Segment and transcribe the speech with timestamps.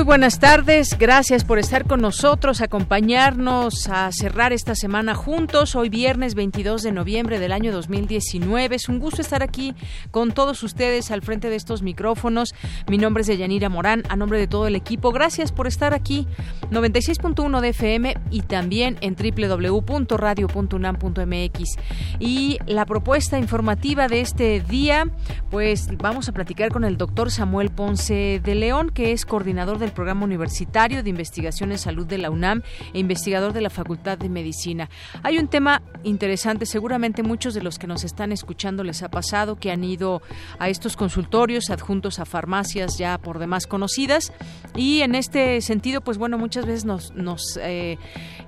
[0.00, 5.76] Muy buenas tardes, gracias por estar con nosotros, acompañarnos a cerrar esta semana juntos.
[5.76, 8.76] Hoy viernes 22 de noviembre del año 2019.
[8.76, 9.74] Es un gusto estar aquí
[10.10, 12.54] con todos ustedes al frente de estos micrófonos.
[12.88, 15.12] Mi nombre es Deyanira Morán, a nombre de todo el equipo.
[15.12, 16.26] Gracias por estar aquí.
[16.70, 21.76] 96.1 de FM y también en www.radio.unam.mx.
[22.18, 25.10] Y la propuesta informativa de este día,
[25.50, 29.89] pues vamos a platicar con el doctor Samuel Ponce de León, que es coordinador del
[29.90, 34.28] Programa Universitario de Investigación en Salud de la UNAM e investigador de la Facultad de
[34.28, 34.88] Medicina.
[35.22, 39.56] Hay un tema interesante, seguramente muchos de los que nos están escuchando les ha pasado
[39.56, 40.22] que han ido
[40.58, 44.32] a estos consultorios adjuntos a farmacias ya por demás conocidas
[44.76, 47.98] y en este sentido, pues bueno, muchas veces nos, nos, eh,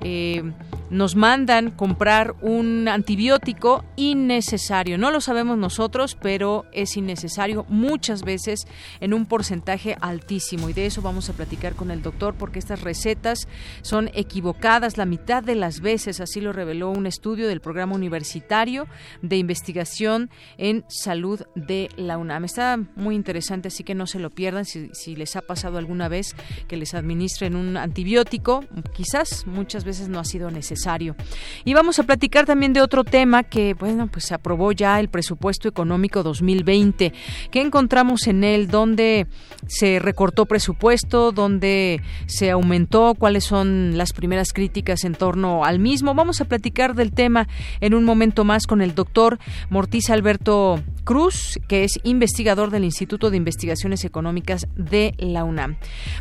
[0.02, 0.42] eh,
[0.90, 4.98] nos mandan comprar un antibiótico innecesario.
[4.98, 8.66] No lo sabemos nosotros, pero es innecesario muchas veces
[9.00, 12.82] en un porcentaje altísimo y de eso vamos a platicar con el doctor porque estas
[12.82, 13.48] recetas
[13.82, 18.86] son equivocadas la mitad de las veces, así lo reveló un estudio del Programa Universitario
[19.22, 22.44] de Investigación en Salud de la UNAM.
[22.44, 26.08] Está muy interesante, así que no se lo pierdan si, si les ha pasado alguna
[26.08, 26.34] vez
[26.68, 31.16] que les administren un antibiótico, quizás muchas veces no ha sido necesario.
[31.64, 35.08] Y vamos a platicar también de otro tema que, bueno, pues se aprobó ya el
[35.08, 37.12] presupuesto económico 2020.
[37.50, 38.68] ¿Qué encontramos en él?
[38.68, 39.26] ¿Dónde
[39.66, 41.21] se recortó presupuesto?
[41.30, 46.14] Donde se aumentó, cuáles son las primeras críticas en torno al mismo.
[46.14, 47.46] Vamos a platicar del tema
[47.80, 49.38] en un momento más con el doctor
[49.70, 55.76] Mortiz Alberto Cruz, que es investigador del Instituto de Investigaciones Económicas de la UNAM.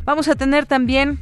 [0.06, 1.20] Vamos a tener también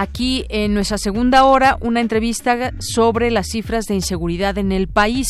[0.00, 5.26] aquí en nuestra segunda hora una entrevista sobre las cifras de inseguridad en el país.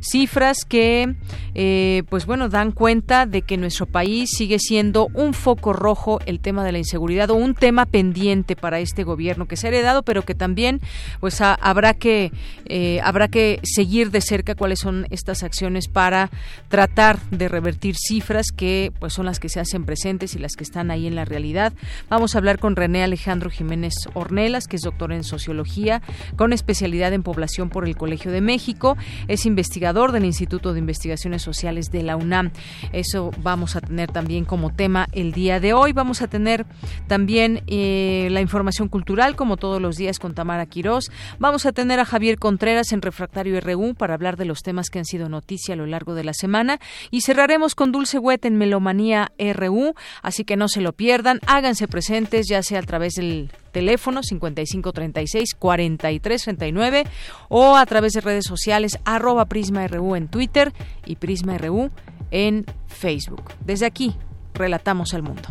[0.00, 1.14] Cifras que,
[1.54, 6.40] eh, pues bueno, dan cuenta de que nuestro país sigue siendo un foco rojo el
[6.40, 10.02] tema de la inseguridad o un tema pendiente para este gobierno que se ha heredado,
[10.02, 10.80] pero que también,
[11.20, 12.32] pues habrá que
[12.66, 16.30] eh, habrá que seguir de cerca cuáles son estas acciones para
[16.68, 20.64] tratar de revertir cifras que, pues, son las que se hacen presentes y las que
[20.64, 21.72] están ahí en la realidad.
[22.08, 26.02] Vamos a hablar con René Alejandro Jiménez Ornelas, que es doctor en sociología
[26.36, 28.96] con especialidad en población por el Colegio de México.
[29.28, 32.50] Es investigador del Instituto de Investigaciones Sociales de la UNAM.
[32.92, 35.92] Eso vamos a tener también como tema el día de hoy.
[35.92, 36.66] Vamos a tener
[37.06, 41.10] también eh, la información cultural, como todos los días, con Tamara Quirós.
[41.38, 44.98] Vamos a tener a Javier Contreras en Refractario RU para hablar de los temas que
[44.98, 46.78] han sido noticia a lo largo de la semana.
[47.10, 49.94] Y cerraremos con Dulce Huet en Melomanía RU.
[50.22, 51.40] Así que no se lo pierdan.
[51.46, 57.06] Háganse presentes, ya sea a través del teléfono 5536-4339
[57.48, 60.72] o a través de redes sociales arroba PrismaRU en Twitter
[61.04, 61.90] y PrismaRU
[62.30, 63.42] en Facebook.
[63.64, 64.14] Desde aquí,
[64.54, 65.48] relatamos al mundo.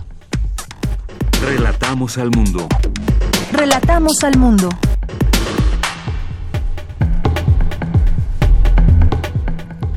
[1.42, 2.68] Relatamos al mundo.
[3.52, 4.70] Relatamos al mundo.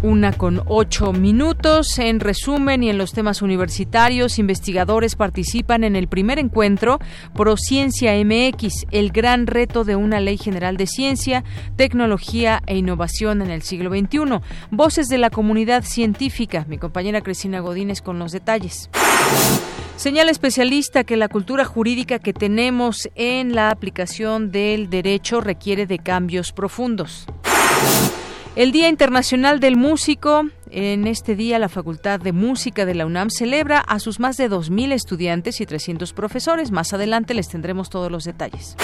[0.03, 1.99] Una con ocho minutos.
[1.99, 6.99] En resumen y en los temas universitarios, investigadores participan en el primer encuentro
[7.35, 11.45] Prociencia MX, el gran reto de una ley general de ciencia,
[11.77, 14.41] tecnología e innovación en el siglo XXI.
[14.71, 16.65] Voces de la comunidad científica.
[16.67, 18.89] Mi compañera Cristina Godínez con los detalles.
[19.97, 25.99] Señala especialista que la cultura jurídica que tenemos en la aplicación del derecho requiere de
[25.99, 27.27] cambios profundos.
[28.61, 30.45] El Día Internacional del Músico.
[30.71, 34.51] En este día, la Facultad de Música de la UNAM celebra a sus más de
[34.51, 36.71] 2.000 estudiantes y 300 profesores.
[36.71, 38.77] Más adelante les tendremos todos los detalles.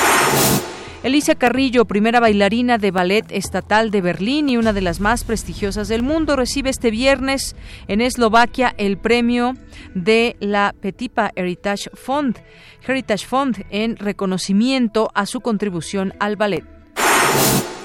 [1.03, 5.89] Elisa Carrillo, primera bailarina de ballet estatal de Berlín y una de las más prestigiosas
[5.89, 7.55] del mundo, recibe este viernes
[7.87, 9.57] en Eslovaquia el premio
[9.95, 12.39] de la Petipa Heritage Fund,
[12.89, 16.65] Heritage Fund en reconocimiento a su contribución al ballet.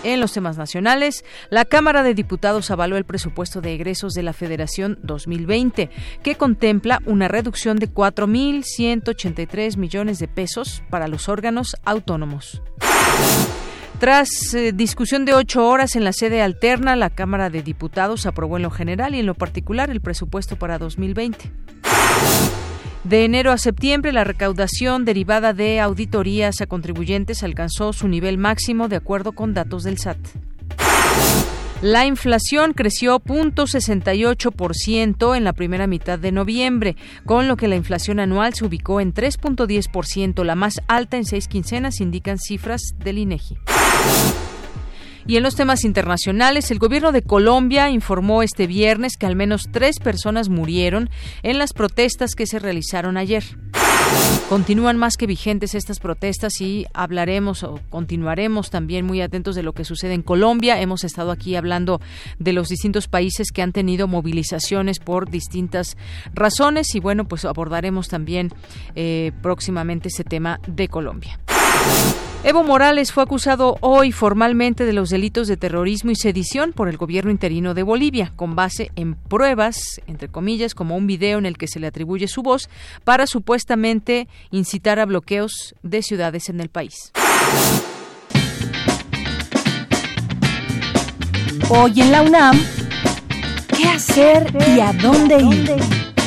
[0.04, 4.34] En los temas nacionales, la Cámara de Diputados avaló el presupuesto de egresos de la
[4.34, 5.92] Federación 2020,
[6.24, 12.64] que contempla una reducción de 4.183 millones de pesos para los órganos autónomos.
[14.00, 18.58] Tras eh, discusión de ocho horas en la sede alterna, la Cámara de Diputados aprobó
[18.58, 21.52] en lo general y en lo particular el presupuesto para 2020.
[23.04, 28.90] De enero a septiembre, la recaudación derivada de auditorías a contribuyentes alcanzó su nivel máximo
[28.90, 30.20] de acuerdo con datos del SAT.
[31.82, 36.96] La inflación creció 0.68% en la primera mitad de noviembre,
[37.26, 41.48] con lo que la inflación anual se ubicó en 3.10%, la más alta en seis
[41.48, 43.58] quincenas, indican cifras del INEGI.
[45.28, 49.70] Y en los temas internacionales, el gobierno de Colombia informó este viernes que al menos
[49.72, 51.10] tres personas murieron
[51.44, 53.44] en las protestas que se realizaron ayer.
[54.50, 59.72] Continúan más que vigentes estas protestas y hablaremos o continuaremos también muy atentos de lo
[59.74, 60.82] que sucede en Colombia.
[60.82, 62.02] Hemos estado aquí hablando
[62.38, 65.96] de los distintos países que han tenido movilizaciones por distintas
[66.34, 68.50] razones y bueno, pues abordaremos también
[68.96, 71.40] eh, próximamente ese tema de Colombia.
[72.44, 76.98] Evo Morales fue acusado hoy formalmente de los delitos de terrorismo y sedición por el
[76.98, 81.60] gobierno interino de Bolivia, con base en pruebas, entre comillas, como un video en el
[81.60, 82.68] que se le atribuye su voz
[83.04, 87.12] para supuestamente incitar a bloqueos de ciudades en el país.
[91.70, 92.60] Hoy en la UNAM,
[93.78, 96.21] ¿qué hacer y a dónde ir?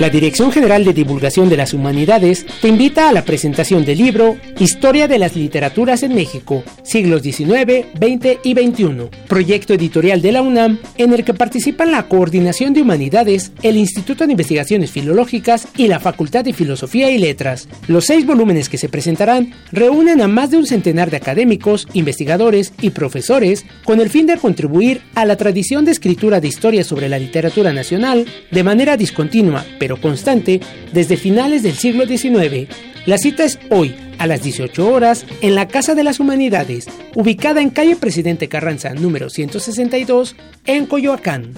[0.00, 4.38] La Dirección General de Divulgación de las Humanidades te invita a la presentación del libro
[4.58, 10.40] Historia de las Literaturas en México, siglos XIX, XX y XXI, proyecto editorial de la
[10.40, 15.88] UNAM en el que participan la Coordinación de Humanidades, el Instituto de Investigaciones Filológicas y
[15.88, 17.68] la Facultad de Filosofía y Letras.
[17.86, 22.72] Los seis volúmenes que se presentarán reúnen a más de un centenar de académicos, investigadores
[22.80, 27.10] y profesores con el fin de contribuir a la tradición de escritura de historias sobre
[27.10, 30.60] la literatura nacional de manera discontinua, pero constante
[30.92, 32.68] desde finales del siglo XIX.
[33.06, 37.62] La cita es hoy, a las 18 horas, en la Casa de las Humanidades, ubicada
[37.62, 41.54] en calle Presidente Carranza número 162, en Coyoacán.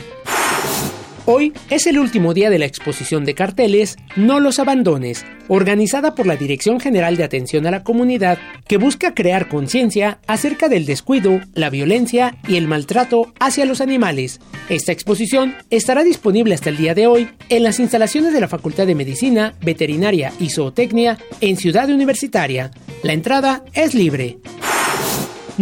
[1.25, 6.27] Hoy es el último día de la exposición de carteles No los abandones, organizada por
[6.27, 11.41] la Dirección General de Atención a la Comunidad, que busca crear conciencia acerca del descuido,
[11.55, 14.41] la violencia y el maltrato hacia los animales.
[14.69, 18.89] Esta exposición estará disponible hasta el día de hoy en las instalaciones de la Facultad
[18.89, 22.73] de Medicina, Veterinaria y Zootecnia en Ciudad Universitaria.
[23.05, 24.39] La entrada es libre.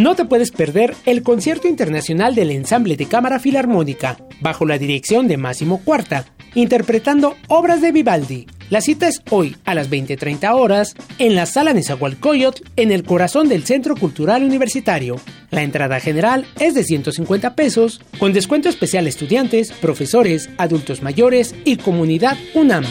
[0.01, 5.29] No te puedes perder el concierto internacional del ensamble de cámara filarmónica, bajo la dirección
[5.29, 6.25] de Máximo Cuarta,
[6.55, 8.47] interpretando obras de Vivaldi.
[8.71, 13.51] La cita es hoy a las 20:30 horas en la sala Nezahualcóyotl, en el corazón
[13.51, 15.21] del Centro Cultural Universitario.
[15.51, 21.77] La entrada general es de 150 pesos, con descuento especial estudiantes, profesores, adultos mayores y
[21.77, 22.87] comunidad UNAM.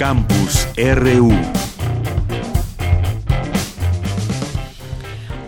[0.00, 1.69] Campus RU.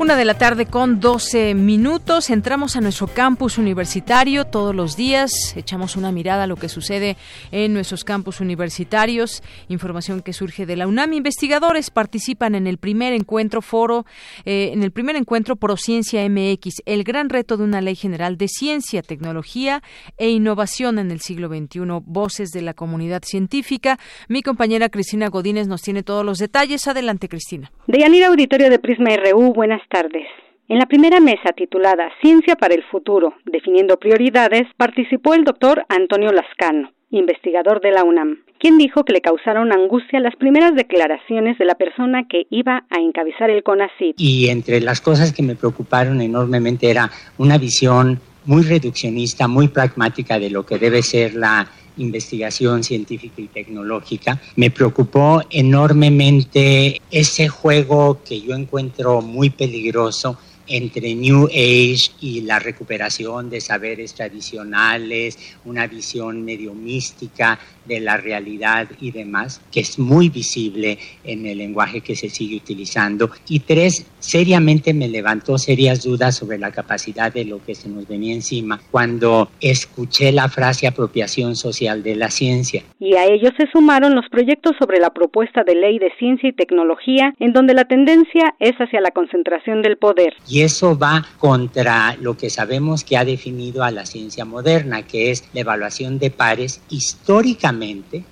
[0.02, 2.31] Una de la tarde con 12 minutos.
[2.31, 5.31] Entramos a nuestro campus universitario todos los días.
[5.56, 7.16] Echamos una mirada a lo que sucede
[7.52, 9.44] en nuestros campus universitarios.
[9.69, 11.12] Información que surge de la UNAM.
[11.12, 14.04] Investigadores participan en el primer encuentro foro,
[14.44, 18.49] eh, en el primer encuentro Prociencia MX, el gran reto de una ley general de
[18.49, 19.85] ciencia, tecnología
[20.18, 22.00] e innovación en el siglo XXI.
[22.04, 24.00] Voces de la comunidad científica.
[24.28, 26.88] Mi compañera Cristina Godínez nos tiene todos los detalles.
[26.88, 27.71] Adelante, Cristina.
[27.87, 30.26] De Auditorio de Prisma RU, buenas tardes.
[30.68, 36.30] En la primera mesa titulada Ciencia para el Futuro, definiendo prioridades, participó el doctor Antonio
[36.32, 41.66] Lascano, investigador de la UNAM, quien dijo que le causaron angustia las primeras declaraciones de
[41.66, 44.14] la persona que iba a encabezar el CONACYT.
[44.18, 50.38] Y entre las cosas que me preocuparon enormemente era una visión muy reduccionista, muy pragmática
[50.38, 54.40] de lo que debe ser la investigación científica y tecnológica.
[54.56, 62.58] Me preocupó enormemente ese juego que yo encuentro muy peligroso entre New Age y la
[62.58, 69.98] recuperación de saberes tradicionales, una visión medio mística de la realidad y demás, que es
[69.98, 73.30] muy visible en el lenguaje que se sigue utilizando.
[73.48, 78.06] Y tres, seriamente me levantó serias dudas sobre la capacidad de lo que se nos
[78.06, 82.82] venía encima cuando escuché la frase apropiación social de la ciencia.
[82.98, 86.52] Y a ello se sumaron los proyectos sobre la propuesta de ley de ciencia y
[86.52, 90.34] tecnología, en donde la tendencia es hacia la concentración del poder.
[90.48, 95.30] Y eso va contra lo que sabemos que ha definido a la ciencia moderna, que
[95.30, 97.72] es la evaluación de pares históricamente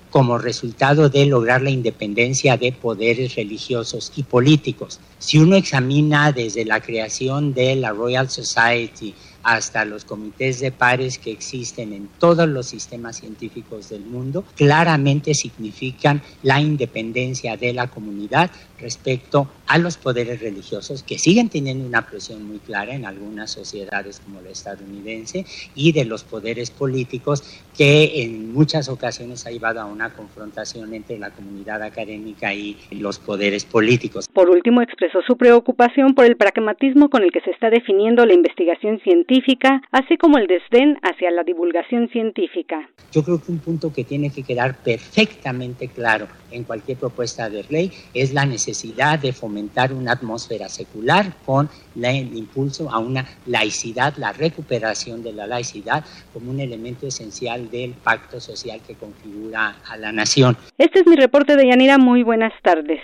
[0.09, 4.99] como resultado de lograr la independencia de poderes religiosos y políticos.
[5.19, 11.17] Si uno examina desde la creación de la Royal Society, hasta los comités de pares
[11.17, 17.87] que existen en todos los sistemas científicos del mundo, claramente significan la independencia de la
[17.87, 23.51] comunidad respecto a los poderes religiosos que siguen teniendo una presión muy clara en algunas
[23.51, 25.45] sociedades como la estadounidense
[25.75, 27.43] y de los poderes políticos
[27.77, 33.19] que en muchas ocasiones ha llevado a una confrontación entre la comunidad académica y los
[33.19, 34.27] poderes políticos.
[34.33, 38.33] Por último, expresó su preocupación por el pragmatismo con el que se está definiendo la
[38.33, 42.89] investigación científica, así como el desdén hacia la divulgación científica.
[43.11, 47.65] Yo creo que un punto que tiene que quedar perfectamente claro en cualquier propuesta de
[47.69, 54.15] ley es la necesidad de fomentar una atmósfera secular con el impulso a una laicidad,
[54.17, 56.03] la recuperación de la laicidad
[56.33, 60.57] como un elemento esencial del pacto social que configura a la nación.
[60.77, 61.97] Este es mi reporte de Yanira.
[61.97, 62.99] Muy buenas tardes.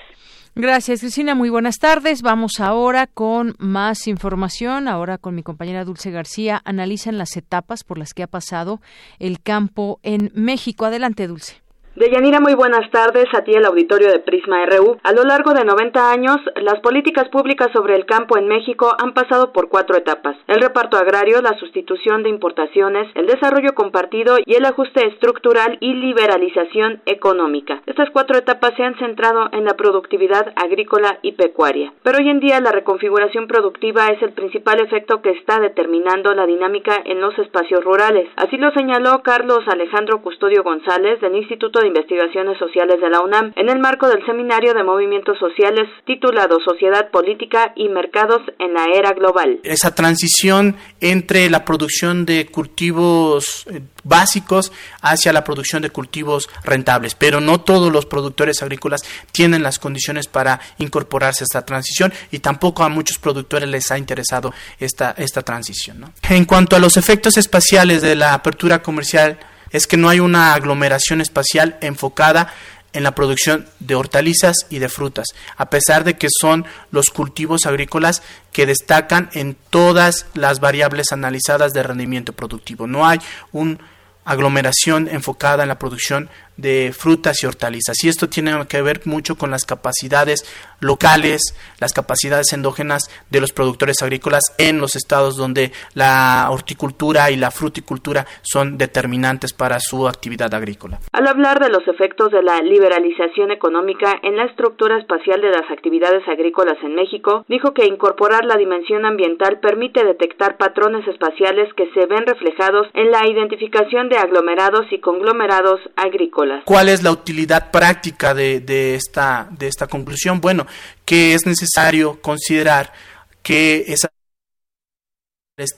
[0.59, 1.35] Gracias, Cristina.
[1.35, 2.23] Muy buenas tardes.
[2.23, 4.87] Vamos ahora con más información.
[4.87, 6.63] Ahora con mi compañera Dulce García.
[6.65, 8.81] Analizan las etapas por las que ha pasado
[9.19, 10.85] el campo en México.
[10.85, 11.66] Adelante, Dulce.
[11.97, 14.99] Deyanira, muy buenas tardes a ti el auditorio de Prisma RU.
[15.01, 19.15] A lo largo de 90 años, las políticas públicas sobre el campo en México han
[19.15, 20.37] pasado por cuatro etapas.
[20.45, 25.93] El reparto agrario, la sustitución de importaciones, el desarrollo compartido y el ajuste estructural y
[25.93, 27.81] liberalización económica.
[27.87, 31.93] Estas cuatro etapas se han centrado en la productividad agrícola y pecuaria.
[32.03, 36.45] Pero hoy en día la reconfiguración productiva es el principal efecto que está determinando la
[36.45, 38.29] dinámica en los espacios rurales.
[38.35, 43.53] Así lo señaló Carlos Alejandro Custodio González del Instituto de Investigaciones Sociales de la UNAM
[43.55, 48.85] en el marco del Seminario de Movimientos Sociales titulado Sociedad Política y Mercados en la
[48.93, 49.59] Era Global.
[49.63, 57.15] Esa transición entre la producción de cultivos eh, básicos hacia la producción de cultivos rentables,
[57.15, 59.01] pero no todos los productores agrícolas
[59.31, 63.97] tienen las condiciones para incorporarse a esta transición y tampoco a muchos productores les ha
[63.97, 66.13] interesado esta, esta transición.
[66.29, 69.37] En cuanto a los efectos espaciales de la apertura comercial,
[69.71, 72.53] es que no hay una aglomeración espacial enfocada
[72.93, 77.65] en la producción de hortalizas y de frutas, a pesar de que son los cultivos
[77.65, 82.87] agrícolas que destacan en todas las variables analizadas de rendimiento productivo.
[82.87, 83.19] No hay
[83.51, 83.77] una
[84.25, 88.03] aglomeración enfocada en la producción de frutas y hortalizas.
[88.03, 90.43] Y esto tiene que ver mucho con las capacidades
[90.79, 97.35] locales, las capacidades endógenas de los productores agrícolas en los estados donde la horticultura y
[97.35, 100.99] la fruticultura son determinantes para su actividad agrícola.
[101.11, 105.69] Al hablar de los efectos de la liberalización económica en la estructura espacial de las
[105.71, 111.89] actividades agrícolas en México, dijo que incorporar la dimensión ambiental permite detectar patrones espaciales que
[111.93, 116.46] se ven reflejados en la identificación de aglomerados y conglomerados agrícolas.
[116.65, 120.41] ¿Cuál es la utilidad práctica de, esta, de esta conclusión?
[120.41, 120.67] Bueno,
[121.05, 122.93] que es necesario considerar
[123.41, 124.09] que esa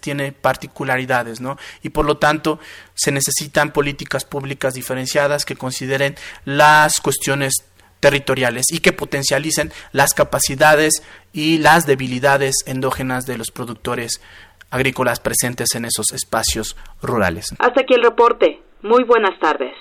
[0.02, 1.58] tiene particularidades, ¿no?
[1.82, 2.60] Y por lo tanto
[2.96, 7.54] se necesitan políticas públicas diferenciadas que consideren las cuestiones
[8.00, 14.22] territoriales y que potencialicen las capacidades y las debilidades endógenas de los productores
[14.70, 17.54] agrícolas presentes en esos espacios rurales.
[17.60, 18.62] Hasta aquí el reporte.
[18.82, 19.74] Muy buenas tardes.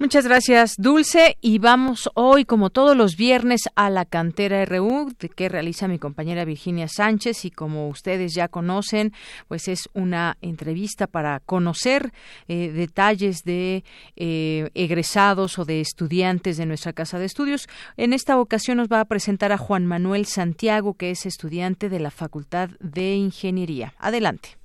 [0.00, 1.38] Muchas gracias, Dulce.
[1.40, 6.44] Y vamos hoy, como todos los viernes, a la cantera RU, que realiza mi compañera
[6.44, 7.44] Virginia Sánchez.
[7.44, 9.12] Y como ustedes ya conocen,
[9.48, 12.12] pues es una entrevista para conocer
[12.46, 13.82] eh, detalles de
[14.14, 17.68] eh, egresados o de estudiantes de nuestra casa de estudios.
[17.96, 21.98] En esta ocasión nos va a presentar a Juan Manuel Santiago, que es estudiante de
[21.98, 23.94] la Facultad de Ingeniería.
[23.98, 24.58] Adelante.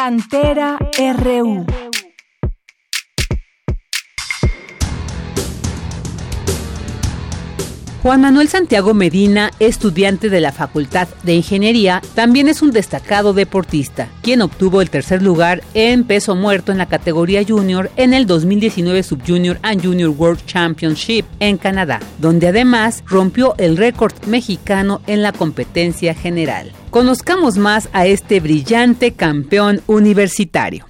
[0.00, 1.99] Cantera RU.
[8.02, 14.08] Juan Manuel Santiago Medina, estudiante de la Facultad de Ingeniería, también es un destacado deportista,
[14.22, 19.02] quien obtuvo el tercer lugar en peso muerto en la categoría junior en el 2019
[19.02, 25.32] Subjunior and Junior World Championship en Canadá, donde además rompió el récord mexicano en la
[25.32, 26.72] competencia general.
[26.88, 30.86] Conozcamos más a este brillante campeón universitario.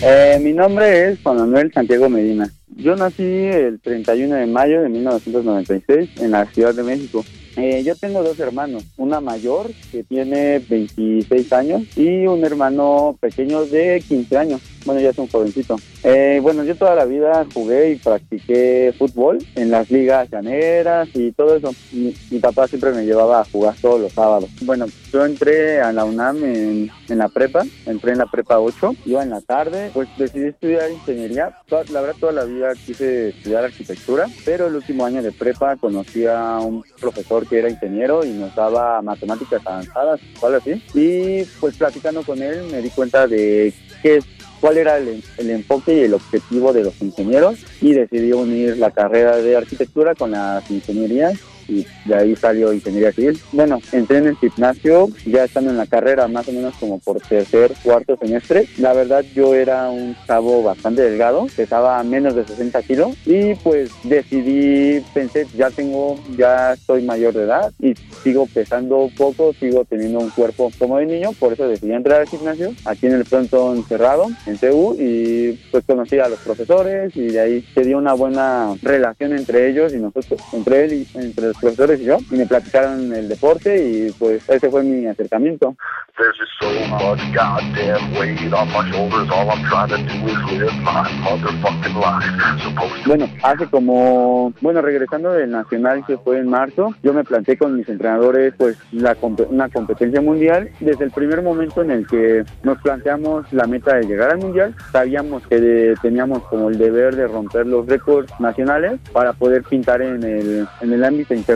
[0.00, 2.48] Eh, mi nombre es Juan Manuel Santiago Medina.
[2.76, 7.24] Yo nací el 31 de mayo de 1996 en la Ciudad de México.
[7.56, 13.64] Eh, yo tengo dos hermanos, una mayor que tiene 26 años y un hermano pequeño
[13.64, 14.60] de 15 años.
[14.88, 15.76] Bueno, ya es un jovencito.
[16.02, 21.30] Eh, bueno, yo toda la vida jugué y practiqué fútbol en las ligas llaneras y
[21.32, 21.74] todo eso.
[21.92, 24.48] Mi, papá siempre me llevaba a jugar todos los sábados.
[24.62, 28.94] Bueno, yo entré a la UNAM en, en la prepa, entré en la prepa 8,
[29.04, 31.54] iba en la tarde, pues decidí estudiar ingeniería.
[31.92, 36.24] La verdad toda la vida quise estudiar arquitectura, pero el último año de prepa conocí
[36.24, 40.82] a un profesor que era ingeniero y nos daba matemáticas avanzadas, algo así.
[40.94, 44.20] Y pues platicando con él me di cuenta de qué
[44.60, 48.90] cuál era el, el, enfoque y el objetivo de los ingenieros y decidí unir la
[48.90, 53.38] carrera de arquitectura con las ingenierías y de ahí salió ingeniería civil.
[53.52, 57.20] Bueno, entré en el gimnasio ya estando en la carrera, más o menos como por
[57.20, 58.66] tercer, cuarto semestre.
[58.78, 63.90] La verdad yo era un chavo bastante delgado, pesaba menos de 60 kilos y pues
[64.04, 70.18] decidí, pensé, ya tengo, ya estoy mayor de edad y sigo pesando poco, sigo teniendo
[70.18, 73.74] un cuerpo como de niño, por eso decidí entrar al gimnasio aquí en el pronto
[73.74, 78.14] encerrado en CU y pues conocí a los profesores y de ahí se dio una
[78.14, 82.36] buena relación entre ellos y nosotros, entre él y entre los profesores y yo, y
[82.36, 85.76] me platicaron el deporte y pues ese fue mi acercamiento.
[93.06, 97.76] Bueno, hace como, bueno, regresando del Nacional que fue en marzo, yo me planteé con
[97.76, 99.16] mis entrenadores pues la,
[99.48, 100.70] una competencia mundial.
[100.80, 104.74] Desde el primer momento en el que nos planteamos la meta de llegar al mundial,
[104.92, 110.22] sabíamos que teníamos como el deber de romper los récords nacionales para poder pintar en
[110.22, 111.47] el, en el ámbito internacional.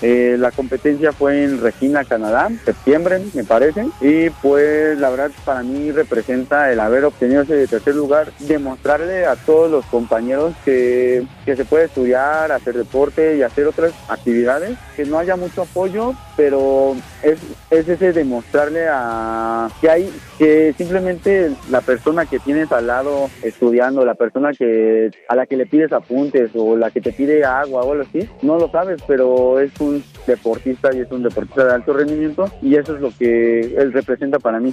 [0.00, 5.62] Eh, la competencia fue en Regina, Canadá, septiembre, me parece, y pues la verdad para
[5.62, 11.56] mí representa el haber obtenido ese tercer lugar, demostrarle a todos los compañeros que, que
[11.56, 16.96] se puede estudiar, hacer deporte y hacer otras actividades, que no haya mucho apoyo, pero
[17.22, 17.38] es,
[17.70, 24.04] es ese demostrarle a que hay que simplemente la persona que tienes al lado estudiando,
[24.04, 27.82] la persona que a la que le pides apuntes o la que te pide agua
[27.82, 31.74] o algo así, no lo sabes, pero es un deportista y es un deportista de
[31.74, 34.72] alto rendimiento y eso es lo que él representa para mí.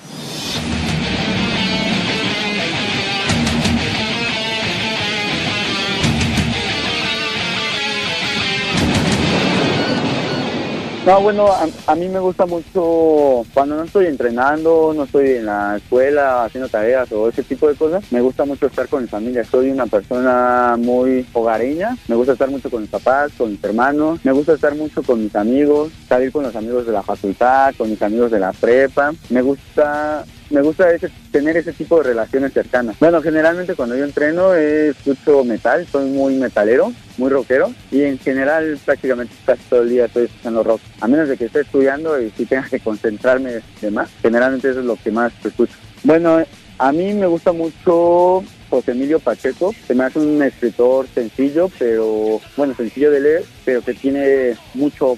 [11.06, 11.48] No, bueno,
[11.86, 16.68] a, mí me gusta mucho cuando no estoy entrenando, no estoy en la escuela haciendo
[16.68, 19.44] tareas o ese tipo de cosas, me gusta mucho estar con mi familia.
[19.44, 24.20] Soy una persona muy hogareña, me gusta estar mucho con mis papás, con mis hermanos,
[24.24, 27.92] me gusta estar mucho con mis amigos, salir con los amigos de la facultad, con
[27.92, 29.14] mis amigos de la prepa.
[29.30, 32.98] Me gusta me gusta ese, tener ese tipo de relaciones cercanas.
[33.00, 38.78] Bueno, generalmente cuando yo entreno escucho metal, soy muy metalero, muy rockero y en general
[38.84, 40.82] prácticamente casi todo el día estoy escuchando rock.
[41.02, 44.80] A menos de que esté estudiando y si tenga que concentrarme de más, generalmente eso
[44.80, 45.74] es lo que más escucho.
[46.04, 46.44] Bueno,
[46.78, 49.74] a mí me gusta mucho José Emilio Pacheco.
[49.88, 55.18] Se me hace un escritor sencillo, pero bueno, sencillo de leer, pero que tiene mucho,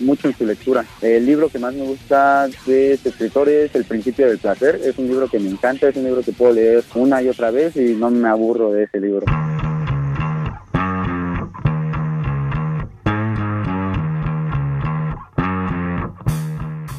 [0.00, 0.84] mucho en su lectura.
[1.02, 4.80] El libro que más me gusta de este escritor es El principio del placer.
[4.82, 7.50] Es un libro que me encanta, es un libro que puedo leer una y otra
[7.50, 9.26] vez y no me aburro de ese libro.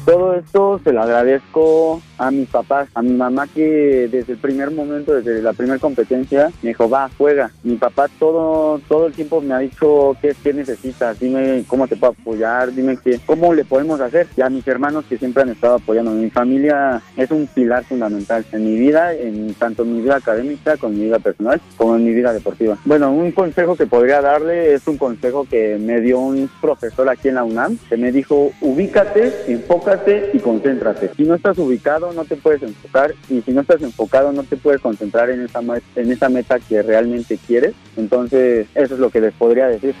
[0.06, 4.70] Todo esto se lo agradezco a mis papás, a mi mamá que desde el primer
[4.70, 7.50] momento, desde la primera competencia, me dijo, va, juega.
[7.62, 11.96] Mi papá todo, todo el tiempo me ha dicho qué, qué necesitas, dime cómo te
[11.96, 14.26] puedo apoyar, dime qué, cómo le podemos hacer.
[14.36, 16.12] Y a mis hermanos que siempre han estado apoyando.
[16.12, 20.76] Mi familia es un pilar fundamental en mi vida, en tanto en mi vida académica,
[20.76, 22.78] como en mi vida personal, como en mi vida deportiva.
[22.84, 27.28] Bueno, un consejo que podría darle es un consejo que me dio un profesor aquí
[27.28, 31.10] en la UNAM, que me dijo, ubícate, enfócate y concéntrate.
[31.16, 34.56] Si no estás ubicado, no te puedes enfocar y si no estás enfocado, no te
[34.56, 37.74] puedes concentrar en esa, en esa meta que realmente quieres.
[37.96, 39.94] Entonces, eso es lo que les podría decir.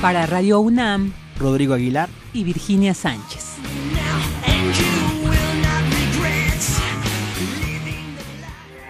[0.00, 3.56] Para Radio UNAM, Rodrigo Aguilar y Virginia Sánchez.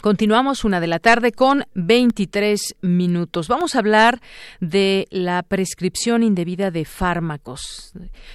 [0.00, 3.48] Continuamos una de la tarde con 23 minutos.
[3.48, 4.20] Vamos a hablar
[4.60, 7.92] de la prescripción indebida de fármacos.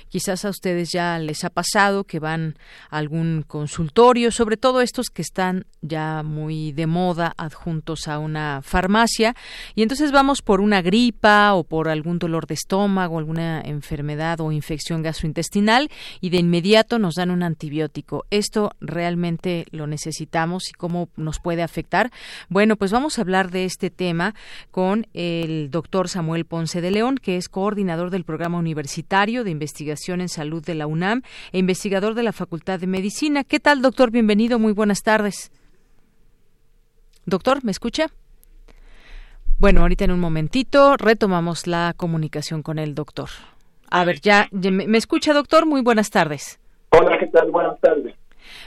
[0.10, 2.56] Quizás a ustedes ya les ha pasado que van
[2.89, 8.62] a algún consultorio, sobre todo estos que están ya muy de moda adjuntos a una
[8.63, 9.36] farmacia
[9.74, 14.52] y entonces vamos por una gripa o por algún dolor de estómago, alguna enfermedad o
[14.52, 18.26] infección gastrointestinal y de inmediato nos dan un antibiótico.
[18.30, 22.12] Esto realmente lo necesitamos y cómo nos puede afectar?
[22.50, 24.34] Bueno, pues vamos a hablar de este tema
[24.72, 30.22] con el doctor Samuel Ponce de León, que es coordinador del Programa Universitario de Investigación
[30.22, 33.44] en Salud de la UNAM e investigador de la Facultad de Medicina.
[33.44, 34.12] ¿Qué tal, doctor?
[34.12, 35.52] Bienvenido, muy buenas tardes.
[37.26, 38.08] Doctor, ¿me escucha?
[39.60, 43.30] Bueno, ahorita en un momentito retomamos la comunicación con el doctor.
[43.92, 45.66] A ver, ya, ¿me escucha, doctor?
[45.66, 46.60] Muy buenas tardes.
[46.90, 47.52] Hola, ¿qué tal?
[47.52, 48.16] Buenas tardes.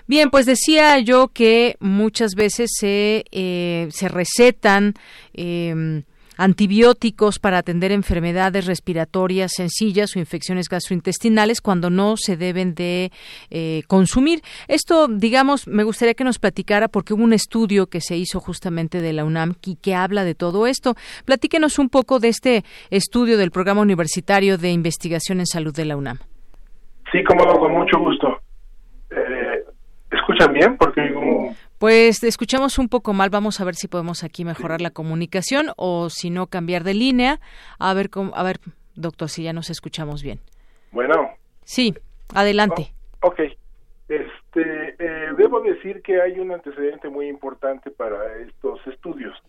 [0.07, 4.95] Bien, pues decía yo que muchas veces se, eh, se recetan
[5.33, 6.03] em,
[6.37, 13.13] antibióticos para atender enfermedades respiratorias sencillas o infecciones gastrointestinales cuando no se deben de
[13.51, 14.43] eh, consumir.
[14.69, 19.01] Esto, digamos, me gustaría que nos platicara porque hubo un estudio que se hizo justamente
[19.01, 20.97] de la UNAM y que habla de todo esto.
[21.25, 25.97] Platíquenos un poco de este estudio del Programa Universitario de Investigación en Salud de la
[25.97, 26.19] UNAM.
[27.13, 28.44] Sí, como con mucho gusto.
[30.35, 30.77] Escuchan bien?
[30.77, 35.67] Porque Pues escuchamos un poco mal, vamos a ver si podemos aquí mejorar la comunicación
[35.77, 37.39] o si no cambiar de línea.
[37.79, 38.59] A ver, cómo, a ver,
[38.97, 40.41] doctor, si ya nos escuchamos bien.
[40.91, 41.31] Bueno.
[41.63, 41.95] Sí,
[42.35, 42.93] adelante.
[43.21, 43.41] Oh, ok.
[44.09, 49.41] Este, eh, debo decir que hay un antecedente muy importante para estos estudios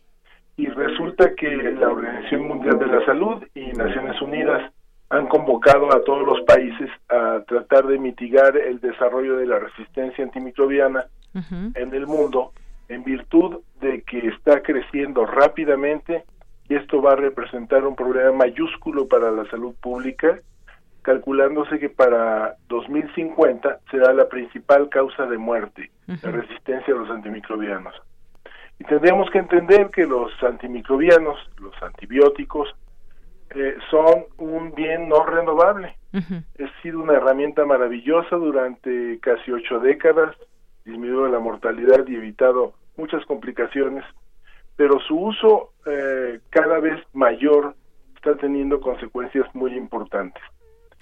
[0.56, 4.72] y resulta que la Organización Mundial de la Salud y Naciones Unidas
[5.10, 10.24] han convocado a todos los países a tratar de mitigar el desarrollo de la resistencia
[10.24, 12.54] antimicrobiana en el mundo
[12.88, 16.24] en virtud de que está creciendo rápidamente
[16.70, 20.40] y esto va a representar un problema mayúsculo para la salud pública,
[21.02, 27.94] calculándose que para 2050 será la principal causa de muerte, la resistencia a los antimicrobianos.
[28.80, 32.76] Y tendríamos que entender que los antimicrobianos, los antibióticos,
[33.54, 35.96] eh, son un bien no renovable.
[36.14, 40.36] Ha sido una herramienta maravillosa durante casi ocho décadas,
[40.86, 44.06] disminuido la mortalidad y evitado muchas complicaciones,
[44.78, 47.76] pero su uso eh, cada vez mayor
[48.16, 50.42] está teniendo consecuencias muy importantes.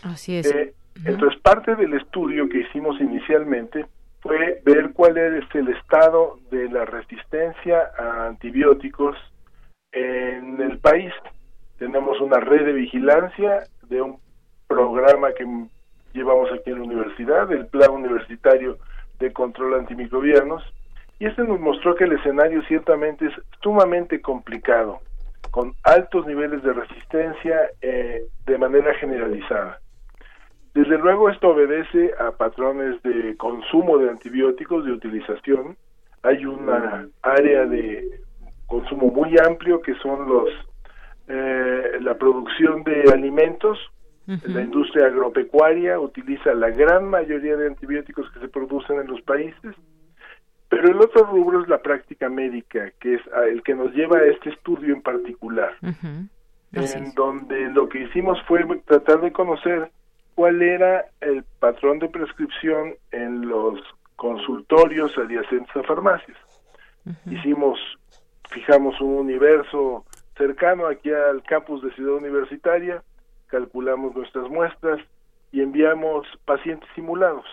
[0.01, 0.51] Así es.
[0.53, 0.73] Eh,
[1.05, 3.85] entonces, parte del estudio que hicimos inicialmente
[4.21, 9.17] fue ver cuál es el estado de la resistencia a antibióticos
[9.91, 11.13] en el país
[11.83, 14.17] tenemos una red de vigilancia de un
[14.69, 15.45] programa que
[16.13, 18.77] llevamos aquí en la universidad, el Plan Universitario
[19.19, 20.63] de Control Antimicrobianos,
[21.19, 24.99] y este nos mostró que el escenario ciertamente es sumamente complicado,
[25.51, 29.81] con altos niveles de resistencia eh, de manera generalizada.
[30.73, 35.75] Desde luego esto obedece a patrones de consumo de antibióticos, de utilización.
[36.21, 38.21] Hay una área de
[38.67, 40.47] consumo muy amplio que son los
[41.27, 43.79] eh, la producción de alimentos.
[44.25, 49.75] La industria agropecuaria utiliza la gran mayoría de antibióticos que se producen en los países,
[50.69, 54.25] pero el otro rubro es la práctica médica, que es el que nos lleva a
[54.25, 55.75] este estudio en particular,
[56.71, 59.91] en donde lo que hicimos fue tratar de conocer
[60.35, 63.79] cuál era el patrón de prescripción en los
[64.15, 66.37] consultorios adyacentes a farmacias.
[67.29, 67.77] Hicimos,
[68.49, 70.05] fijamos un universo
[70.37, 73.03] cercano aquí al campus de Ciudad Universitaria,
[73.47, 74.99] calculamos nuestras muestras
[75.51, 77.45] y enviamos pacientes simulados.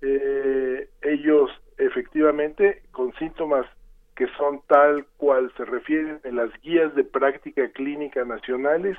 [0.00, 3.66] Eh, ellos efectivamente con síntomas
[4.14, 8.96] que son tal cual se refieren en las guías de práctica clínica nacionales,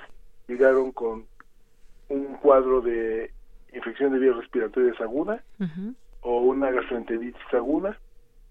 [0.48, 1.26] llegaron con
[2.10, 3.32] un cuadro de
[3.74, 5.44] infección de vías respiratorias aguda
[6.22, 7.98] o una gastroenteritis aguda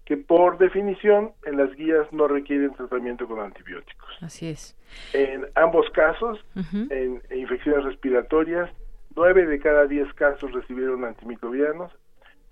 [0.05, 4.09] que por definición en las guías no requieren tratamiento con antibióticos.
[4.21, 4.75] Así es.
[5.13, 6.43] En ambos casos,
[6.89, 8.69] en, infecciones respiratorias,
[9.15, 11.91] nueve de cada diez casos recibieron antimicrobianos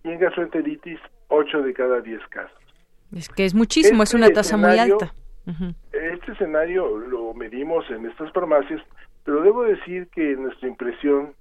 [0.04, 2.58] y en gastroenteritis, ocho de cada diez casos.
[3.14, 5.14] Es que es muchísimo, es una este tasa muy alta.
[5.92, 8.82] Este escenario lo medimos en estas farmacias,
[9.26, 11.34] pero debo decir que nuestra impresión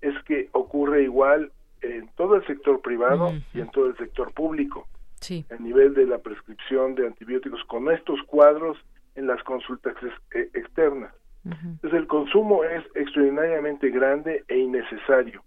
[0.00, 1.50] es que ocurre igual
[1.82, 4.86] en todo el sector privado y en todo el sector público.
[5.20, 5.44] Sí.
[5.50, 8.78] El nivel de la prescripción de antibióticos con estos cuadros
[9.14, 9.94] en las consultas
[10.34, 11.14] eh, externas.
[11.44, 15.42] Entonces el consumo es extraordinariamente grande e innecesario,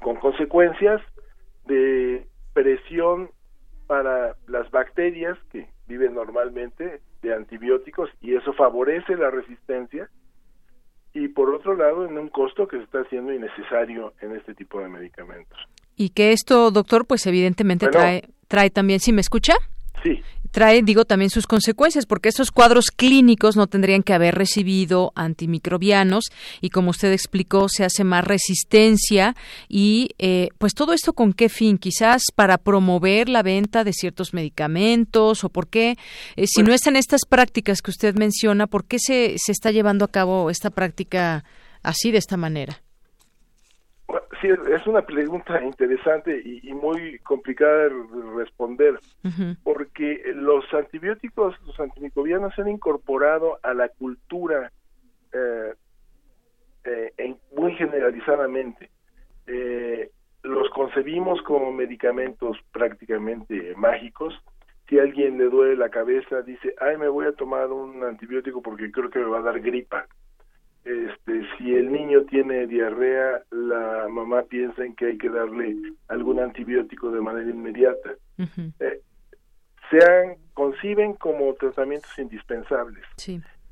[0.00, 1.02] con consecuencias
[1.66, 3.30] de presión
[3.86, 10.08] para las bacterias que viven normalmente de antibióticos y eso favorece la resistencia
[11.12, 14.80] y por otro lado en un costo que se está haciendo innecesario en este tipo
[14.80, 15.58] de medicamentos.
[15.96, 19.54] Y que esto, doctor, pues evidentemente trae, trae también, ¿sí me escucha?
[20.02, 20.20] Sí.
[20.52, 26.24] Trae, digo, también sus consecuencias, porque estos cuadros clínicos no tendrían que haber recibido antimicrobianos
[26.60, 29.34] y, como usted explicó, se hace más resistencia
[29.68, 31.76] y, eh, pues, todo esto con qué fin?
[31.76, 35.96] Quizás para promover la venta de ciertos medicamentos o por qué,
[36.36, 40.04] eh, si no están estas prácticas que usted menciona, ¿por qué se, se está llevando
[40.04, 41.44] a cabo esta práctica
[41.82, 42.82] así, de esta manera?
[44.40, 47.90] Sí, es una pregunta interesante y, muy complicada de
[48.36, 48.98] responder,
[49.62, 54.70] porque los antibióticos, los antimicrobianos se han incorporado a la cultura
[55.32, 55.72] eh,
[56.84, 58.90] eh, muy generalizadamente.
[59.46, 60.10] Eh,
[60.42, 64.34] los concebimos como medicamentos prácticamente mágicos.
[64.88, 68.62] Si a alguien le duele la cabeza, dice, ay, me voy a tomar un antibiótico
[68.62, 70.06] porque creo que me va a dar gripa
[70.86, 75.74] este, si el niño tiene diarrea, la mamá piensa en que hay que darle
[76.06, 78.14] algún antibiótico de manera inmediata.
[78.38, 79.00] Eh,
[79.90, 83.04] se conciben como tratamientos indispensables.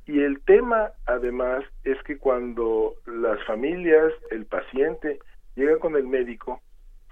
[0.07, 5.21] Y el tema, además, es que cuando las familias, el paciente,
[5.55, 6.61] llega con el médico,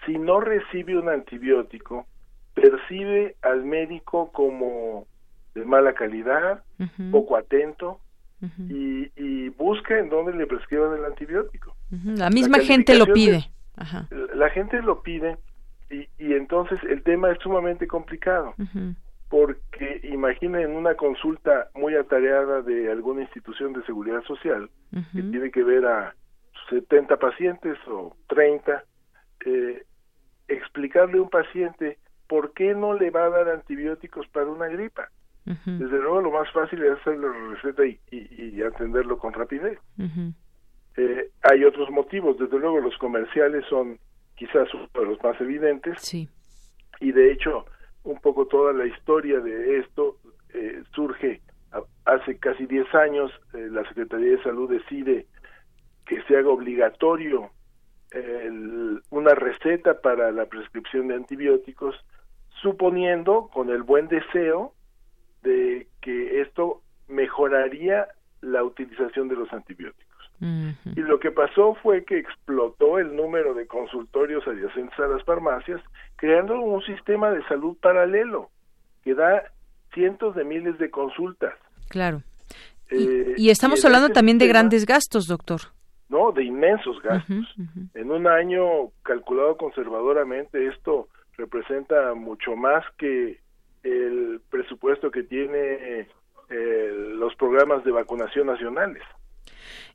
[0.05, 2.07] si no recibe un antibiótico,
[2.55, 5.07] percibe al médico como
[5.55, 6.65] de mala calidad,
[7.13, 8.01] poco atento,
[8.59, 11.77] y, y busca en dónde le prescriban el antibiótico.
[11.91, 13.51] La misma gente lo pide.
[14.35, 15.39] La gente lo pide
[15.91, 18.55] y, y, entonces el tema es sumamente complicado.
[19.29, 25.63] Porque imaginen una consulta muy atareada de alguna institución de seguridad social que tiene que
[25.63, 26.15] ver a
[26.69, 28.85] 70 pacientes o 30,
[29.47, 29.85] eh,
[30.49, 35.11] explicarle a un paciente por qué no le va a dar antibióticos para una gripa.
[35.45, 39.79] Desde luego lo más fácil es hacer la receta y, y, atenderlo con rapidez.
[40.97, 43.99] eh, hay otros motivos, desde luego los comerciales son
[44.37, 46.01] quizás uno de los más evidentes.
[46.01, 46.29] Sí.
[47.01, 47.67] Y de hecho,
[48.05, 50.19] un poco toda la historia de esto
[50.55, 51.41] eh, surge
[52.05, 55.27] hace casi 10 años, eh, la Secretaría de Salud decide
[56.07, 57.51] que se haga obligatorio
[59.09, 61.97] una receta para la prescripción de antibióticos,
[62.61, 64.75] suponiendo con el buen deseo
[65.43, 68.09] de que esto mejoraría
[68.41, 70.13] la utilización de los antibióticos.
[70.41, 75.81] Y lo que pasó fue que explotó el número de consultorios adyacentes a las farmacias,
[76.17, 78.51] creando un sistema de salud paralelo
[79.05, 79.45] que da
[79.95, 81.55] cientos de miles de consultas.
[81.89, 82.23] Claro.
[82.91, 85.61] y, eh, estamos hablando también de grandes gastos, doctor.
[86.09, 87.47] No, de inmensos gastos.
[87.95, 93.39] En un año calculado conservadoramente, esto representa mucho más que
[93.83, 96.09] el presupuesto que tiene
[96.51, 99.03] eh, los programas de vacunación nacionales.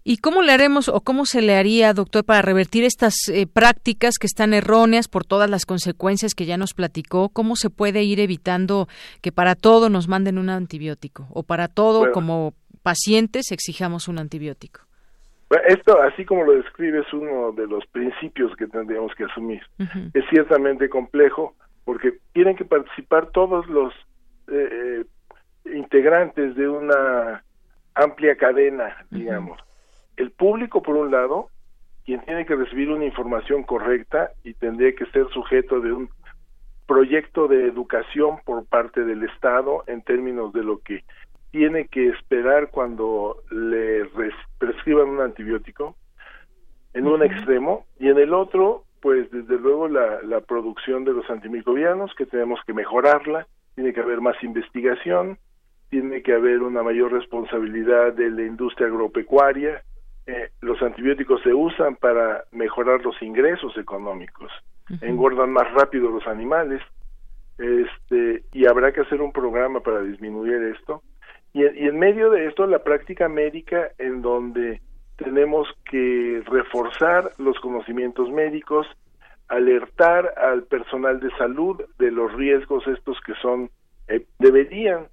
[0.04, 4.16] ¿Y cómo le haremos o cómo se le haría, doctor, para revertir estas eh, prácticas
[4.20, 7.30] que están erróneas por todas las consecuencias que ya nos platicó?
[7.30, 8.88] ¿Cómo se puede ir evitando
[9.22, 14.82] que para todo nos manden un antibiótico o para todo como pacientes exijamos un antibiótico?
[15.68, 19.62] Esto, así como lo describe, es uno de los principios que tendríamos que asumir.
[20.14, 21.56] Es ciertamente complejo,
[21.88, 23.94] porque tienen que participar todos los
[24.50, 25.06] eh,
[25.64, 27.46] eh, integrantes de una
[27.96, 29.58] amplia cadena, digamos.
[30.18, 31.48] El público, por un lado,
[32.04, 36.10] quien tiene que recibir una información correcta y tendría que ser sujeto de un
[36.88, 41.06] proyecto de educación por parte del Estado en términos de lo que
[41.52, 44.10] tiene que esperar cuando le
[44.58, 45.96] prescriban un antibiótico
[46.94, 51.30] en un extremo y en el otro pues desde luego la, la producción de los
[51.30, 55.38] antimicrobianos, que tenemos que mejorarla, tiene que haber más investigación,
[55.90, 59.82] tiene que haber una mayor responsabilidad de la industria agropecuaria,
[60.26, 64.52] eh, los antibióticos se usan para mejorar los ingresos económicos,
[65.00, 66.82] engordan más rápido los animales,
[67.58, 71.02] este, y habrá que hacer un programa para disminuir esto.
[71.54, 74.82] Y, y en medio de esto, la práctica médica en donde
[75.18, 78.88] tenemos que reforzar los conocimientos médicos,
[79.50, 83.70] alertar al personal de salud de los riesgos estos que son
[84.08, 85.08] eh, deberían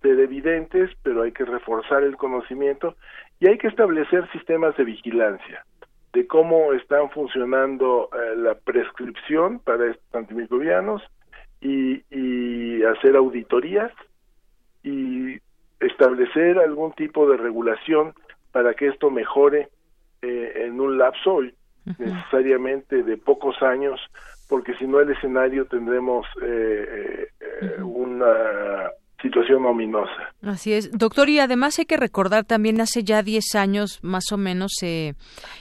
[0.00, 2.94] ser evidentes, pero hay que reforzar el conocimiento
[3.40, 5.64] y hay que establecer sistemas de vigilancia.
[6.12, 11.02] de cómo están funcionando eh, la prescripción para estos antimicrobianos
[11.60, 13.92] y, y hacer auditorías
[14.82, 15.38] y
[15.80, 18.14] establecer algún tipo de regulación
[18.58, 19.68] para que esto mejore
[20.20, 21.42] eh, en un lapso
[21.96, 24.00] necesariamente de pocos años,
[24.48, 30.32] porque si no el escenario tendremos eh, eh, una situación ominosa.
[30.42, 34.36] Así es, doctor, y además hay que recordar también hace ya 10 años más o
[34.36, 35.14] menos se,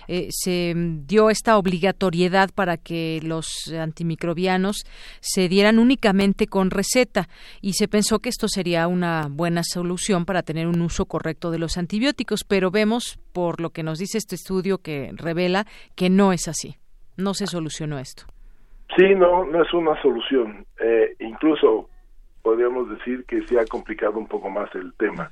[0.08, 4.86] eh, se dio esta obligatoriedad para que los antimicrobianos
[5.20, 7.28] se dieran únicamente con receta
[7.62, 11.60] y se pensó que esto sería una buena solución para tener un uso correcto de
[11.60, 15.66] los antibióticos, pero vemos por lo que nos dice este estudio que revela
[15.96, 16.76] que no es así,
[17.18, 18.24] no se solucionó esto.
[18.96, 20.66] Sí, no, no es una solución.
[20.80, 21.90] Eh, incluso
[22.48, 25.30] podríamos decir que se ha complicado un poco más el tema.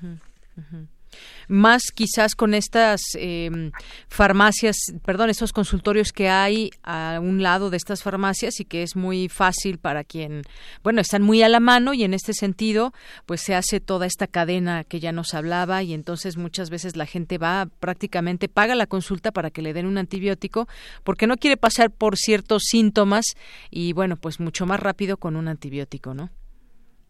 [1.47, 3.71] Más quizás con estas em,
[4.09, 4.75] farmacias,
[5.05, 9.29] perdón, estos consultorios que hay a un lado de estas farmacias y que es muy
[9.29, 10.41] fácil para quien,
[10.83, 12.91] bueno, están muy a la mano y en este sentido,
[13.25, 17.05] pues se hace toda esta cadena que ya nos hablaba y entonces muchas veces la
[17.05, 20.67] gente va prácticamente paga la consulta para que le den un antibiótico
[21.05, 23.23] porque no quiere pasar por ciertos síntomas
[23.71, 26.29] y bueno, pues mucho más rápido con un antibiótico, ¿no?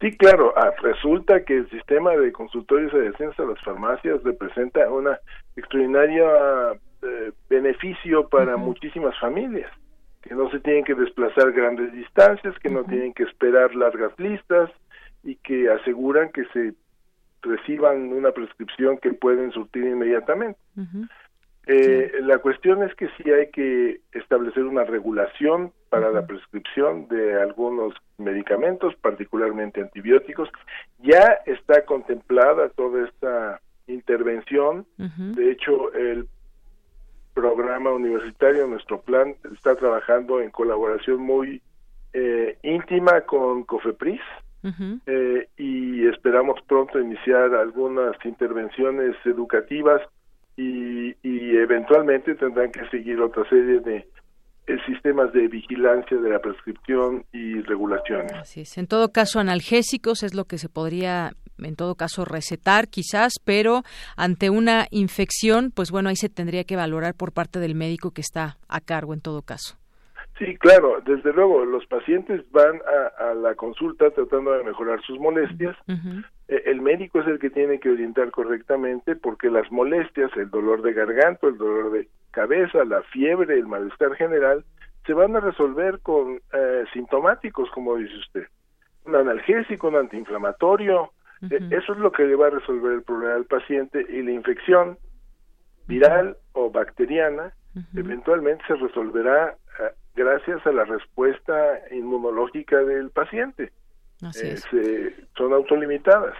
[0.00, 4.90] Sí, claro, ah, resulta que el sistema de consultorios de descenso a las farmacias representa
[4.90, 5.18] una
[5.56, 9.70] extraordinaria eh, beneficio para muchísimas familias,
[10.20, 14.70] que no se tienen que desplazar grandes distancias, que no tienen que esperar largas listas
[15.22, 16.74] y que aseguran que se
[17.40, 20.58] reciban una prescripción que pueden surtir inmediatamente.
[21.66, 27.40] Eh, la cuestión es que sí hay que establecer una regulación para la prescripción de
[27.40, 30.48] algunos medicamentos, particularmente antibióticos.
[30.98, 34.86] Ya está contemplada toda esta intervención.
[34.96, 36.28] De hecho, el
[37.34, 41.60] programa universitario, nuestro plan, está trabajando en colaboración muy
[42.12, 44.22] eh, íntima con COFEPRIS.
[45.06, 50.02] Eh, y esperamos pronto iniciar algunas intervenciones educativas
[50.56, 51.14] y,
[51.56, 54.06] eventualmente tendrán que seguir otra serie de
[54.86, 58.32] sistemas de vigilancia de la prescripción y regulaciones.
[58.32, 58.78] Así es.
[58.78, 63.82] En todo caso, analgésicos es lo que se podría, en todo caso, recetar quizás, pero
[64.16, 68.20] ante una infección, pues bueno, ahí se tendría que valorar por parte del médico que
[68.20, 69.76] está a cargo en todo caso.
[70.38, 72.80] Sí, claro, desde luego, los pacientes van
[73.18, 75.74] a, la consulta tratando de mejorar sus molestias.
[76.48, 80.82] E, el médico es el que tiene que orientar correctamente porque las molestias, el dolor
[80.82, 84.62] de garganta, el dolor de cabeza, la fiebre, el malestar general,
[85.06, 88.46] se van a resolver con eh, sintomáticos, como dice usted.
[89.06, 91.12] Un analgésico, un antiinflamatorio,
[91.50, 94.32] e, eso es lo que le va a resolver el problema al paciente y la
[94.32, 94.98] infección
[95.86, 97.54] viral o bacteriana
[97.94, 101.54] eventualmente se resolverá eh, gracias a la respuesta
[101.90, 103.72] inmunológica del paciente.
[104.42, 106.34] Eh, son autolimitadas.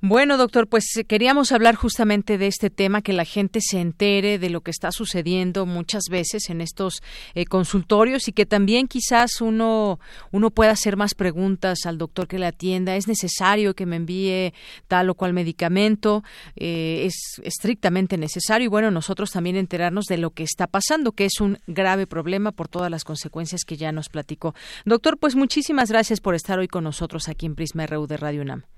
[0.00, 4.38] Bueno, doctor, pues eh, queríamos hablar justamente de este tema, que la gente se entere
[4.38, 7.02] de lo que está sucediendo muchas veces en estos
[7.34, 9.98] eh, consultorios y que también quizás uno,
[10.30, 12.96] uno pueda hacer más preguntas al doctor que le atienda.
[12.96, 14.52] ¿Es necesario que me envíe
[14.86, 16.22] tal o cual medicamento?
[16.56, 18.66] Eh, ¿Es estrictamente necesario?
[18.66, 22.52] Y bueno, nosotros también enterarnos de lo que está pasando, que es un grave problema
[22.52, 24.54] por todas las consecuencias que ya nos platicó.
[24.84, 28.42] Doctor, pues muchísimas gracias por estar hoy con nosotros aquí en Prisma RU de Radio
[28.42, 28.77] UNAM.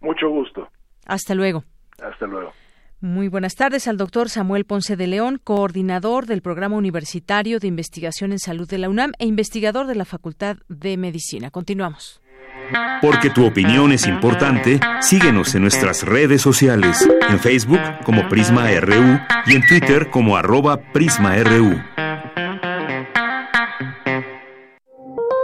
[0.00, 0.68] Mucho gusto.
[1.06, 1.64] Hasta luego.
[2.02, 2.52] Hasta luego.
[3.00, 8.32] Muy buenas tardes al doctor Samuel Ponce de León, coordinador del Programa Universitario de Investigación
[8.32, 11.50] en Salud de la UNAM e investigador de la Facultad de Medicina.
[11.50, 12.20] Continuamos.
[13.00, 19.20] Porque tu opinión es importante, síguenos en nuestras redes sociales, en Facebook como Prisma RU
[19.46, 21.80] y en Twitter como arroba PrismaRU.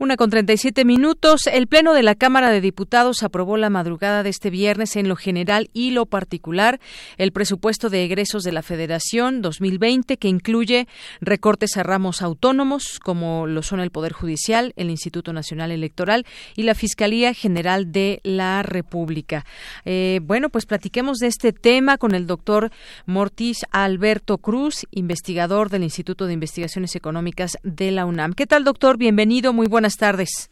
[0.00, 1.48] Una con 37 minutos.
[1.52, 5.16] El Pleno de la Cámara de Diputados aprobó la madrugada de este viernes en lo
[5.16, 6.78] general y lo particular
[7.16, 10.86] el presupuesto de egresos de la Federación 2020 que incluye
[11.20, 16.62] recortes a ramos autónomos como lo son el Poder Judicial, el Instituto Nacional Electoral y
[16.62, 19.44] la Fiscalía General de la República.
[19.84, 22.70] Eh, bueno, pues platiquemos de este tema con el doctor
[23.06, 28.34] Mortis Alberto Cruz, investigador del Instituto de Investigaciones Económicas de la UNAM.
[28.34, 28.96] ¿Qué tal, doctor?
[28.96, 29.52] Bienvenido.
[29.52, 30.50] Muy buenas buenas tardes.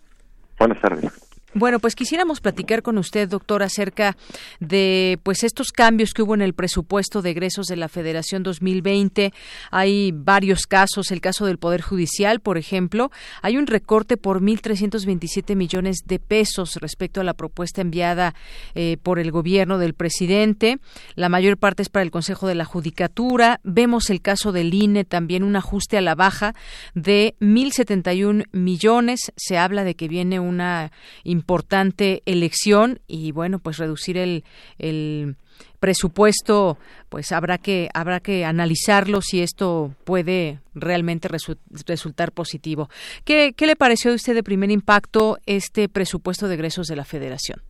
[0.59, 1.26] Buenas tardes.
[1.59, 4.15] Bueno, pues quisiéramos platicar con usted, doctor, acerca
[4.61, 9.33] de pues estos cambios que hubo en el presupuesto de egresos de la Federación 2020.
[9.71, 15.57] Hay varios casos, el caso del Poder Judicial, por ejemplo, hay un recorte por 1.327
[15.57, 18.35] millones de pesos respecto a la propuesta enviada
[18.75, 20.77] eh, por el gobierno del presidente.
[21.15, 23.61] La mayor parte es para el Consejo de la Judicatura.
[23.65, 26.55] Vemos el caso del INE, también un ajuste a la baja
[26.95, 29.33] de 1.071 millones.
[29.37, 30.93] Se habla de que viene una
[31.47, 34.43] importante elección y bueno, pues reducir el,
[34.81, 35.37] el
[35.79, 36.77] presupuesto,
[37.09, 41.29] pues habrá que habrá que analizarlo si esto puede realmente
[41.87, 42.89] resultar positivo.
[43.25, 47.05] ¿Qué, ¿Qué le pareció a usted de primer impacto este presupuesto de egresos de la
[47.05, 47.61] Federación?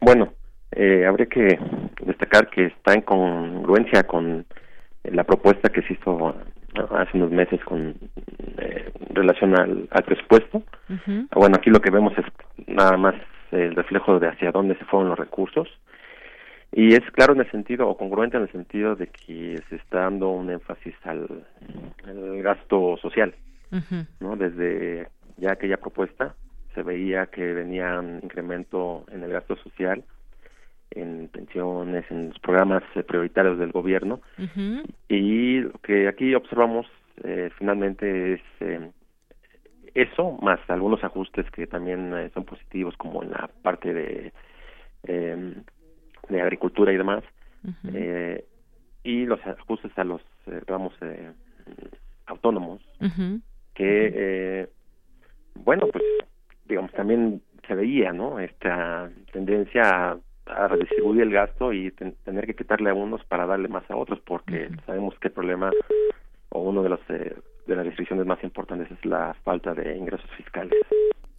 [0.00, 0.32] Bueno,
[0.72, 1.58] eh, habría que
[2.06, 4.46] destacar que está en congruencia con
[5.04, 6.34] la propuesta que se hizo
[6.90, 7.94] hace unos meses con
[8.58, 10.62] eh, relación al, presupuesto.
[11.34, 12.24] Bueno, aquí lo que vemos es
[12.66, 13.14] nada más
[13.50, 15.68] el reflejo de hacia dónde se fueron los recursos.
[16.72, 20.00] Y es claro en el sentido, o congruente en el sentido de que se está
[20.02, 21.44] dando un énfasis al,
[22.42, 23.34] gasto social.
[24.20, 24.36] ¿no?
[24.36, 26.34] Desde ya aquella propuesta
[26.74, 30.04] se veía que venía un incremento en el gasto social
[30.90, 34.20] en pensiones, en los programas eh, prioritarios del gobierno.
[35.08, 36.86] Y lo que aquí observamos
[37.22, 38.90] eh, finalmente es eh,
[39.94, 44.32] eso, más algunos ajustes que también son positivos, como en la parte de,
[45.02, 47.24] de agricultura y demás.
[49.02, 50.22] y los ajustes a los
[50.66, 50.92] ramos
[52.26, 52.80] autónomos,
[53.74, 54.68] que,
[55.54, 56.04] bueno, pues
[56.66, 58.38] digamos, también se veía, ¿no?
[58.38, 63.68] Esta tendencia a a redistribuir el gasto y tener que quitarle a unos para darle
[63.68, 65.70] más a otros porque sabemos que el problema
[66.50, 67.36] o uno de los eh,
[67.66, 70.74] de las restricciones más importantes es la falta de ingresos fiscales.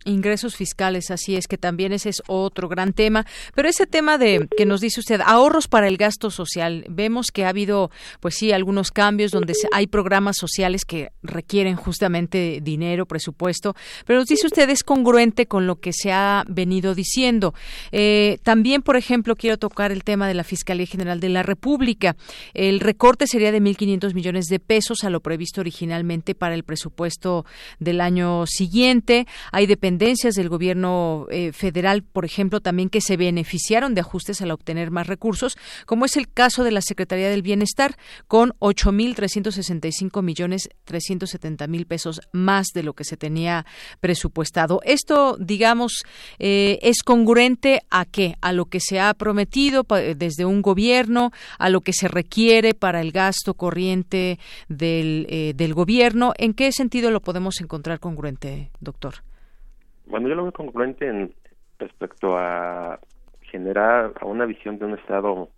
[0.04, 3.28] Ingresos fiscales, así es que también ese es otro gran tema.
[3.54, 7.46] Pero ese tema de que nos dice usted, ahorros para el gasto social, vemos que
[7.46, 13.76] ha habido, pues sí, algunos cambios donde hay programas sociales que requieren justamente dinero, presupuesto,
[14.08, 17.54] pero nos dice usted es congruente con lo que se ha venido diciendo.
[17.92, 22.16] Eh, también, por ejemplo, quiero tocar el tema de la Fiscalía General de la República.
[22.56, 27.46] El recorte sería de 1.500 millones de pesos a lo previsto originalmente para el presupuesto
[27.80, 29.28] del año siguiente.
[29.52, 34.42] Hay dependencias dependencias del gobierno eh, federal, por ejemplo, también que se beneficiaron de ajustes
[34.42, 40.22] al obtener más recursos, como es el caso de la Secretaría del Bienestar, con 8.365
[40.22, 43.66] millones 370 mil pesos más de lo que se tenía
[44.00, 44.80] presupuestado.
[44.86, 46.04] Esto, digamos,
[46.40, 48.36] eh, es congruente a qué?
[48.40, 49.86] A lo que se ha prometido
[50.16, 54.40] desde un gobierno, a lo que se requiere para el gasto corriente
[54.70, 56.32] eh, del gobierno.
[56.38, 59.16] ¿En qué sentido lo podemos encontrar congruente, doctor?
[60.12, 61.34] Bueno, yo lo veo congruente en,
[61.80, 63.00] respecto a
[63.42, 65.50] generar a una visión de un Estado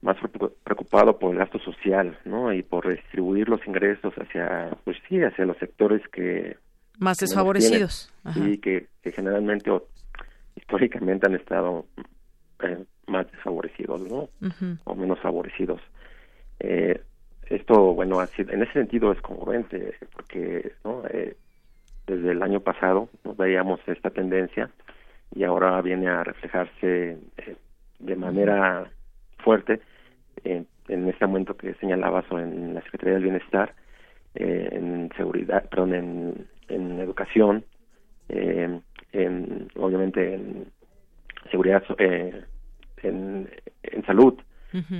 [0.00, 0.16] más
[0.64, 2.52] preocupado por el gasto social, ¿no?
[2.52, 6.56] Y por distribuir los ingresos hacia, pues sí, hacia los sectores que
[6.98, 9.86] más desfavorecidos y que, generalmente o
[10.56, 11.86] históricamente han estado
[12.62, 14.28] eh, más desfavorecidos, ¿no?
[14.84, 15.80] O menos favorecidos.
[16.58, 17.00] Eh,
[17.46, 21.04] esto, bueno, así, en ese sentido es congruente porque, ¿no?
[21.10, 21.36] Eh,
[22.06, 24.70] desde el año pasado nos veíamos esta tendencia
[25.34, 27.56] y ahora viene a reflejarse eh,
[27.98, 28.90] de manera
[29.38, 29.80] fuerte
[30.44, 33.74] en, este momento que señalabas o en la Secretaría del Bienestar,
[34.34, 37.64] eh, en seguridad, perdón, en, en educación,
[38.28, 38.80] eh,
[39.12, 40.66] en, obviamente en
[41.50, 43.48] seguridad, en,
[43.82, 44.34] en salud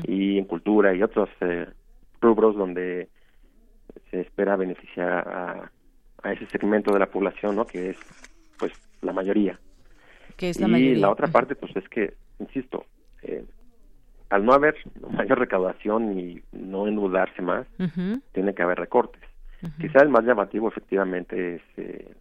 [0.05, 1.29] y en cultura y otros
[2.21, 3.09] rubros donde
[4.11, 5.71] se espera beneficiar a
[6.23, 7.67] a ese segmento de la población, ¿no?
[7.67, 7.97] Que es,
[8.59, 9.59] pues, la mayoría.
[10.37, 12.87] Que es la y la otra parte, pues, es que, insisto,
[13.23, 13.45] eh,
[14.31, 14.77] al no haber
[15.11, 17.67] mayor recaudación y no endeudarse más,
[18.33, 19.23] tiene que haber recortes.
[19.81, 22.15] Quizá el más llamativo efectivamente es eh,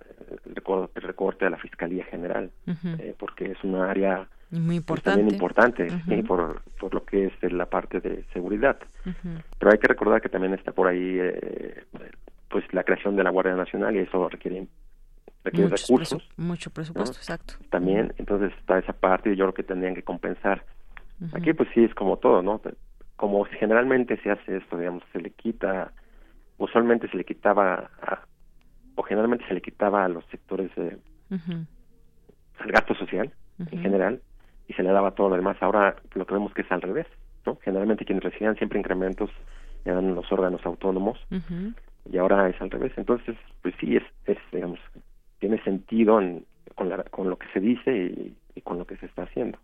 [0.45, 5.87] el, recorte, a la Fiscalía General, eh, porque es una área muy pues, también importante
[6.27, 8.77] por, por lo que es la parte de seguridad.
[9.57, 11.83] Pero hay que recordar que también está por ahí eh,
[12.51, 14.67] pues la creación de la Guardia Nacional y eso requiere,
[15.43, 16.29] requiere recursos.
[16.37, 17.55] mucho presupuesto, exacto.
[17.69, 20.65] También, entonces está esa parte y yo creo que tendrían que compensar.
[21.33, 22.59] Aquí pues sí es como todo, ¿no?
[23.15, 25.91] Como generalmente se hace esto, digamos, se le quita,
[26.57, 27.91] usualmente se le quitaba,
[28.95, 30.97] o generalmente se le quitaba a los sectores de,
[31.29, 34.21] al gasto social en general
[34.67, 35.57] y se le daba todo lo demás.
[35.61, 37.05] Ahora lo que vemos que es al revés,
[37.45, 37.57] ¿no?
[37.61, 39.29] Generalmente quienes recibían siempre incrementos
[39.85, 41.19] eran los órganos autónomos
[42.09, 42.93] y ahora es al revés.
[42.97, 44.79] Entonces, pues sí, es, es digamos,
[45.39, 46.15] tiene sentido
[46.75, 49.57] con con lo que se dice y, con lo que se está haciendo.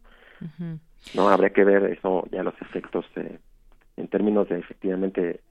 [1.16, 5.42] No habría que ver eso ya los efectos en términos de efectivamente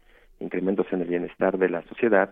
[0.41, 2.31] incrementos en el bienestar de la sociedad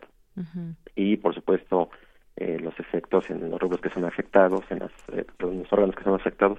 [0.94, 1.90] y por supuesto
[2.36, 6.02] eh, los efectos en los rubros que son afectados, en, las, eh, los órganos que
[6.02, 6.58] son afectados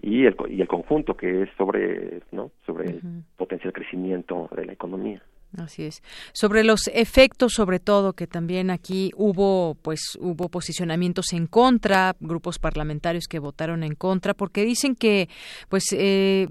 [0.00, 2.52] y el, y el conjunto que es sobre, ¿no?
[2.64, 3.00] sobre el
[3.36, 5.20] potencial crecimiento de la economía.
[5.58, 6.02] Así es.
[6.32, 12.58] Sobre los efectos, sobre todo, que también aquí hubo, pues, hubo posicionamientos en contra, grupos
[12.58, 15.28] parlamentarios que votaron en contra, porque dicen que,
[15.68, 16.48] pues, eh,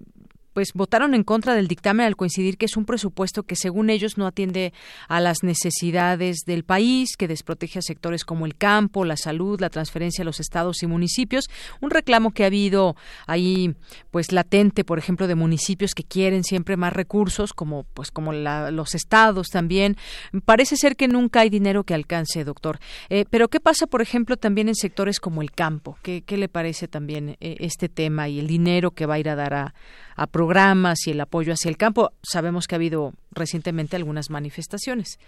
[0.54, 4.18] pues votaron en contra del dictamen al coincidir que es un presupuesto que según ellos
[4.18, 4.74] no atiende
[5.08, 9.70] a las necesidades del país, que desprotege a sectores como el campo, la salud, la
[9.70, 11.49] transferencia a los estados y municipios,
[11.80, 12.95] un reclamo que ha habido
[13.28, 13.76] ahí
[14.12, 18.95] pues latente, por ejemplo, de municipios que quieren siempre más recursos, como pues como los
[18.95, 19.97] estados también.
[20.45, 22.80] Parece ser que nunca hay dinero que alcance, doctor.
[23.10, 25.97] Eh, pero qué pasa, por ejemplo, también en sectores como el campo.
[26.02, 29.30] ¿Qué, qué le parece también eh, este tema y el dinero que va a ir
[29.30, 29.74] a dar a
[30.16, 32.14] a programas y el apoyo hacia el campo.
[32.24, 35.20] Sabemos que ha habido recientemente algunas manifestaciones,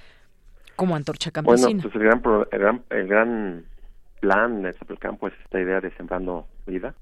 [0.75, 1.67] como Antorcha Campesina.
[1.67, 3.65] Bueno, pues el gran, el gran, el gran
[4.19, 6.95] plan el campo es esta idea de sembrando vida.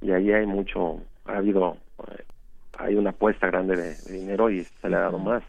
[0.00, 1.76] Y ahí hay mucho, ha habido,
[2.08, 2.24] eh,
[2.78, 5.42] hay una apuesta grande de, dinero y se le ha dado más.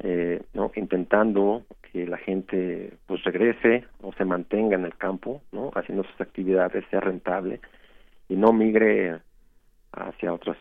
[0.00, 0.70] Eh, ¿no?
[0.76, 5.70] intentando que la gente pues regrese o se mantenga en el campo, ¿no?
[5.74, 7.60] haciendo sus actividades, sea rentable
[8.28, 9.18] y no migre
[9.92, 10.58] hacia otras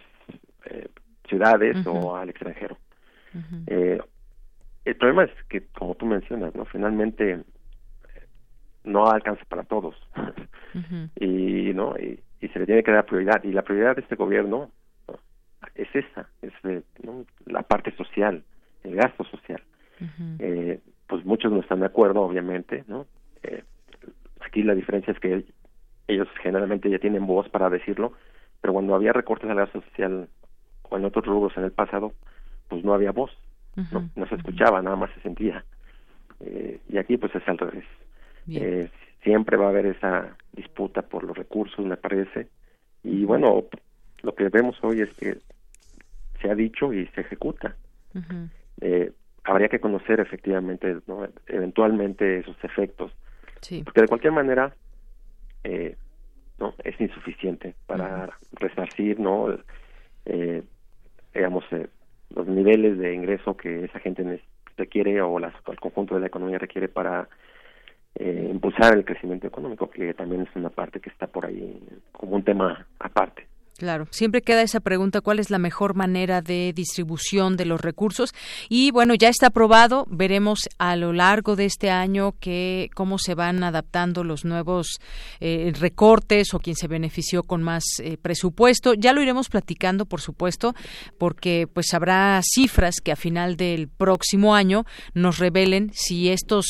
[0.65, 0.89] eh,
[1.27, 2.77] ciudades o al extranjero.
[3.67, 3.99] eh,
[4.85, 7.43] el problema es que, como tú mencionas, no finalmente eh,
[8.83, 9.95] no alcanza para todos.
[11.17, 13.41] Y no y, se le tiene que dar prioridad.
[13.45, 14.71] Y la prioridad de este gobierno
[15.73, 16.53] es esa es
[17.45, 18.43] la parte social
[18.83, 19.61] el gasto social.
[20.39, 23.05] Eh, pues muchos no están de acuerdo obviamente no
[23.43, 23.63] eh,
[24.41, 25.45] aquí la diferencia es que
[26.07, 28.11] ellos generalmente ya tienen voz para decirlo
[28.59, 30.27] pero cuando había recortes al gasto social
[30.95, 32.13] o en otros rubros en el pasado,
[32.69, 33.31] pues no había voz,
[33.75, 35.65] no, se escuchaba, nada más se sentía.
[36.39, 37.85] Eh, y aquí pues es al revés.
[38.47, 38.89] Eh,
[39.21, 42.47] siempre va a haber esa disputa por los recursos, me parece.
[43.03, 43.65] Y bueno,
[44.21, 45.37] lo que vemos hoy es que
[46.41, 47.75] se ha dicho y se ejecuta.
[48.81, 49.11] eh,
[49.43, 51.27] habría que conocer efectivamente, ¿no?
[51.47, 53.11] eventualmente esos efectos.
[53.83, 54.73] Porque de cualquier manera,
[55.63, 55.97] eh,
[56.59, 59.57] no es insuficiente para resarcir no
[60.25, 60.63] eh,
[61.35, 61.87] digamos, eh,
[62.33, 64.41] los niveles de ingreso que esa gente
[64.77, 67.27] requiere o las, el conjunto de la economía requiere para
[68.15, 71.81] eh, impulsar el crecimiento económico, que también es una parte que está por ahí
[72.11, 73.45] como un tema aparte.
[73.77, 78.29] Claro, siempre queda esa pregunta, ¿cuál es la mejor manera de distribución de los recursos?
[78.69, 83.35] Y bueno, ya está aprobado, veremos a lo largo de este año que, cómo se
[83.35, 85.01] van adaptando los nuevos
[85.41, 88.93] eh, recortes o quien se benefició con más eh, presupuesto.
[88.93, 90.73] Ya lo iremos platicando, por supuesto,
[91.17, 96.65] porque pues habrá cifras que a final del próximo año nos revelen si estos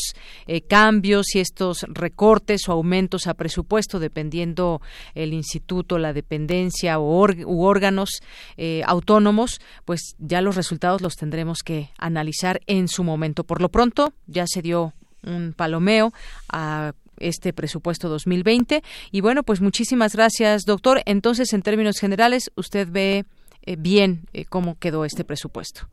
[0.48, 4.82] eh, cambios, si estos recortes o aumentos a presupuesto, dependiendo
[5.14, 8.22] el instituto, la dependencia, u, órganos
[8.58, 13.44] eh, autónomos, pues ya los resultados los tendremos que analizar en su momento.
[13.44, 14.94] Por lo pronto, ya se dio
[15.24, 16.12] un palomeo
[16.52, 18.82] a este presupuesto 2020
[19.12, 21.00] y bueno, pues muchísimas gracias, doctor.
[21.06, 23.24] Entonces, en términos generales, usted ve
[23.66, 25.88] eh, bien eh, cómo quedó este presupuesto.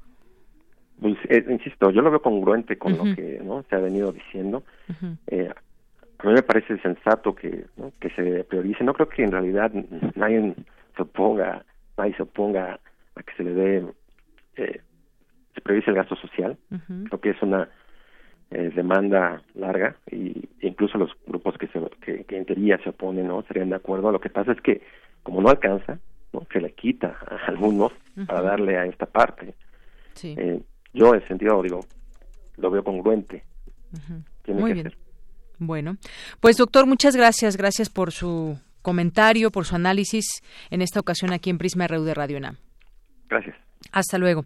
[1.00, 1.16] Pues,
[1.48, 3.64] insisto, yo lo veo congruente con lo que ¿no?
[3.68, 4.62] se ha venido diciendo
[6.22, 7.64] a mí me parece sensato que,
[8.00, 8.84] que se priorice.
[8.84, 9.72] No creo que en realidad
[10.14, 10.54] nadie
[10.96, 11.64] se oponga,
[11.96, 12.80] nadie se oponga
[13.14, 13.86] a que se le dé,
[14.56, 14.80] eh,
[15.54, 16.56] se priorice el gasto social.
[17.08, 17.68] Creo que es una
[18.50, 23.40] eh, demanda larga y incluso los grupos que, se, que, en teoría se oponen no
[23.40, 24.12] estarían de acuerdo.
[24.12, 24.82] Lo que pasa es que
[25.22, 25.98] como no alcanza,
[26.32, 26.46] ¿no?
[26.52, 27.92] se le quita a algunos
[28.26, 29.54] para darle a esta parte.
[30.22, 30.60] Eh,
[30.92, 31.80] yo en sentido digo,
[32.56, 33.44] lo veo congruente.
[34.48, 34.92] Muy bien.
[35.58, 35.96] Bueno,
[36.40, 41.50] pues doctor, muchas gracias, gracias por su comentario, por su análisis en esta ocasión aquí
[41.50, 42.56] en Prisma RU de Radio UNAM.
[43.28, 43.56] Gracias.
[43.92, 44.44] Hasta luego.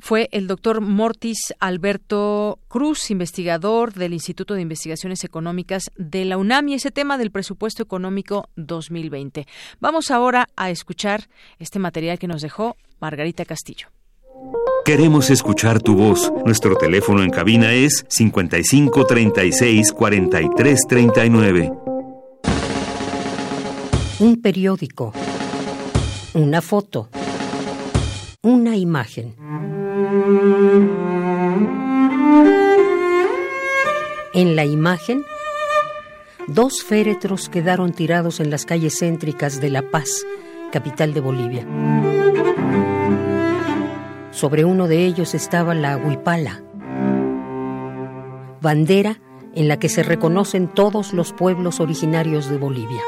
[0.00, 6.68] Fue el doctor Mortis Alberto Cruz, investigador del Instituto de Investigaciones Económicas de la UNAM
[6.68, 9.46] y ese tema del presupuesto económico 2020.
[9.80, 11.28] Vamos ahora a escuchar
[11.58, 13.88] este material que nos dejó Margarita Castillo.
[14.84, 16.30] Queremos escuchar tu voz.
[16.44, 21.83] Nuestro teléfono en cabina es 55 36 43 39.
[24.20, 25.12] Un periódico.
[26.34, 27.08] Una foto.
[28.42, 29.34] Una imagen.
[34.32, 35.24] En la imagen
[36.46, 40.24] dos féretros quedaron tirados en las calles céntricas de La Paz,
[40.70, 41.66] capital de Bolivia.
[44.30, 46.62] Sobre uno de ellos estaba la huipala,
[48.60, 49.20] bandera
[49.56, 53.02] en la que se reconocen todos los pueblos originarios de Bolivia.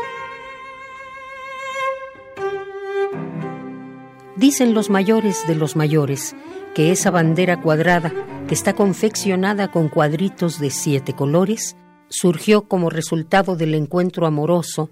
[4.36, 6.36] Dicen los mayores de los mayores
[6.74, 8.12] que esa bandera cuadrada,
[8.46, 11.74] que está confeccionada con cuadritos de siete colores,
[12.08, 14.90] surgió como resultado del encuentro amoroso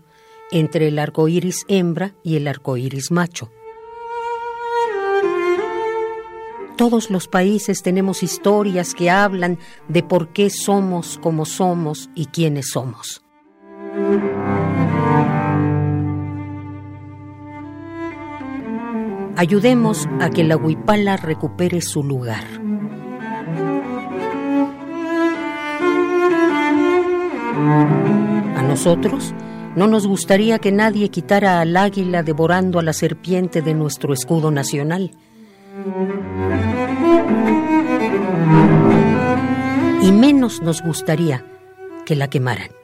[0.50, 3.50] entre el arco iris hembra y el arco iris macho.
[6.76, 12.70] Todos los países tenemos historias que hablan de por qué somos como somos y quiénes
[12.70, 13.22] somos.
[19.36, 22.44] Ayudemos a que la huipala recupere su lugar.
[28.56, 29.34] A nosotros
[29.74, 34.52] no nos gustaría que nadie quitara al águila devorando a la serpiente de nuestro escudo
[34.52, 35.10] nacional.
[40.00, 41.44] Y menos nos gustaría
[42.06, 42.83] que la quemaran.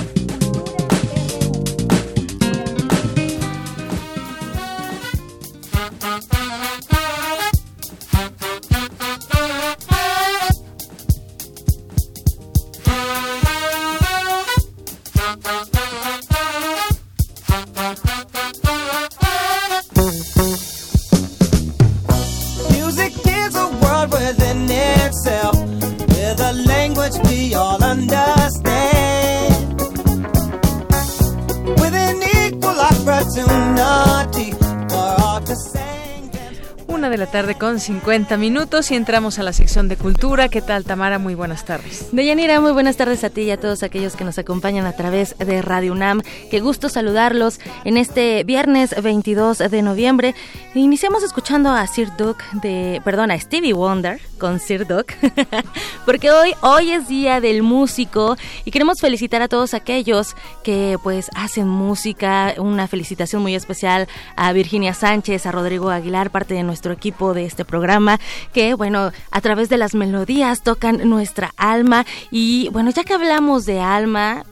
[37.81, 40.49] 50 minutos y entramos a la sección de cultura.
[40.49, 41.17] ¿Qué tal, Tamara?
[41.17, 42.09] Muy buenas tardes.
[42.11, 45.35] Deyanira, muy buenas tardes a ti y a todos aquellos que nos acompañan a través
[45.39, 46.21] de Radio UNAM.
[46.51, 50.35] Qué gusto saludarlos en este viernes 22 de noviembre.
[50.75, 55.15] Iniciamos escuchando a Sir Duke de, perdón, a Stevie Wonder con Sir Duke,
[56.05, 58.35] porque hoy, hoy es día del músico
[58.65, 62.55] y queremos felicitar a todos aquellos que pues hacen música.
[62.57, 67.45] Una felicitación muy especial a Virginia Sánchez, a Rodrigo Aguilar, parte de nuestro equipo de
[67.45, 68.19] este programa
[68.51, 73.67] que, bueno, a través de las melodías tocan nuestra alma y, bueno, ya que hablamos
[73.67, 74.43] de alma,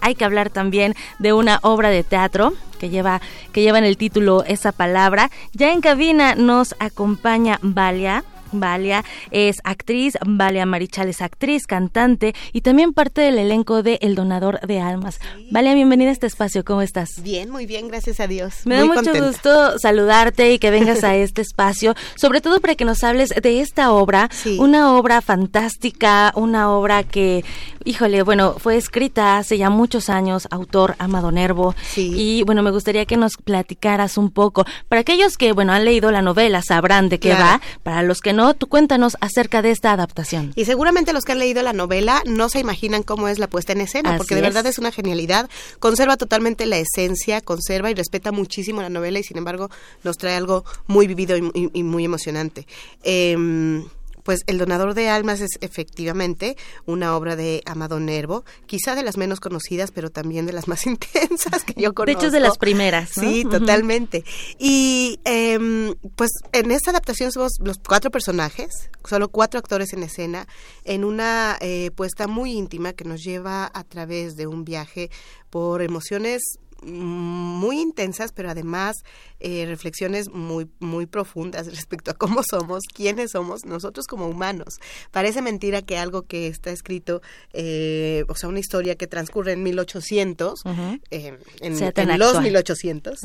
[0.00, 3.20] hay que hablar también de una obra de teatro que lleva
[3.52, 5.30] que lleva en el título esa palabra.
[5.52, 8.24] Ya en cabina nos acompaña Valia.
[8.60, 14.14] Valia es actriz, Valia Marichal es actriz, cantante y también parte del elenco de El
[14.14, 15.20] Donador de Almas.
[15.50, 17.22] Valia, bienvenida a este espacio, ¿cómo estás?
[17.22, 18.62] Bien, muy bien, gracias a Dios.
[18.64, 22.84] Me da mucho gusto saludarte y que vengas a este espacio, sobre todo para que
[22.84, 27.44] nos hables de esta obra, una obra fantástica, una obra que,
[27.84, 33.06] híjole, bueno, fue escrita hace ya muchos años, autor Amado Nervo, y bueno, me gustaría
[33.06, 34.64] que nos platicaras un poco.
[34.88, 38.32] Para aquellos que, bueno, han leído la novela, sabrán de qué va, para los que
[38.32, 40.52] no, Tú cuéntanos acerca de esta adaptación.
[40.54, 43.72] Y seguramente los que han leído la novela no se imaginan cómo es la puesta
[43.72, 45.48] en escena, porque de verdad es una genialidad.
[45.80, 49.70] Conserva totalmente la esencia, conserva y respeta muchísimo la novela y sin embargo
[50.02, 52.66] nos trae algo muy vivido y, muy emocionante.
[53.02, 53.84] Eh,
[54.24, 56.56] pues El donador de almas es efectivamente
[56.86, 60.86] una obra de Amado Nervo, quizá de las menos conocidas, pero también de las más
[60.86, 62.06] intensas que yo conozco.
[62.06, 63.10] De hecho, es de las primeras.
[63.10, 64.24] Sí, totalmente.
[64.58, 70.48] Y em, pues en esta adaptación somos los cuatro personajes, solo cuatro actores en escena,
[70.84, 75.10] en una eh, puesta muy íntima que nos lleva a través de un viaje
[75.50, 78.96] por emociones muy intensas, pero además
[79.40, 84.80] eh, reflexiones muy, muy profundas respecto a cómo somos, quiénes somos nosotros como humanos.
[85.10, 87.22] Parece mentira que algo que está escrito,
[87.52, 90.62] eh, o sea, una historia que transcurre en 1800,
[91.10, 93.20] eh, en, los 1800,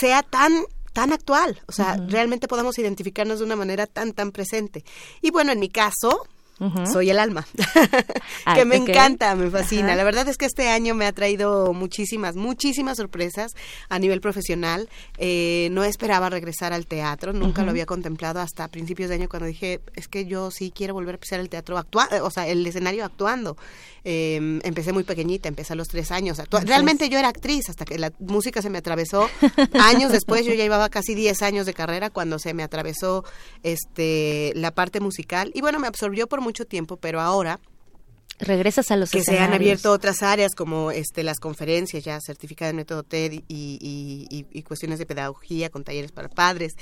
[0.00, 4.84] sea tan tan actual, o sea, realmente podamos identificarnos de una manera tan, tan presente.
[5.22, 6.28] Y bueno, en mi caso,
[6.86, 7.46] soy el alma,
[8.44, 9.88] Ah, que me encanta, me fascina.
[9.88, 9.96] Ajá.
[9.96, 13.52] La verdad es que este año me ha traído muchísimas, muchísimas sorpresas
[13.88, 14.88] a nivel profesional.
[15.18, 19.46] Eh, no esperaba regresar al teatro, nunca lo había contemplado hasta principios de año cuando
[19.46, 22.66] dije, es que yo sí quiero volver a pisar el teatro, actua o sea, el
[22.66, 23.56] escenario actuando.
[24.04, 26.38] Eh, empecé muy pequeñita, empecé a los tres años.
[26.50, 29.28] Realmente yo era actriz hasta que la música se me atravesó.
[29.80, 33.24] Años después, yo ya llevaba casi 10 años de carrera cuando se me atravesó
[33.62, 35.50] este la parte musical.
[35.54, 37.60] Y bueno, me absorbió por mucho tiempo, pero ahora
[38.40, 42.70] Regresas a los que se han abierto otras áreas como este las conferencias ya certificada
[42.70, 46.72] en método TED y, y- y- y cuestiones de pedagogía con talleres para padres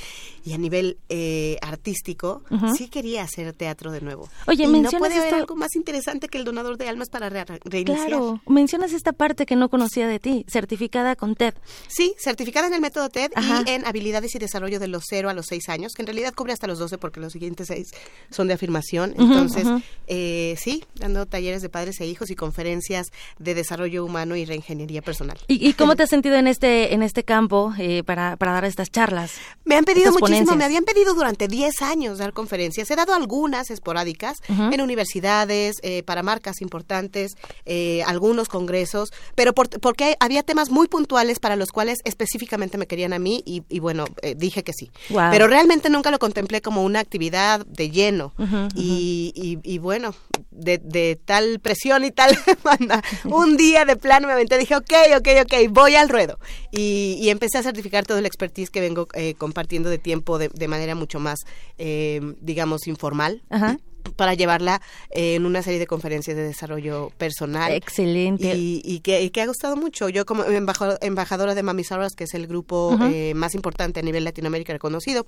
[0.44, 2.42] y a nivel eh, artístico
[2.76, 6.38] sí quería hacer teatro de nuevo Oye, y no puede haber algo más interesante que
[6.38, 10.18] el donador de almas para re- reiniciar Claro, mencionas esta parte que no conocía de
[10.18, 11.53] ti, certificada con TED.
[11.88, 13.62] Sí, certificada en el método TED Ajá.
[13.66, 16.32] y en habilidades y desarrollo de los 0 a los 6 años, que en realidad
[16.34, 17.88] cubre hasta los 12 porque los siguientes 6
[18.30, 19.14] son de afirmación.
[19.18, 19.66] Entonces,
[20.07, 25.03] eh, sí, dando talleres de padres e hijos y conferencias de desarrollo humano y reingeniería
[25.03, 25.38] personal.
[25.49, 28.64] ¿Y, y cómo te has sentido en este en este campo eh, para, para dar
[28.64, 29.32] estas charlas?
[29.64, 30.57] Me han pedido muchísimo, ponencias.
[30.57, 32.88] me habían pedido durante 10 años dar conferencias.
[32.90, 34.72] He dado algunas esporádicas Ujú.
[34.72, 37.32] en universidades, eh, para marcas importantes,
[37.66, 42.86] eh, algunos congresos, pero por- porque había temas muy puntuales para los cuales específicamente me
[42.86, 44.90] querían a mí y, y bueno, eh, dije que sí.
[45.11, 45.30] Guau.
[45.32, 48.32] Pero realmente nunca lo contemplé como una actividad de lleno.
[48.38, 50.14] Ujú, y, y- y bueno,
[50.51, 54.93] de, de tal presión y tal demanda, un día de plano me aventé, dije, ok,
[55.16, 56.39] ok, ok, voy al ruedo.
[56.70, 60.51] Y, y empecé a certificar todo el expertise que vengo eh, compartiendo de tiempo de,
[60.51, 61.39] de manera mucho más,
[61.78, 63.43] eh, digamos, informal.
[63.49, 63.78] Ajá.
[64.16, 64.80] Para llevarla
[65.11, 67.72] eh, en una serie de conferencias de desarrollo personal.
[67.72, 68.55] Excelente.
[68.57, 70.09] Y, y que, y que ha gustado mucho.
[70.09, 74.24] Yo como embajadora de Mami Soros, que es el grupo eh, más importante a nivel
[74.24, 75.26] Latinoamérica reconocido,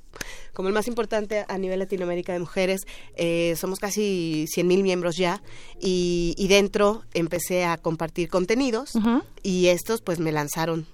[0.53, 2.83] como el más importante a nivel Latinoamérica de mujeres,
[3.17, 5.43] eh, somos casi 100 mil miembros ya
[5.81, 8.93] y, y dentro empecé a compartir contenidos
[9.43, 10.87] y estos pues me lanzaron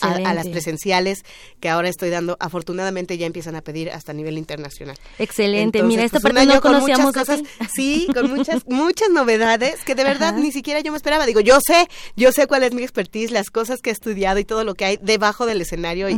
[0.00, 1.24] a, a las presenciales
[1.60, 2.36] que ahora estoy dando.
[2.40, 4.96] Afortunadamente ya empiezan a pedir hasta a nivel internacional.
[5.18, 5.78] Excelente.
[5.78, 7.42] Entonces, Mira, esta pues, parte no año con conocíamos muchas cosas,
[7.74, 10.38] sí, con muchas muchas novedades que de verdad Ajá.
[10.38, 11.26] ni siquiera yo me esperaba.
[11.26, 14.44] Digo, yo sé, yo sé cuál es mi expertise, las cosas que he estudiado y
[14.44, 16.14] todo lo que hay debajo del escenario y-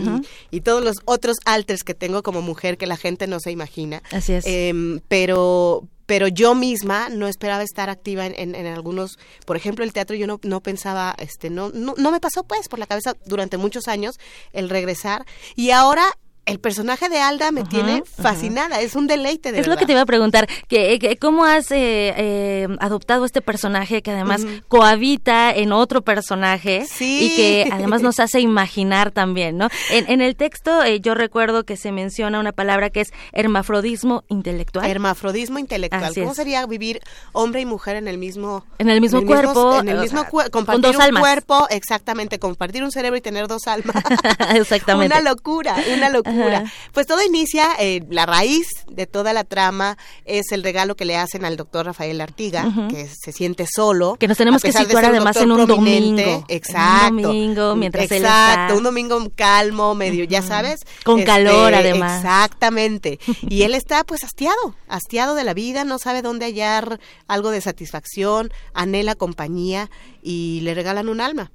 [0.51, 4.03] y, todos los otros alters que tengo como mujer que la gente no se imagina.
[4.11, 4.45] Así es.
[4.47, 9.93] Em, pero pero yo misma no esperaba estar activa en, en- algunos, por ejemplo, el
[9.93, 13.15] teatro yo no, no pensaba, este, no, no, no me pasó pues por la cabeza
[13.27, 14.19] durante muchos años
[14.53, 15.25] el regresar.
[15.57, 16.05] Y ahora
[16.47, 19.93] el personaje de Alda me tiene fascinada, es un deleite de Es lo que te
[19.93, 25.51] iba a preguntar, que, que ¿cómo has eh, eh, adoptado este personaje que además cohabita
[25.53, 27.31] en otro personaje Sí.
[27.33, 29.69] y que además nos hace imaginar también, ¿no?
[29.91, 34.23] En, en el texto eh, yo recuerdo que se menciona una palabra que es hermafrodismo
[34.29, 34.89] intelectual.
[34.89, 36.05] Hermafrodismo intelectual.
[36.05, 36.37] Así ¿Cómo es.
[36.37, 37.01] sería vivir
[37.33, 40.51] hombre y mujer en el mismo En el mismo cuerpo, en el mismo sea, cue-
[40.51, 41.21] con compartir dos un almas.
[41.23, 43.97] cuerpo, exactamente, compartir un cerebro y tener dos almas.
[44.55, 45.15] Exactamente.
[45.19, 46.36] Una locura, una locura.
[46.43, 46.65] Ajá.
[46.93, 51.17] Pues todo inicia, eh, la raíz de toda la trama es el regalo que le
[51.17, 54.17] hacen al doctor Rafael Artiga, que se siente solo.
[54.19, 56.45] Que nos tenemos que situar además en un domingo.
[56.49, 57.07] Exacto.
[57.09, 60.81] En un domingo, mientras él Exacto, está- un domingo calmo, medio, ya sabes.
[61.05, 62.23] Con Este, calor, además.
[62.25, 63.19] Exactamente.
[63.49, 67.61] Y él está pues hastiado, hastiado de la vida, no sabe dónde hallar algo de
[67.61, 69.91] satisfacción, anhela compañía
[70.23, 71.51] y le regalan un alma.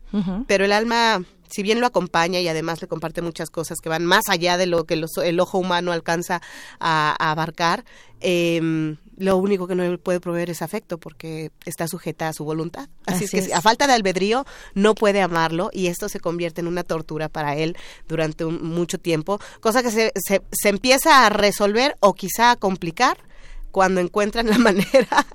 [0.48, 4.06] Pero el alma, si bien lo acompaña y además le comparte muchas cosas que van
[4.06, 6.41] más allá de lo que los- el ojo humano alcanza
[6.80, 7.84] a, a abarcar,
[8.22, 12.43] em, lo único que no le puede proveer es afecto porque está sujeta a su
[12.45, 12.88] voluntad.
[13.06, 13.54] Así, es que es.
[13.54, 17.56] a falta de albedrío no puede amarlo y esto se convierte en una tortura para
[17.56, 17.76] él
[18.08, 22.56] durante un- mucho tiempo, cosa que se, se, se empieza a resolver o quizá a
[22.56, 23.18] complicar
[23.72, 25.26] cuando encuentran la manera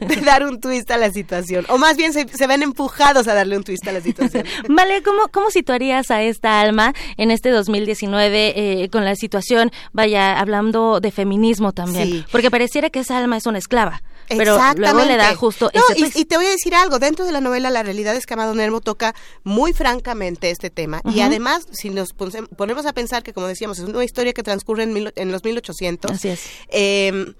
[0.00, 1.66] de dar un twist a la situación.
[1.68, 4.44] O más bien se, se ven empujados a darle un twist a la situación.
[4.68, 10.38] Vale, ¿cómo, ¿cómo situarías a esta alma en este 2019 eh, con la situación, vaya,
[10.38, 12.08] hablando de feminismo también?
[12.08, 12.24] Sí.
[12.32, 15.98] Porque pareciera que esa alma es una esclava, pero luego le da justo No, ese
[15.98, 16.16] y, twist.
[16.16, 18.54] y te voy a decir algo, dentro de la novela La realidad es que Amado
[18.54, 19.14] Nervo toca
[19.44, 23.84] muy francamente este tema y además si nos ponemos a pensar que como decíamos es
[23.88, 26.40] una historia que transcurre en, mil- en los 1800 Así es.
[26.68, 27.34] eh,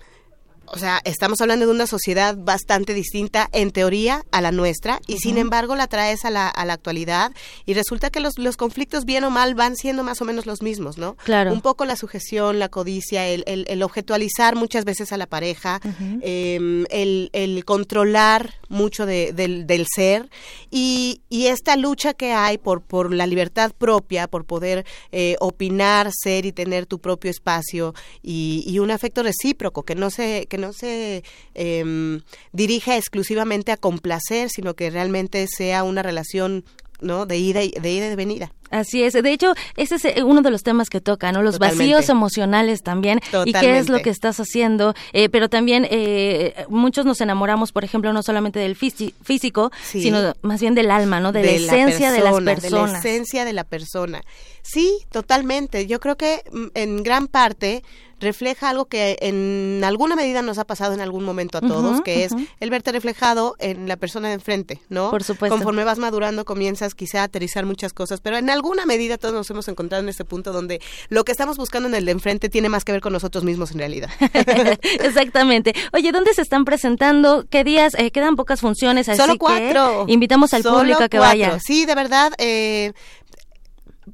[0.74, 5.18] o sea, estamos hablando de una sociedad bastante distinta, en teoría, a la nuestra, y
[5.18, 7.32] sin embargo la traes a la, a la actualidad,
[7.66, 10.62] y resulta que los, los conflictos, bien o mal, van siendo más o menos los
[10.62, 11.16] mismos, ¿no?
[11.24, 11.52] Claro.
[11.52, 15.80] Un poco la sujeción, la codicia, el, el, el objetualizar muchas veces a la pareja,
[16.22, 20.30] eh, el, el controlar mucho de- del, del ser,
[20.70, 26.10] y, y esta lucha que hay por, por la libertad propia, por poder eh, opinar,
[26.12, 30.61] ser y tener tu propio espacio, y, y un afecto recíproco, que no se, que
[30.62, 31.22] no se
[31.54, 32.20] eh,
[32.52, 36.64] dirija exclusivamente a complacer, sino que realmente sea una relación
[37.02, 37.26] ¿no?
[37.26, 38.52] De ida y de ida y de venida.
[38.70, 39.12] Así es.
[39.12, 41.42] De hecho, ese es eh, uno de los temas que toca, ¿no?
[41.42, 44.94] Los vacíos emocionales también y qué es lo que estás haciendo.
[45.12, 50.60] Eh, pero también eh, muchos nos enamoramos, por ejemplo, no solamente del físico, sino más
[50.60, 51.32] bien del alma, ¿no?
[51.32, 52.62] De, la esencia de las personas.
[52.62, 54.22] De la esencia de la persona.
[54.62, 55.86] Sí, totalmente.
[55.86, 57.82] Yo creo que mm, en gran parte
[58.22, 62.24] refleja algo que en alguna medida nos ha pasado en algún momento a todos, que
[62.24, 65.10] es el verte reflejado en la persona de enfrente, ¿no?
[65.10, 65.56] Por supuesto.
[65.56, 69.50] Conforme vas madurando comienzas quizá a aterrizar muchas cosas, pero en alguna medida todos nos
[69.50, 72.68] hemos encontrado en ese punto donde lo que estamos buscando en el de enfrente tiene
[72.68, 74.10] más que ver con nosotros mismos en realidad.
[75.00, 75.74] Exactamente.
[75.92, 77.44] Oye, ¿dónde se están presentando?
[77.50, 77.94] ¿Qué días?
[77.98, 80.04] Eh, quedan pocas funciones, así Solo cuatro.
[80.08, 81.58] invitamos al público a que vaya.
[81.58, 82.32] Sí, de verdad.
[82.38, 82.92] Eh,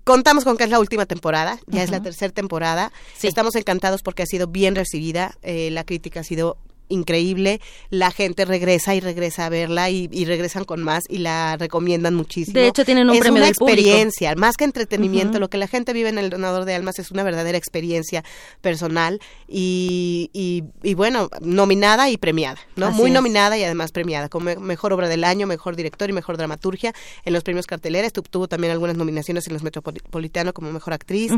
[0.04, 2.92] Contamos con que es la última temporada, ya es la tercera temporada.
[3.22, 6.58] Estamos encantados porque ha sido bien recibida, eh, la crítica ha sido
[6.88, 7.60] increíble,
[7.90, 12.58] la gente regresa y regresa a verla y, regresan con más y la recomiendan muchísimo.
[12.58, 15.92] De hecho tienen un es premio una experiencia, más que entretenimiento, lo que la gente
[15.92, 18.24] vive en el donador de almas es una verdadera experiencia
[18.60, 20.30] personal y,
[20.82, 22.90] y, bueno, nominada y premiada, ¿no?
[22.90, 26.92] Muy nominada y además premiada, como mejor obra del año, mejor director y mejor dramaturgia
[27.24, 31.32] en los premios carteleres, tuvo también algunas nominaciones en los Metropolitano como mejor actriz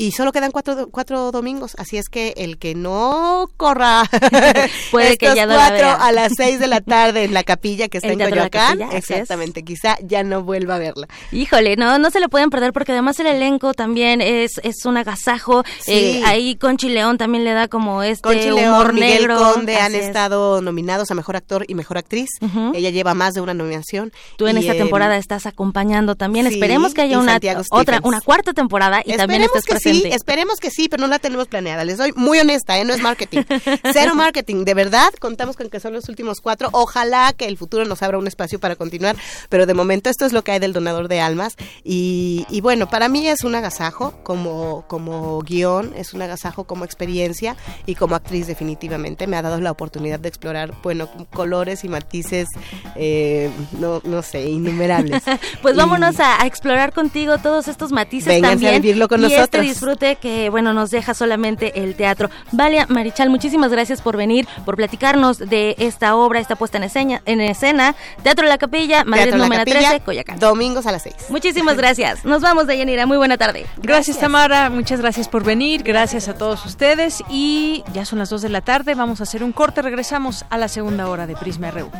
[0.00, 4.04] y solo quedan cuatro, cuatro domingos, así es que el que no corra
[4.90, 7.98] puede que ya no cuatro a las seis de la tarde en la capilla que
[7.98, 11.06] está en Coyoacán, exactamente, quizá ya no vuelva a verla.
[11.32, 14.96] Híjole, no, no se le pueden perder porque además el elenco también es, es un
[14.96, 19.94] agasajo, eh, ahí Conchi León también le da como este Conchi León, Miguel Conde han
[19.94, 22.30] estado nominados a Mejor Actor y Mejor Actriz,
[22.72, 24.12] ella lleva más de una nominación.
[24.38, 27.38] Tú en esta temporada estás acompañando también, esperemos que haya una
[27.70, 31.18] otra, una cuarta temporada y también estés presente sí, esperemos que sí, pero no la
[31.18, 31.84] tenemos planeada.
[31.84, 32.84] Les doy muy honesta, ¿eh?
[32.84, 33.42] no es marketing.
[33.92, 36.68] Cero marketing, de verdad, contamos con que son los últimos cuatro.
[36.72, 39.16] Ojalá que el futuro nos abra un espacio para continuar,
[39.48, 41.56] pero de momento esto es lo que hay del donador de almas.
[41.84, 47.56] Y, bueno, para mí es un agasajo como, como guion, es un agasajo como experiencia
[47.86, 49.26] y como actriz definitivamente.
[49.26, 52.48] Me ha dado la oportunidad de explorar, bueno, colores y matices,
[52.96, 55.22] eh, no, no sé, innumerables.
[55.62, 58.74] pues vámonos a, explorar contigo todos estos matices también.
[58.74, 62.30] a vivirlo con este nosotros disfrute que, bueno, nos deja solamente el teatro.
[62.52, 67.22] Valia Marichal, muchísimas gracias por venir, por platicarnos de esta obra, esta puesta en escena,
[67.24, 70.38] en escena Teatro La Capilla, Madrid número 13, Coyacán.
[70.38, 71.14] Domingos a las 6.
[71.30, 72.24] Muchísimas gracias.
[72.24, 73.06] Nos vamos, de Yanira.
[73.06, 73.66] Muy buena tarde.
[73.78, 74.70] Gracias, Tamara.
[74.70, 75.82] Muchas gracias por venir.
[75.82, 77.22] Gracias a todos ustedes.
[77.28, 78.94] Y ya son las 2 de la tarde.
[78.94, 79.82] Vamos a hacer un corte.
[79.82, 81.90] Regresamos a la segunda hora de Prisma RU.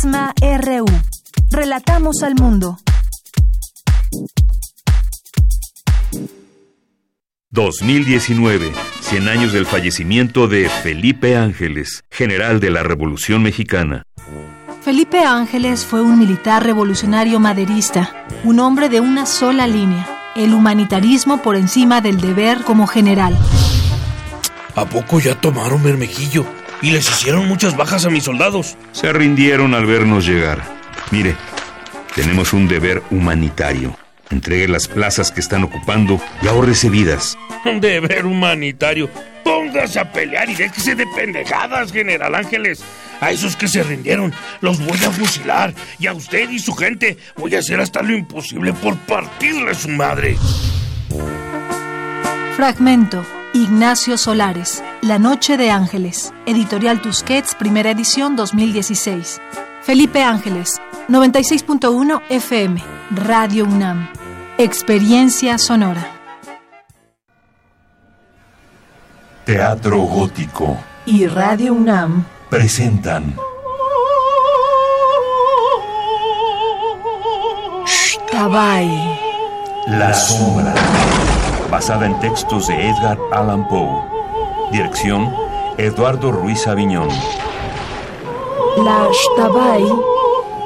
[0.00, 0.86] Prisma RU.
[1.50, 2.78] Relatamos al mundo.
[7.50, 8.70] 2019,
[9.00, 14.04] 100 años del fallecimiento de Felipe Ángeles, general de la Revolución Mexicana.
[14.82, 21.42] Felipe Ángeles fue un militar revolucionario maderista, un hombre de una sola línea, el humanitarismo
[21.42, 23.36] por encima del deber como general.
[24.76, 26.57] ¿A poco ya tomaron Bermejillo?
[26.82, 28.76] Y les hicieron muchas bajas a mis soldados.
[28.92, 30.62] Se rindieron al vernos llegar.
[31.10, 31.34] Mire,
[32.14, 33.96] tenemos un deber humanitario.
[34.30, 37.38] Entregue las plazas que están ocupando y ahorrese vidas.
[37.80, 39.08] Deber humanitario.
[39.42, 42.82] Póngase a pelear y déjese de pendejadas, General Ángeles.
[43.20, 45.72] A esos que se rindieron los voy a fusilar.
[45.98, 49.88] Y a usted y su gente voy a hacer hasta lo imposible por partirle su
[49.88, 50.36] madre.
[52.56, 53.24] Fragmento.
[53.54, 59.40] Ignacio Solares, La Noche de Ángeles, Editorial Tusquets, primera edición 2016.
[59.82, 64.10] Felipe Ángeles, 96.1 FM, Radio UNAM.
[64.58, 66.06] Experiencia sonora.
[69.46, 70.76] Teatro Gótico
[71.06, 73.34] y Radio UNAM presentan
[78.30, 79.18] Tabay.
[79.86, 80.74] La sombra
[81.70, 84.02] basada en textos de Edgar Allan Poe.
[84.72, 85.32] Dirección,
[85.76, 87.08] Eduardo Ruiz Aviñón.
[88.78, 89.84] La Shtabai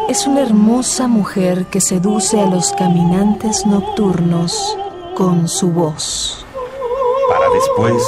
[0.08, 4.76] Es una hermosa mujer que seduce a los caminantes nocturnos
[5.14, 6.44] con su voz.
[7.28, 8.02] Para después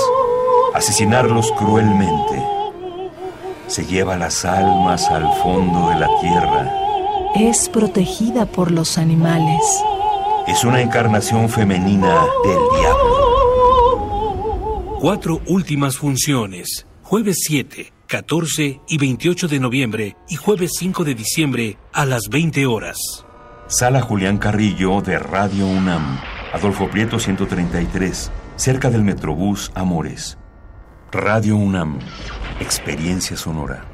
[0.74, 2.42] asesinarlos cruelmente.
[3.66, 6.72] Se lleva las almas al fondo de la tierra.
[7.34, 9.84] Es protegida por los animales.
[10.47, 13.14] Es una encarnación femenina del diablo.
[15.01, 16.86] Cuatro últimas funciones.
[17.03, 22.66] Jueves 7, 14 y 28 de noviembre y jueves 5 de diciembre a las 20
[22.66, 22.99] horas.
[23.68, 26.20] Sala Julián Carrillo de Radio UNAM.
[26.53, 30.36] Adolfo Prieto 133, cerca del Metrobús Amores.
[31.11, 32.01] Radio UNAM.
[32.61, 33.93] Experiencia sonora.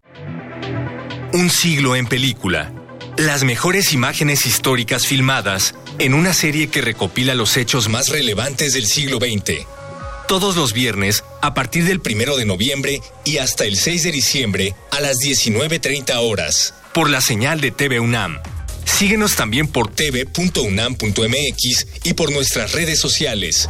[1.33, 2.73] Un siglo en película.
[3.17, 8.85] Las mejores imágenes históricas filmadas en una serie que recopila los hechos más relevantes del
[8.85, 9.65] siglo XX.
[10.27, 14.75] Todos los viernes, a partir del 1 de noviembre y hasta el 6 de diciembre,
[14.91, 18.39] a las 19.30 horas, por la señal de TV UNAM.
[18.85, 23.69] Síguenos también por tv.unam.mx y por nuestras redes sociales.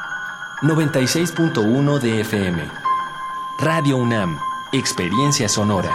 [0.61, 2.61] 96.1 de FM.
[3.57, 4.37] Radio UNAM,
[4.71, 5.91] Experiencia Sonora.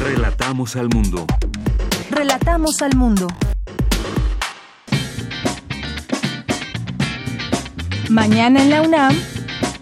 [0.00, 1.26] Relatamos al mundo.
[2.08, 3.26] Relatamos al mundo.
[8.08, 9.14] Mañana en la UNAM,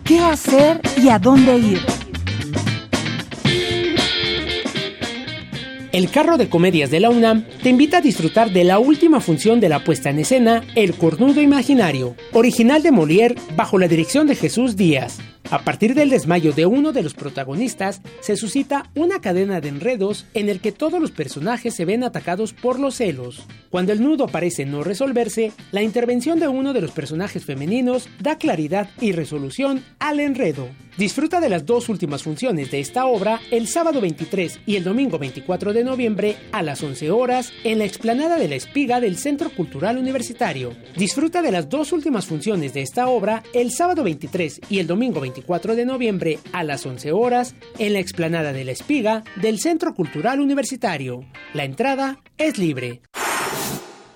[0.03, 2.00] ¿qué hacer y a dónde ir?
[5.93, 9.59] El carro de comedias de la UNAM te invita a disfrutar de la última función
[9.59, 14.37] de la puesta en escena El Cornudo Imaginario, original de Molière bajo la dirección de
[14.37, 15.19] Jesús Díaz.
[15.51, 20.27] A partir del desmayo de uno de los protagonistas, se suscita una cadena de enredos
[20.33, 23.43] en el que todos los personajes se ven atacados por los celos.
[23.69, 28.39] Cuando el nudo parece no resolverse, la intervención de uno de los personajes femeninos da
[28.39, 30.69] claridad y resolución al enredo.
[31.01, 35.19] Disfruta de las dos últimas funciones de esta obra el sábado 23 y el domingo
[35.19, 39.49] 24 de noviembre a las 11 horas en la explanada de la Espiga del Centro
[39.49, 40.77] Cultural Universitario.
[40.99, 45.23] Disfruta de las dos últimas funciones de esta obra el sábado 23 y el domingo
[45.23, 49.59] 24 4 de noviembre a las 11 horas en la explanada de la Espiga del
[49.59, 51.25] Centro Cultural Universitario.
[51.55, 53.01] La entrada es libre.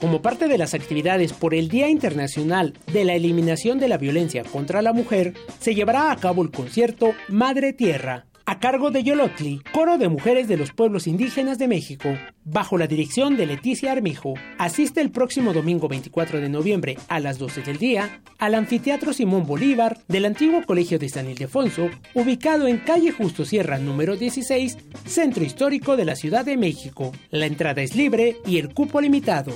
[0.00, 4.44] Como parte de las actividades por el Día Internacional de la Eliminación de la Violencia
[4.44, 9.60] contra la Mujer, se llevará a cabo el concierto Madre Tierra, a cargo de Yolotli,
[9.72, 14.34] coro de mujeres de los pueblos indígenas de México, bajo la dirección de Leticia Armijo.
[14.56, 19.46] Asiste el próximo domingo 24 de noviembre a las 12 del día al Anfiteatro Simón
[19.46, 25.44] Bolívar del antiguo Colegio de San Ildefonso, ubicado en calle Justo Sierra número 16, Centro
[25.44, 27.12] Histórico de la Ciudad de México.
[27.30, 29.52] La entrada es libre y el cupo limitado.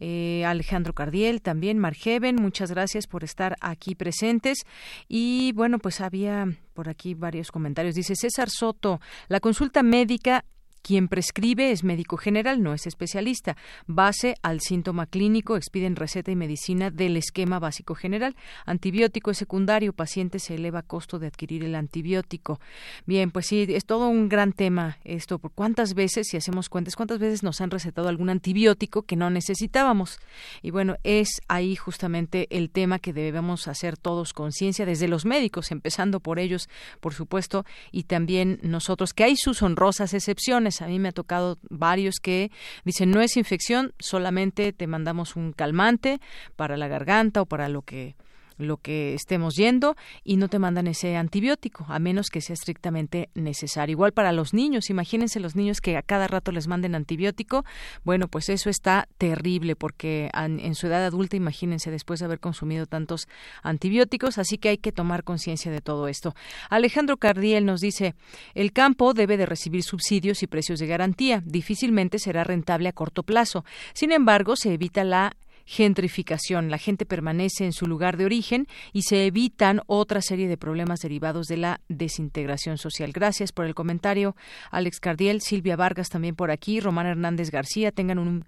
[0.00, 4.64] eh, Alejandro Cardiel, también Margeven, muchas gracias por estar aquí presentes.
[5.06, 7.94] Y bueno, pues había por aquí varios comentarios.
[7.94, 10.44] Dice César Soto, la consulta médica
[10.84, 13.56] quien prescribe es médico general, no es especialista.
[13.86, 18.36] Base al síntoma clínico, expiden receta y medicina del esquema básico general.
[18.66, 22.60] Antibiótico es secundario, paciente se eleva costo de adquirir el antibiótico.
[23.06, 25.38] Bien, pues sí, es todo un gran tema esto.
[25.38, 30.20] ¿Cuántas veces, si hacemos cuentas, cuántas veces nos han recetado algún antibiótico que no necesitábamos?
[30.60, 35.70] Y bueno, es ahí justamente el tema que debemos hacer todos conciencia, desde los médicos,
[35.70, 36.68] empezando por ellos,
[37.00, 41.58] por supuesto, y también nosotros, que hay sus honrosas excepciones a mí me ha tocado
[41.70, 42.50] varios que
[42.84, 46.20] dicen no es infección, solamente te mandamos un calmante
[46.56, 48.16] para la garganta o para lo que
[48.58, 53.28] lo que estemos yendo y no te mandan ese antibiótico, a menos que sea estrictamente
[53.34, 53.94] necesario.
[53.94, 57.64] Igual para los niños, imagínense los niños que a cada rato les manden antibiótico,
[58.04, 62.86] bueno, pues eso está terrible porque en su edad adulta, imagínense después de haber consumido
[62.86, 63.28] tantos
[63.62, 66.34] antibióticos, así que hay que tomar conciencia de todo esto.
[66.70, 68.14] Alejandro Cardiel nos dice,
[68.54, 73.22] el campo debe de recibir subsidios y precios de garantía, difícilmente será rentable a corto
[73.22, 73.64] plazo.
[73.92, 76.70] Sin embargo, se evita la gentrificación.
[76.70, 81.00] La gente permanece en su lugar de origen y se evitan otra serie de problemas
[81.00, 83.12] derivados de la desintegración social.
[83.12, 84.36] Gracias por el comentario,
[84.70, 87.92] Alex Cardiel, Silvia Vargas también por aquí, Román Hernández García.
[87.92, 88.44] Tengan un,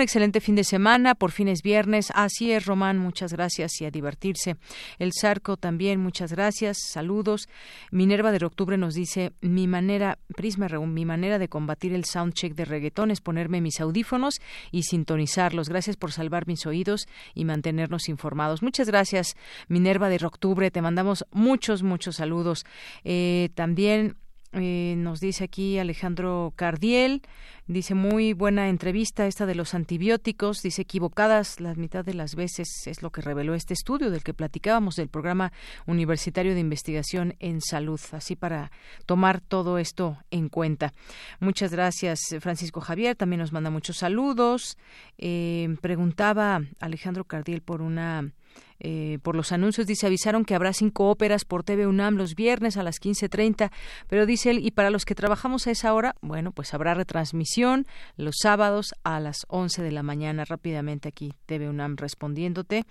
[0.00, 1.14] excelente fin de semana.
[1.14, 2.12] Por fin es viernes.
[2.14, 2.98] Así es, Román.
[2.98, 4.56] Muchas gracias y a divertirse.
[4.98, 6.78] El Zarco también, muchas gracias.
[6.92, 7.48] Saludos.
[7.90, 12.64] Minerva de Octubre nos dice, mi manera, Prisma mi manera de combatir el soundcheck de
[12.64, 14.40] reggaetón es ponerme mis audífonos
[14.70, 15.68] y sintonizarlos.
[15.68, 18.62] Gracias por salvar mi oídos y mantenernos informados.
[18.62, 19.36] Muchas gracias,
[19.68, 20.70] Minerva de Octubre.
[20.70, 22.64] Te mandamos muchos, muchos saludos.
[23.04, 24.16] Eh, también
[24.58, 27.20] eh, nos dice aquí Alejandro Cardiel,
[27.66, 32.68] dice muy buena entrevista esta de los antibióticos, dice equivocadas la mitad de las veces
[32.86, 35.52] es lo que reveló este estudio del que platicábamos del programa
[35.86, 38.70] universitario de investigación en salud, así para
[39.04, 40.94] tomar todo esto en cuenta.
[41.38, 44.78] Muchas gracias Francisco Javier, también nos manda muchos saludos.
[45.18, 48.32] Eh, preguntaba Alejandro Cardiel por una
[48.78, 49.86] eh, por los anuncios.
[49.86, 53.70] Dice, avisaron que habrá cinco óperas por TV UNAM los viernes a las 15.30,
[54.08, 57.86] pero dice él, y para los que trabajamos a esa hora, bueno, pues habrá retransmisión
[58.16, 60.44] los sábados a las 11 de la mañana.
[60.44, 62.84] Rápidamente aquí TV UNAM respondiéndote.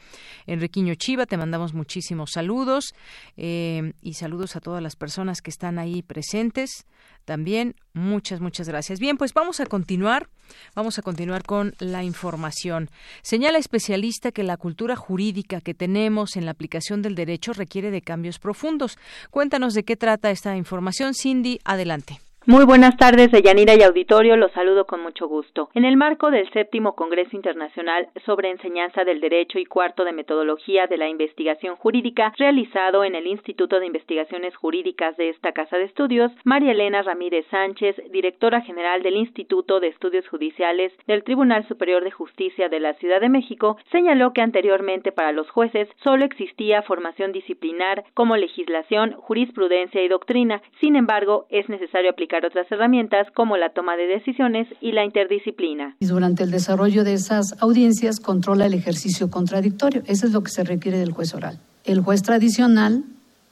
[0.48, 2.94] Enriquiño Chiva, te mandamos muchísimos saludos
[3.38, 6.86] eh, y saludos a todas las personas que están ahí presentes.
[7.26, 9.00] También muchas, muchas gracias.
[9.00, 10.30] Bien, pues vamos a continuar.
[10.76, 12.90] Vamos a continuar con la información.
[13.24, 18.02] Señala especialista que la cultura jurídica que tenemos en la aplicación del derecho requiere de
[18.02, 18.98] cambios profundos.
[19.32, 21.60] Cuéntanos de qué trata esta información, Cindy.
[21.64, 22.20] Adelante.
[22.48, 25.70] Muy buenas tardes, Deyanira y auditorio, los saludo con mucho gusto.
[25.74, 30.86] En el marco del séptimo Congreso Internacional sobre Enseñanza del Derecho y cuarto de Metodología
[30.86, 35.86] de la Investigación Jurídica, realizado en el Instituto de Investigaciones Jurídicas de esta Casa de
[35.86, 42.04] Estudios, María Elena Ramírez Sánchez, directora general del Instituto de Estudios Judiciales del Tribunal Superior
[42.04, 46.84] de Justicia de la Ciudad de México, señaló que anteriormente para los jueces solo existía
[46.84, 50.62] formación disciplinar como legislación, jurisprudencia y doctrina.
[50.80, 55.96] Sin embargo, es necesario aplicar otras herramientas como la toma de decisiones y la interdisciplina.
[56.00, 60.02] Y durante el desarrollo de esas audiencias controla el ejercicio contradictorio.
[60.08, 61.60] Eso es lo que se requiere del juez oral.
[61.86, 63.04] El juez tradicional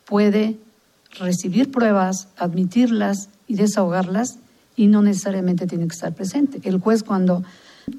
[0.05, 0.57] puede
[1.19, 4.39] recibir pruebas, admitirlas y desahogarlas
[4.75, 6.59] y no necesariamente tiene que estar presente.
[6.63, 7.43] El juez cuando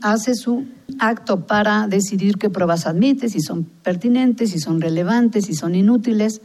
[0.03, 0.65] hace su
[0.99, 6.41] acto para decidir qué pruebas admite, si son pertinentes, si son relevantes, si son inútiles.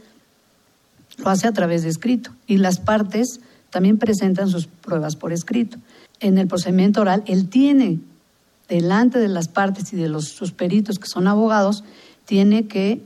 [1.18, 3.40] Lo hace a través de escrito y las partes
[3.70, 5.78] también presentan sus pruebas por escrito.
[6.20, 8.00] En el procedimiento oral, él tiene,
[8.68, 11.84] delante de las partes y de los, sus peritos que son abogados,
[12.26, 13.02] tiene que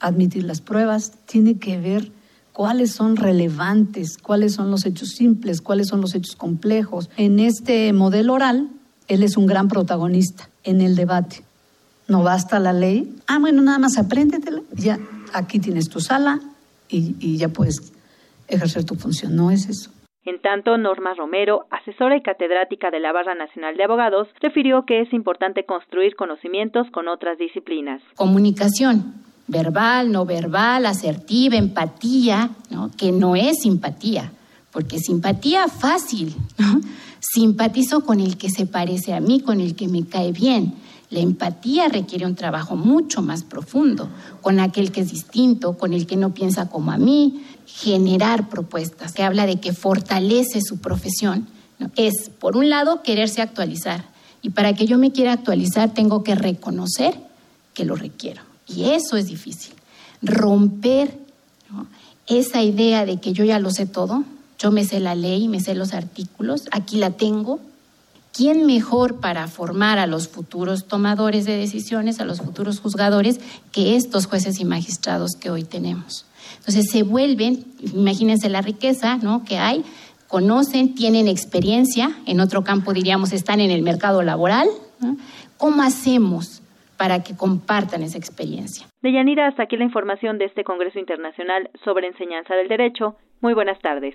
[0.00, 2.10] admitir las pruebas, tiene que ver
[2.52, 7.10] cuáles son relevantes, cuáles son los hechos simples, cuáles son los hechos complejos.
[7.16, 8.70] En este modelo oral,
[9.08, 11.44] él es un gran protagonista en el debate.
[12.06, 13.14] No basta la ley.
[13.26, 14.62] Ah, bueno, nada más apréndetela.
[14.74, 14.98] Ya,
[15.32, 16.40] aquí tienes tu sala
[16.88, 17.92] y, y ya puedes
[18.46, 19.34] ejercer tu función.
[19.36, 19.90] No es eso.
[20.26, 25.02] En tanto, Norma Romero, asesora y catedrática de la Barra Nacional de Abogados, refirió que
[25.02, 28.00] es importante construir conocimientos con otras disciplinas.
[28.14, 29.12] Comunicación,
[29.46, 32.48] verbal, no verbal, asertiva, empatía,
[32.96, 34.32] que no es simpatía,
[34.72, 36.80] porque simpatía fácil, ¿no?
[37.20, 40.72] simpatizo con el que se parece a mí, con el que me cae bien.
[41.10, 44.08] La empatía requiere un trabajo mucho más profundo,
[44.40, 47.44] con aquel que es distinto, con el que no piensa como a mí,
[47.74, 51.48] generar propuestas, que habla de que fortalece su profesión,
[51.96, 54.04] es, por un lado, quererse actualizar.
[54.42, 57.18] Y para que yo me quiera actualizar, tengo que reconocer
[57.74, 58.42] que lo requiero.
[58.68, 59.74] Y eso es difícil.
[60.22, 61.18] Romper
[62.28, 64.22] esa idea de que yo ya lo sé todo,
[64.56, 67.58] yo me sé la ley, me sé los artículos, aquí la tengo.
[68.32, 73.40] ¿Quién mejor para formar a los futuros tomadores de decisiones, a los futuros juzgadores,
[73.72, 76.24] que estos jueces y magistrados que hoy tenemos?
[76.58, 77.64] Entonces se vuelven,
[77.94, 79.44] imagínense la riqueza ¿no?
[79.44, 79.84] que hay,
[80.28, 84.68] conocen, tienen experiencia, en otro campo diríamos están en el mercado laboral.
[85.58, 86.62] ¿Cómo hacemos
[86.96, 88.86] para que compartan esa experiencia?
[89.02, 93.16] Deyanira, hasta aquí la información de este Congreso Internacional sobre Enseñanza del Derecho.
[93.40, 94.14] Muy buenas tardes.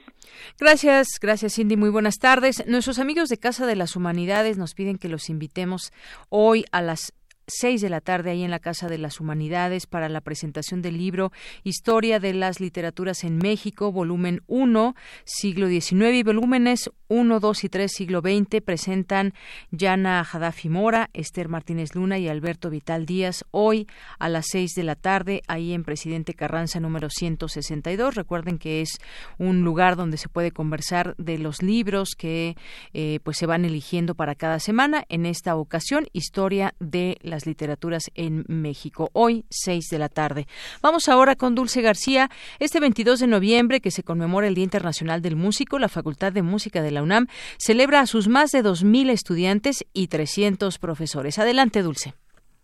[0.60, 1.78] Gracias, gracias Cindy.
[1.78, 2.66] Muy buenas tardes.
[2.68, 5.92] Nuestros amigos de Casa de las Humanidades nos piden que los invitemos
[6.30, 7.14] hoy a las
[7.50, 10.98] 6 de la tarde ahí en la Casa de las Humanidades para la presentación del
[10.98, 11.32] libro
[11.64, 14.96] Historia de las Literaturas en México, volumen 1,
[15.26, 18.62] siglo XIX y volúmenes 1, 2 y 3, siglo XX.
[18.64, 19.34] Presentan
[19.72, 23.88] Yana Jadafi Mora, Esther Martínez Luna y Alberto Vital Díaz hoy
[24.20, 28.16] a las 6 de la tarde ahí en Presidente Carranza número 162.
[28.16, 28.98] Recuerden que es
[29.38, 32.56] un lugar donde se puede conversar de los libros que
[32.94, 35.04] eh, pues se van eligiendo para cada semana.
[35.10, 39.10] En esta ocasión, Historia de las literaturas en México.
[39.14, 40.48] Hoy, 6 de la tarde.
[40.82, 42.30] Vamos ahora con Dulce García.
[42.60, 46.42] Este 22 de noviembre, que se conmemora el Día Internacional del Músico, la Facultad de
[46.42, 51.40] Música de la UNAM celebra a sus más de 2.000 estudiantes y 300 profesores.
[51.40, 52.14] Adelante, Dulce.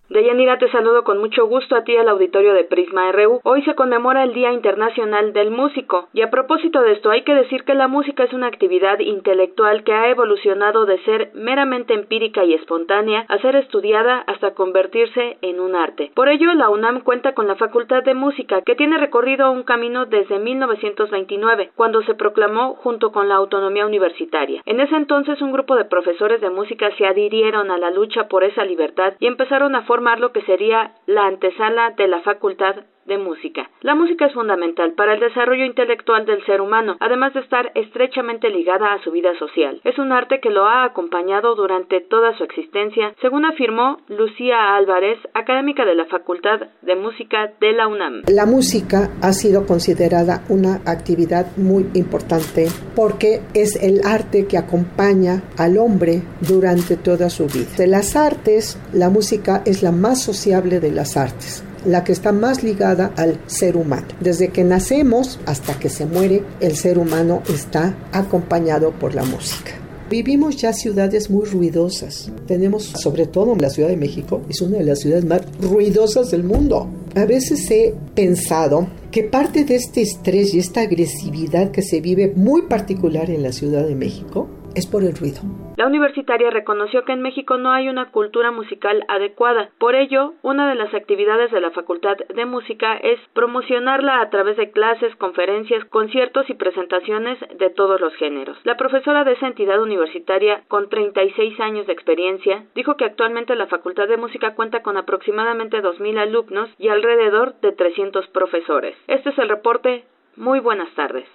[0.08, 3.40] Deyanira, te saludo con mucho gusto a ti al auditorio de Prisma RU.
[3.44, 6.10] Hoy se conmemora el Día Internacional del Músico.
[6.14, 9.84] Y a propósito de esto, hay que decir que la música es una actividad intelectual
[9.84, 15.60] que ha evolucionado de ser meramente empírica y espontánea a ser estudiada hasta convertirse en
[15.60, 16.12] un arte.
[16.14, 20.06] Por ello, la UNAM cuenta con la Facultad de Música, que tiene recorrido un camino
[20.06, 24.62] desde 1929, cuando se proclamó junto con la autonomía universitaria.
[24.68, 28.44] En ese entonces, un grupo de profesores de música se adhirieron a la lucha por
[28.44, 33.18] esa libertad y empezaron a formar lo que sería la antesala de la Facultad de
[33.18, 33.70] música.
[33.82, 38.50] La música es fundamental para el desarrollo intelectual del ser humano, además de estar estrechamente
[38.50, 39.80] ligada a su vida social.
[39.84, 45.20] Es un arte que lo ha acompañado durante toda su existencia, según afirmó Lucía Álvarez,
[45.34, 48.24] académica de la Facultad de Música de la UNAM.
[48.28, 55.44] La música ha sido considerada una actividad muy importante porque es el arte que acompaña
[55.58, 57.76] al hombre durante toda su vida.
[57.78, 62.32] De las artes, la música es la más sociable de las artes la que está
[62.32, 64.08] más ligada al ser humano.
[64.20, 69.72] Desde que nacemos hasta que se muere, el ser humano está acompañado por la música.
[70.10, 72.32] Vivimos ya ciudades muy ruidosas.
[72.46, 76.44] Tenemos, sobre todo la Ciudad de México, es una de las ciudades más ruidosas del
[76.44, 76.88] mundo.
[77.16, 82.34] A veces he pensado que parte de este estrés y esta agresividad que se vive
[82.36, 85.42] muy particular en la Ciudad de México es por el ruido.
[85.78, 89.72] La universitaria reconoció que en México no hay una cultura musical adecuada.
[89.78, 94.56] Por ello, una de las actividades de la Facultad de Música es promocionarla a través
[94.56, 98.58] de clases, conferencias, conciertos y presentaciones de todos los géneros.
[98.64, 103.68] La profesora de esa entidad universitaria, con 36 años de experiencia, dijo que actualmente la
[103.68, 108.96] Facultad de Música cuenta con aproximadamente 2.000 alumnos y alrededor de 300 profesores.
[109.08, 110.06] Este es el reporte.
[110.38, 111.28] Muy buenas tardes.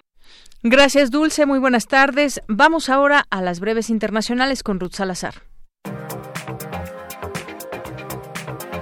[0.63, 1.47] Gracias, Dulce.
[1.47, 2.41] Muy buenas tardes.
[2.47, 5.43] Vamos ahora a las breves internacionales con Ruth Salazar.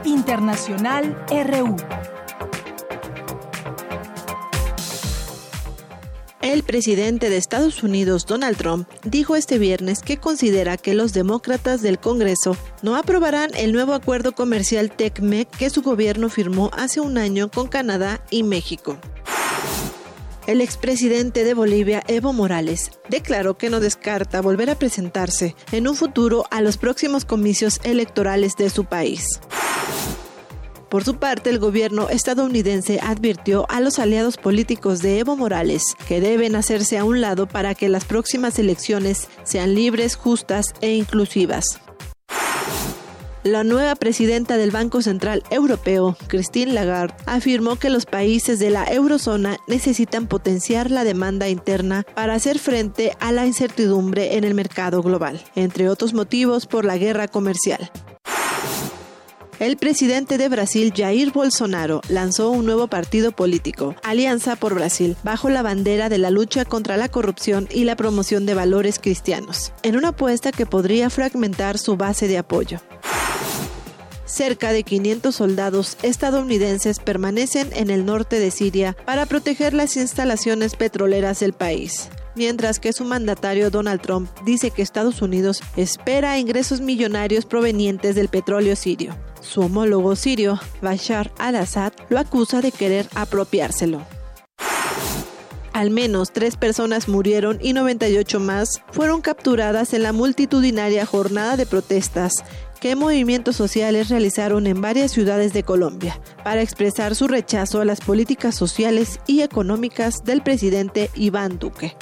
[0.04, 1.78] Internacional RU.
[6.42, 11.82] El presidente de Estados Unidos, Donald Trump, dijo este viernes que considera que los demócratas
[11.82, 17.18] del Congreso no aprobarán el nuevo acuerdo comercial TECMEC que su gobierno firmó hace un
[17.18, 18.98] año con Canadá y México.
[20.50, 25.96] El expresidente de Bolivia, Evo Morales, declaró que no descarta volver a presentarse en un
[25.96, 29.40] futuro a los próximos comicios electorales de su país.
[30.90, 36.20] Por su parte, el gobierno estadounidense advirtió a los aliados políticos de Evo Morales que
[36.20, 41.80] deben hacerse a un lado para que las próximas elecciones sean libres, justas e inclusivas.
[43.44, 48.84] La nueva presidenta del Banco Central Europeo, Christine Lagarde, afirmó que los países de la
[48.84, 55.02] eurozona necesitan potenciar la demanda interna para hacer frente a la incertidumbre en el mercado
[55.02, 57.90] global, entre otros motivos por la guerra comercial.
[59.60, 65.50] El presidente de Brasil, Jair Bolsonaro, lanzó un nuevo partido político, Alianza por Brasil, bajo
[65.50, 69.98] la bandera de la lucha contra la corrupción y la promoción de valores cristianos, en
[69.98, 72.80] una apuesta que podría fragmentar su base de apoyo.
[74.24, 80.78] Cerca de 500 soldados estadounidenses permanecen en el norte de Siria para proteger las instalaciones
[80.78, 86.80] petroleras del país mientras que su mandatario Donald Trump dice que Estados Unidos espera ingresos
[86.80, 89.14] millonarios provenientes del petróleo sirio.
[89.42, 94.06] Su homólogo sirio, Bashar al-Assad, lo acusa de querer apropiárselo.
[95.74, 101.66] Al menos tres personas murieron y 98 más fueron capturadas en la multitudinaria jornada de
[101.66, 102.32] protestas
[102.80, 108.00] que movimientos sociales realizaron en varias ciudades de Colombia para expresar su rechazo a las
[108.00, 111.96] políticas sociales y económicas del presidente Iván Duque.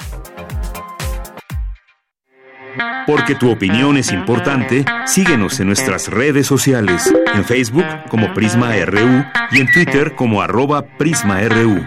[3.06, 9.24] Porque tu opinión es importante, síguenos en nuestras redes sociales, en Facebook como Prisma RU
[9.50, 11.86] y en Twitter como arroba PrismaRU.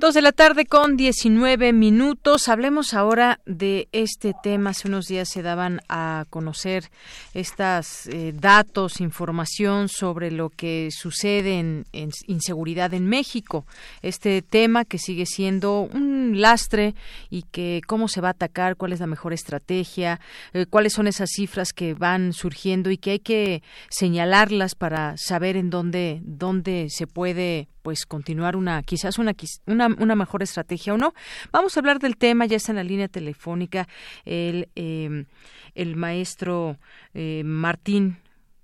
[0.00, 2.48] Dos de la tarde con 19 minutos.
[2.48, 4.70] Hablemos ahora de este tema.
[4.70, 6.90] Hace unos días se daban a conocer
[7.34, 11.84] estos eh, datos, información sobre lo que sucede en,
[12.26, 13.66] inseguridad en México.
[14.00, 16.94] Este tema que sigue siendo un lastre
[17.28, 20.18] y que cómo se va a atacar, cuál es la mejor estrategia,
[20.54, 25.58] eh, cuáles son esas cifras que van surgiendo y que hay que señalarlas para saber
[25.58, 29.34] en dónde, dónde se puede pues continuar una quizás una,
[29.66, 31.14] una, una mejor estrategia o no.
[31.52, 33.88] Vamos a hablar del tema, ya está en la línea telefónica
[34.24, 35.24] el, eh,
[35.74, 36.78] el maestro
[37.14, 38.18] eh, Martín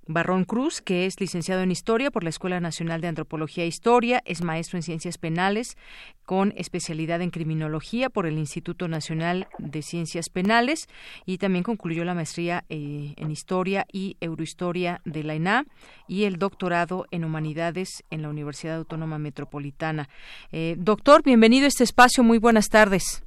[0.08, 4.22] Barrón Cruz, que es licenciado en Historia por la Escuela Nacional de Antropología e Historia,
[4.24, 5.76] es maestro en Ciencias Penales
[6.24, 10.88] con especialidad en Criminología por el Instituto Nacional de Ciencias Penales
[11.24, 15.64] y también concluyó la maestría eh, en Historia y Eurohistoria de la ENA
[16.06, 20.08] y el doctorado en Humanidades en la Universidad Autónoma Metropolitana.
[20.52, 23.24] Eh, doctor, bienvenido a este espacio, muy buenas tardes.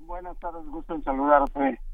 [0.00, 1.89] Buenas tardes, gusto en saludarte.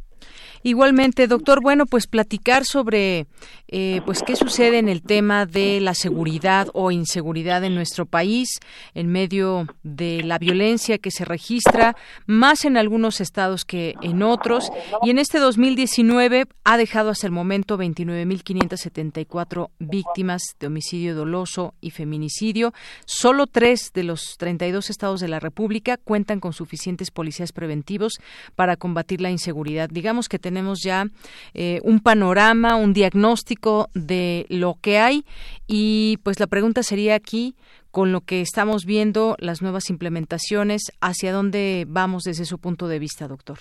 [0.66, 3.28] Igualmente, doctor, bueno, pues platicar sobre
[3.68, 8.48] eh, pues qué sucede en el tema de la seguridad o inseguridad en nuestro país
[8.93, 11.94] en medio de la violencia que se registra
[12.26, 14.72] más en algunos estados que en otros
[15.05, 21.93] y en este 2019 ha dejado hasta el momento 29.574 víctimas de homicidio doloso y
[21.93, 22.74] feminicidio.
[23.05, 28.14] Solo tres de los 32 estados de la República cuentan con suficientes policías preventivos
[28.56, 29.88] para combatir la inseguridad.
[29.88, 31.04] Digamos que tenemos tenemos ya
[31.52, 35.22] eh, un panorama, un diagnóstico de lo que hay
[35.66, 37.54] y pues la pregunta sería aquí
[37.90, 42.98] con lo que estamos viendo, las nuevas implementaciones, ¿hacia dónde vamos desde su punto de
[42.98, 43.58] vista, doctor?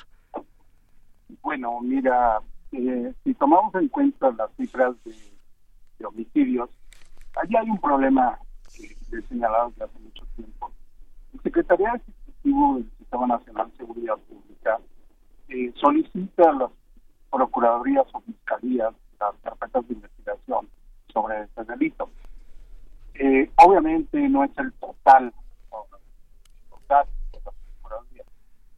[1.42, 2.40] Bueno, mira,
[2.72, 6.70] eh, si tomamos en cuenta las cifras de, homicidios,
[7.42, 8.40] allí hay un problema
[8.74, 10.72] que he señalado desde hace mucho tiempo.
[11.34, 14.80] El Secretaría Ejecutivo del Sistema Nacional de Seguridad Pública
[15.50, 16.72] eh, solicita a las
[17.36, 20.70] procuradurías o fiscalías las carpetas de investigación
[21.14, 22.10] sobre este delito.
[23.16, 25.34] Eh, obviamente no es el total,
[26.70, 28.28] total de las procuradurías.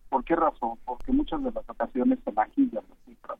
[0.09, 0.79] ¿Por qué razón?
[0.85, 3.37] Porque muchas de las ocasiones se maquillan las cifras.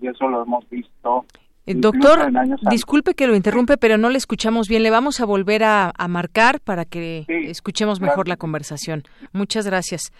[0.00, 1.24] Y eso lo hemos visto
[1.66, 2.30] eh, Doctor,
[2.70, 4.82] disculpe que lo interrumpe, pero no le escuchamos bien.
[4.82, 9.04] Le vamos a volver a, marcar para que escuchemos mejor la conversación.
[9.32, 10.12] Muchas gracias.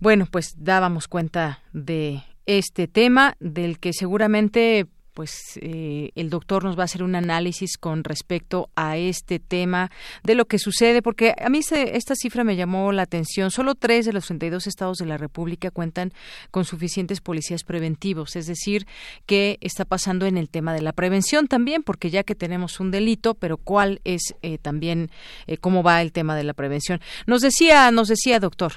[0.00, 4.86] Bueno, pues dábamos cuenta de este tema del que seguramente
[5.20, 9.90] pues eh, el doctor nos va a hacer un análisis con respecto a este tema
[10.22, 13.50] de lo que sucede, porque a mí esta cifra me llamó la atención.
[13.50, 16.12] Solo tres de los 32 estados de la República cuentan
[16.50, 18.86] con suficientes policías preventivos, es decir,
[19.26, 22.90] que está pasando en el tema de la prevención también, porque ya que tenemos un
[22.90, 25.10] delito, pero cuál es eh, también
[25.46, 27.00] eh, cómo va el tema de la prevención.
[27.26, 28.72] Nos decía, nos decía, doctor.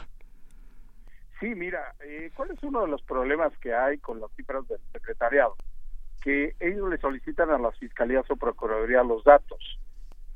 [1.44, 4.80] Sí, mira, eh, ¿cuál es uno de los problemas que hay con las cifras del
[4.94, 5.58] secretariado?
[6.22, 9.78] Que ellos le solicitan a las fiscalías o procuraduría los datos,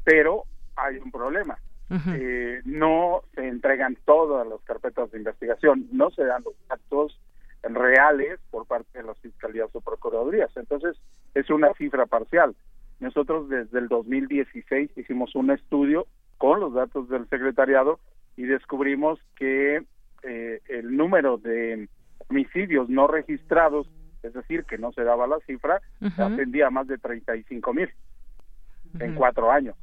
[0.04, 0.44] pero
[0.76, 1.58] hay un problema.
[2.14, 7.18] Eh, no se entregan todas las carpetas de investigación, no se dan los datos
[7.64, 10.52] reales por parte de las fiscalías o procuradurías.
[10.58, 10.98] Entonces,
[11.36, 12.54] es una cifra parcial.
[13.00, 16.06] Nosotros desde el 2016 hicimos un estudio
[16.38, 18.02] con los datos del secretariado
[18.36, 19.86] y descubrimos que
[20.23, 21.88] eh, el número de
[22.27, 23.89] homicidios no registrados,
[24.23, 25.81] es decir, que no se daba la cifra,
[26.18, 27.89] ascendía a más de 35 mil
[28.99, 29.76] en cuatro años.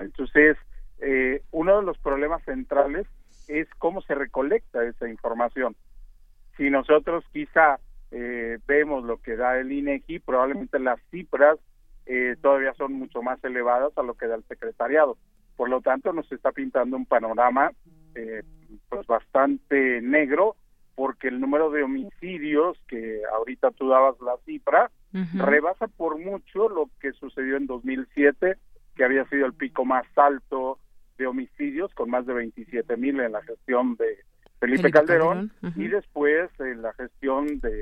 [0.00, 0.56] Entonces,
[0.98, 3.06] eh, uno de los problemas centrales
[3.46, 5.76] es cómo se recolecta esa información.
[6.56, 7.78] Si nosotros quizá
[8.10, 11.58] eh, vemos lo que da el INEGI, probablemente las cifras
[12.40, 15.18] todavía son mucho más elevadas a lo que da el secretariado.
[15.58, 17.72] Por lo tanto, nos está pintando un panorama
[18.14, 18.42] eh,
[18.88, 20.56] pues bastante negro
[20.94, 24.90] porque el número de homicidios que ahorita tú dabas la cifra
[25.34, 28.56] rebasa por mucho lo que sucedió en 2007
[28.96, 30.78] que había sido el pico más alto
[31.16, 34.18] de homicidios con más de 27 mil en la gestión de
[34.58, 37.80] Felipe, Calderón, y después en la gestión de,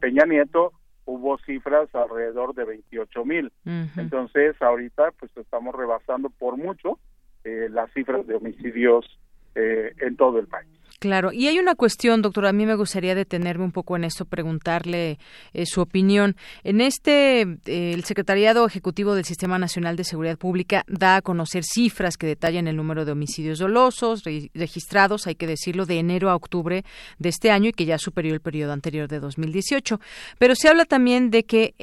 [0.00, 0.72] Peña Nieto
[1.06, 3.52] hubo cifras alrededor de 28 mil.
[3.96, 6.98] Entonces ahorita pues estamos rebasando por mucho
[7.42, 9.18] eh, las cifras de homicidios
[9.54, 10.68] eh, en todo el país.
[11.04, 14.24] Claro, y hay una cuestión, doctor, a mí me gustaría detenerme un poco en esto,
[14.24, 15.18] preguntarle
[15.52, 16.34] eh, su opinión.
[16.62, 21.62] En este, eh, el Secretariado Ejecutivo del Sistema Nacional de Seguridad Pública da a conocer
[21.62, 24.22] cifras que detallan el número de homicidios dolosos
[24.54, 26.84] registrados, hay que decirlo, de enero a octubre
[27.18, 30.00] de este año y que ya superó el periodo anterior de 2018.
[30.38, 31.74] Pero se habla también de que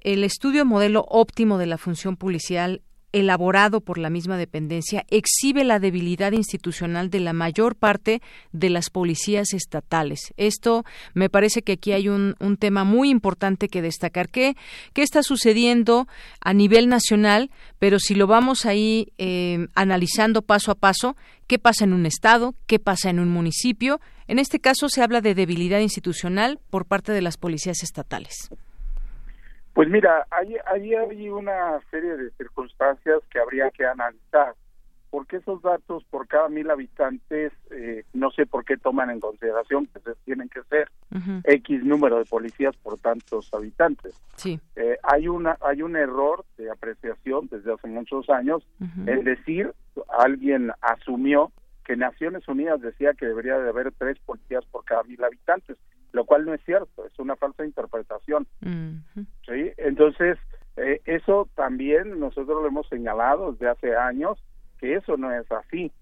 [0.00, 2.82] el estudio modelo óptimo de la función policial
[3.18, 8.20] elaborado por la misma dependencia exhibe la debilidad institucional de la mayor parte
[8.52, 10.34] de las policías estatales.
[10.36, 10.84] Esto
[11.14, 14.28] me parece que aquí hay un, tema muy importante que destacar.
[14.28, 14.56] ¿Qué,
[14.92, 16.08] ¿Qué está sucediendo
[16.40, 17.50] a nivel nacional?
[17.78, 21.16] Pero si lo vamos ahí eh, analizando paso a paso,
[21.46, 22.54] ¿qué pasa en un estado?
[22.66, 24.00] ¿Qué pasa en un municipio?
[24.28, 28.50] En este caso se habla de debilidad institucional por parte de las policías estatales.
[29.76, 34.54] Pues mira, hay, hay, una serie de circunstancias que habría que analizar,
[35.10, 39.84] porque esos datos por cada mil habitantes, eh, no sé por qué toman en consideración
[39.84, 40.90] que se tienen que ser
[41.44, 44.18] X número de policías por tantos habitantes.
[44.36, 44.58] Sí.
[44.76, 48.66] Eh, hay, una, hay un error de apreciación desde hace muchos años,
[49.06, 49.74] es decir,
[50.18, 51.52] alguien asumió
[51.84, 55.76] que Naciones Unidas decía que debería de haber tres policías por cada mil habitantes
[56.16, 58.46] lo cual no es cierto, es una falsa interpretación.
[59.46, 59.72] ¿sí?
[59.76, 60.38] Entonces,
[60.76, 64.42] eh, eso también nosotros lo hemos señalado desde hace años,
[64.80, 65.92] que eso no es así.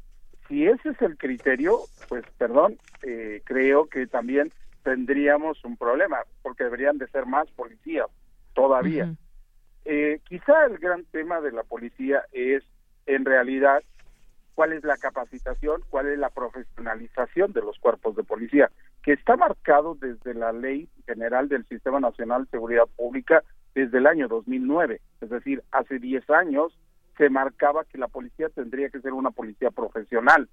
[0.48, 1.78] Si ese es el criterio,
[2.08, 4.52] pues perdón, eh, creo que también
[4.84, 8.06] tendríamos un problema, porque deberían de ser más policías
[8.54, 9.14] todavía.
[9.84, 12.62] eh, quizá el gran tema de la policía es,
[13.06, 13.82] en realidad,
[14.54, 18.70] cuál es la capacitación, cuál es la profesionalización de los cuerpos de policía
[19.04, 23.44] que está marcado desde la Ley General del Sistema Nacional de Seguridad Pública
[23.74, 26.78] desde el año 2009, es decir, hace 10 años
[27.18, 30.48] se marcaba que la policía tendría que ser una policía profesional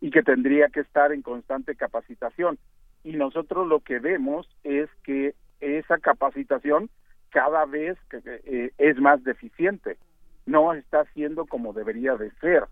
[0.00, 2.58] y que tendría que estar en constante capacitación.
[3.02, 6.90] Y nosotros lo que vemos es que esa capacitación
[7.30, 9.98] cada vez eh, es más deficiente,
[10.46, 12.66] no está siendo como debería de ser.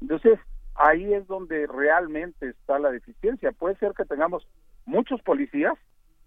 [0.00, 0.38] Entonces,
[0.78, 3.52] ahí es donde realmente está la deficiencia.
[3.52, 4.46] Puede ser que tengamos
[4.86, 5.74] muchos policías,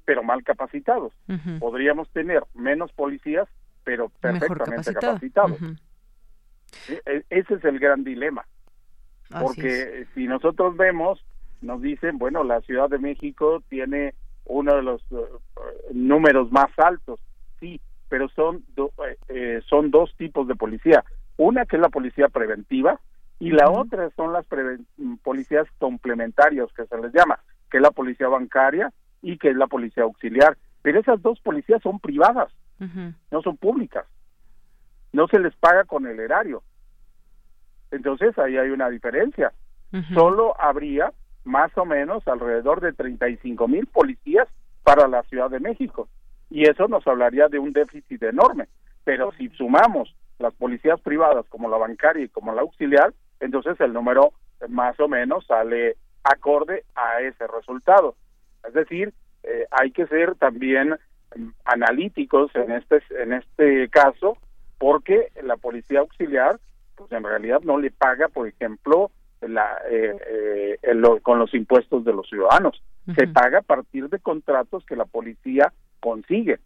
[0.06, 1.14] pero mal capacitados.
[1.60, 3.48] Podríamos tener menos policías,
[3.84, 5.58] pero perfectamente capacitados.
[6.88, 8.46] E, ese es el gran dilema.
[9.40, 11.24] Porque si nosotros vemos,
[11.62, 14.14] nos dicen, bueno, la Ciudad de México tiene
[14.46, 15.26] uno de los uh,
[15.94, 17.22] números más altos,
[17.60, 17.80] sí,
[18.10, 21.06] pero son, eh, eh, son dos tipos de policía.
[21.38, 23.00] Una que es la policía preventiva,
[23.42, 24.46] y la otra son las
[25.24, 27.40] policías complementarias que se les llama,
[27.72, 28.94] que es la policía bancaria
[29.24, 30.60] y que es la policía auxiliar.
[30.84, 32.54] Pero esas dos policías son privadas,
[33.32, 34.06] no son públicas.
[35.12, 36.62] No se les paga con el erario.
[37.90, 39.52] Entonces ahí hay una diferencia.
[40.14, 41.12] Solo habría
[41.44, 44.48] más o menos alrededor de 35 mil policías
[44.84, 46.08] para la Ciudad de México.
[46.52, 48.68] y eso nos hablaría de un déficit enorme.
[49.04, 53.94] Pero si sumamos las policías privadas como la bancaria y como la auxiliar, entonces el
[53.94, 54.34] número
[54.70, 58.16] más o menos sale acorde a ese resultado.
[58.66, 59.14] Es decir,
[59.44, 60.98] eh, hay que ser también
[61.36, 64.38] mm, analíticos en este en este caso
[64.78, 66.60] porque la policía auxiliar
[66.96, 69.12] pues en realidad no le paga por ejemplo
[69.42, 72.82] la eh, eh, con los impuestos de los ciudadanos.
[73.18, 76.60] Se paga a partir de contratos que la policía consigue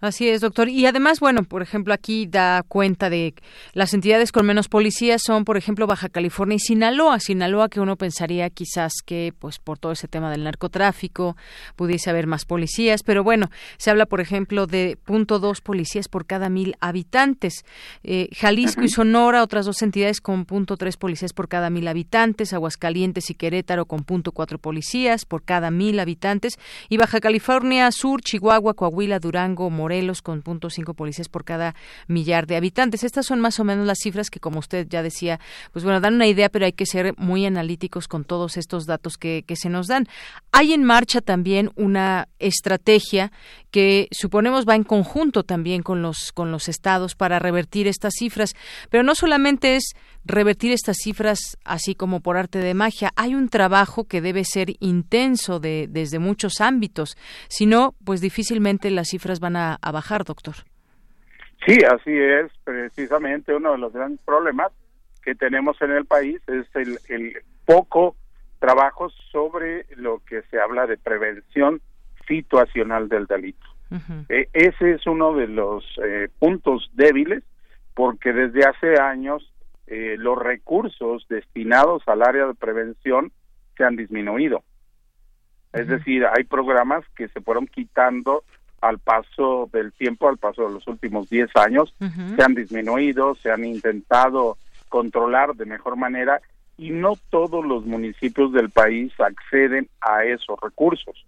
[0.00, 0.68] Así es, doctor.
[0.68, 3.34] Y además, bueno, por ejemplo, aquí da cuenta de
[3.72, 7.18] las entidades con menos policías son, por ejemplo, Baja California y Sinaloa.
[7.18, 11.36] Sinaloa que uno pensaría quizás que, pues, por todo ese tema del narcotráfico
[11.74, 16.26] pudiese haber más policías, pero bueno, se habla, por ejemplo, de punto dos policías por
[16.26, 17.64] cada mil habitantes.
[18.04, 22.52] Eh, Jalisco y Sonora, otras dos entidades con punto tres policías por cada mil habitantes.
[22.52, 26.58] Aguascalientes y Querétaro con punto cuatro policías por cada mil habitantes.
[26.88, 31.74] Y Baja California Sur, Chihuahua, Coahuila, Durango, Morelos con punto cinco policías por cada
[32.06, 33.04] millar de habitantes.
[33.04, 35.40] Estas son más o menos las cifras que, como usted ya decía,
[35.72, 39.16] pues bueno, dan una idea, pero hay que ser muy analíticos con todos estos datos
[39.16, 40.06] que, se nos dan.
[40.52, 43.32] Hay en marcha también una estrategia
[43.72, 48.54] que suponemos va en conjunto también con los con los estados para revertir estas cifras,
[48.88, 49.94] pero no solamente es
[50.24, 54.74] revertir estas cifras así como por arte de magia, hay un trabajo que debe ser
[54.80, 57.16] intenso de, desde muchos ámbitos,
[57.48, 60.54] si no, pues difícilmente las cifras van a, bajar, doctor.
[61.66, 64.72] Sí, así es, precisamente uno de los grandes problemas
[65.22, 68.16] que tenemos en el país es el, el poco
[68.58, 71.80] trabajo sobre lo que se habla de prevención
[72.26, 73.66] situacional del delito.
[74.28, 77.42] E, ese es uno de los eh, puntos débiles
[77.94, 79.50] porque desde hace años
[79.86, 83.32] eh, los recursos destinados al área de prevención
[83.76, 84.62] se han disminuido.
[85.72, 88.42] Es decir, hay programas que se fueron quitando
[88.80, 93.50] al paso del tiempo, al paso de los últimos 10 años, se han disminuido, se
[93.50, 94.56] han intentado
[94.88, 96.40] controlar de mejor manera
[96.76, 101.26] y no todos los municipios del país acceden a esos recursos.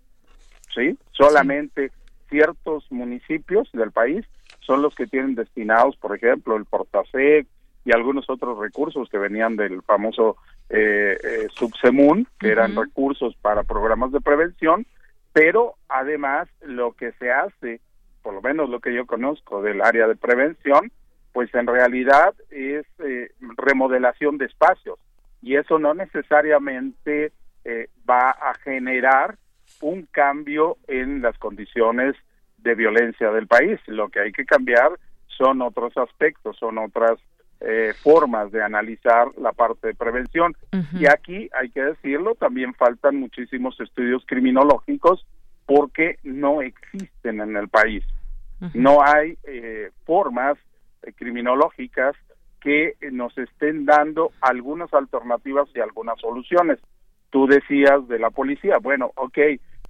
[0.75, 0.97] ¿Sí?
[1.11, 1.91] Solamente
[2.29, 4.25] ciertos municipios del país
[4.61, 7.47] son los que tienen destinados, por ejemplo, el Portasec
[7.85, 10.37] y algunos otros recursos que venían del famoso
[10.69, 14.87] eh, eh Subsemun, que eran recursos para programas de prevención,
[15.33, 17.81] pero además lo que se hace,
[18.23, 20.91] por lo menos lo que yo conozco del área de prevención,
[21.33, 24.99] pues en realidad es eh, remodelación de espacios
[25.43, 27.33] y eso no necesariamente
[27.65, 29.37] eh, va a generar
[29.81, 32.17] un cambio en las condiciones
[32.59, 33.79] de violencia del país.
[33.87, 34.99] Lo que hay que cambiar
[35.29, 37.19] son otros aspectos, son otras
[37.61, 40.55] eh, formas de analizar la parte de prevención.
[40.93, 45.27] Y aquí, hay que decirlo, también faltan muchísimos estudios criminológicos
[45.67, 48.05] porque no existen en el país.
[48.75, 50.59] No hay eh, formas
[51.03, 52.15] eh, criminológicas
[52.61, 56.79] que nos estén dando algunas alternativas y algunas soluciones.
[57.31, 59.39] Tú decías de la policía, bueno, ok,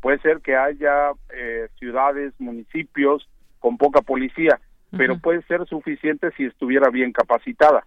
[0.00, 3.28] puede ser que haya eh, ciudades, municipios
[3.58, 4.60] con poca policía,
[4.96, 7.84] pero puede ser suficiente si estuviera bien capacitada.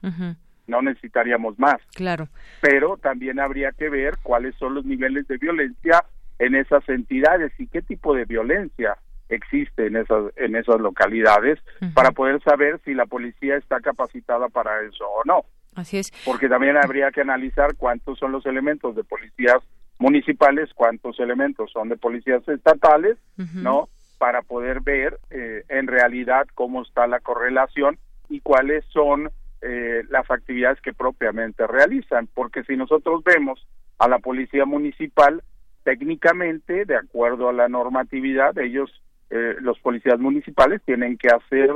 [0.67, 1.77] No necesitaríamos más.
[1.93, 2.29] Claro.
[2.61, 6.05] Pero también habría que ver cuáles son los niveles de violencia
[6.39, 8.97] en esas entidades y qué tipo de violencia
[9.29, 11.59] existe en esas en esas localidades
[11.93, 15.45] para poder saber si la policía está capacitada para eso o no.
[15.75, 16.11] Así es.
[16.25, 19.57] Porque también habría que analizar cuántos son los elementos de policías
[19.97, 23.17] municipales, cuántos elementos son de policías estatales,
[23.55, 23.89] ¿no?
[24.23, 29.29] Para poder ver eh, en realidad cómo está la correlación y cuáles son
[29.61, 32.29] eh, las actividades que propiamente realizan.
[32.33, 33.67] Porque si nosotros vemos
[33.99, 35.43] a la policía municipal,
[35.83, 38.89] técnicamente, de acuerdo a la normatividad, ellos,
[39.29, 41.71] eh, los policías municipales, tienen que hacer,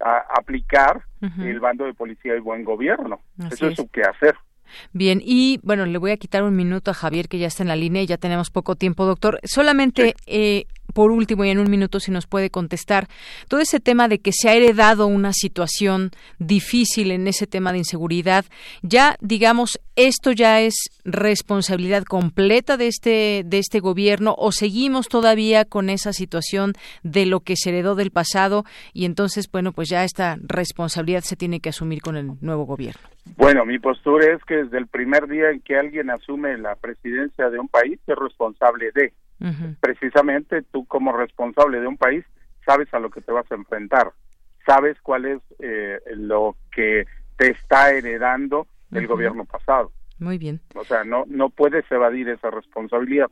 [0.00, 1.04] aplicar
[1.38, 3.20] el bando de policía y buen gobierno.
[3.48, 4.34] Eso es, su quehacer.
[4.92, 7.68] Bien, y bueno, le voy a quitar un minuto a Javier, que ya está en
[7.68, 9.38] la línea y ya tenemos poco tiempo, doctor.
[9.44, 13.08] Solamente eh, por último y en un minuto si nos puede contestar
[13.48, 17.78] todo ese tema de que se ha heredado una situación difícil en ese tema de
[17.78, 18.44] inseguridad.
[18.82, 20.74] Ya digamos esto ya es
[21.04, 27.40] responsabilidad completa de este de este gobierno o seguimos todavía con esa situación de lo
[27.40, 31.70] que se heredó del pasado y entonces bueno pues ya esta responsabilidad se tiene que
[31.70, 33.02] asumir con el nuevo gobierno.
[33.36, 37.50] Bueno mi postura es que desde el primer día en que alguien asume la presidencia
[37.50, 39.12] de un país es responsable de
[39.80, 42.24] Precisamente tú como responsable de un país
[42.64, 44.12] sabes a lo que te vas a enfrentar,
[44.64, 47.06] sabes cuál es eh, lo que
[47.36, 49.90] te está heredando el gobierno pasado.
[50.18, 50.60] Muy bien.
[50.76, 53.30] O sea, no no puedes evadir esa responsabilidad.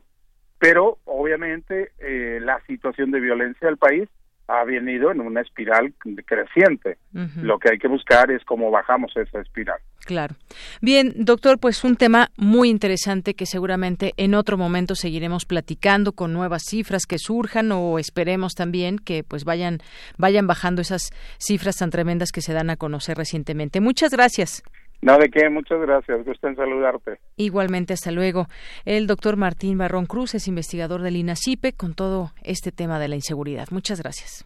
[0.59, 4.09] pero obviamente eh, la situación de violencia del país
[4.47, 5.93] ha venido en una espiral
[6.25, 6.97] creciente.
[7.41, 9.79] Lo que hay que buscar es cómo bajamos esa espiral.
[10.05, 10.35] Claro.
[10.81, 16.33] Bien, doctor, pues un tema muy interesante que seguramente en otro momento seguiremos platicando con
[16.33, 19.79] nuevas cifras que surjan o esperemos también que pues vayan
[20.17, 23.79] vayan bajando esas cifras tan tremendas que se dan a conocer recientemente.
[23.79, 24.63] Muchas gracias.
[25.01, 26.23] No, de qué, muchas gracias.
[26.25, 27.19] Gusto en saludarte.
[27.35, 28.47] Igualmente, hasta luego.
[28.85, 33.15] El doctor Martín Barrón Cruz es investigador del INACIPE con todo este tema de la
[33.15, 33.67] inseguridad.
[33.71, 34.45] Muchas gracias.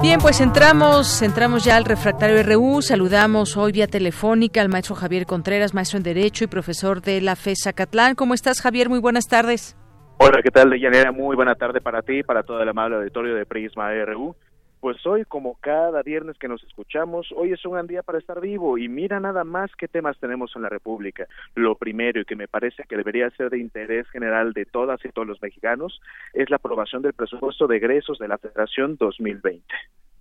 [0.00, 2.82] Bien, pues entramos, entramos ya al refractario RU.
[2.82, 7.34] Saludamos hoy vía telefónica al maestro Javier Contreras, maestro en Derecho y profesor de la
[7.34, 8.14] FES Catlán.
[8.14, 8.88] ¿Cómo estás, Javier?
[8.88, 9.76] Muy buenas tardes.
[10.18, 11.10] Hola, ¿qué tal, Deyanira?
[11.10, 14.36] Muy buena tarde para ti y para todo el amable auditorio de Prisma RU.
[14.80, 18.40] Pues hoy, como cada viernes que nos escuchamos, hoy es un gran día para estar
[18.40, 21.26] vivo y mira nada más qué temas tenemos en la República.
[21.56, 25.08] Lo primero y que me parece que debería ser de interés general de todas y
[25.08, 26.00] todos los mexicanos
[26.32, 29.64] es la aprobación del presupuesto de egresos de la Federación 2020.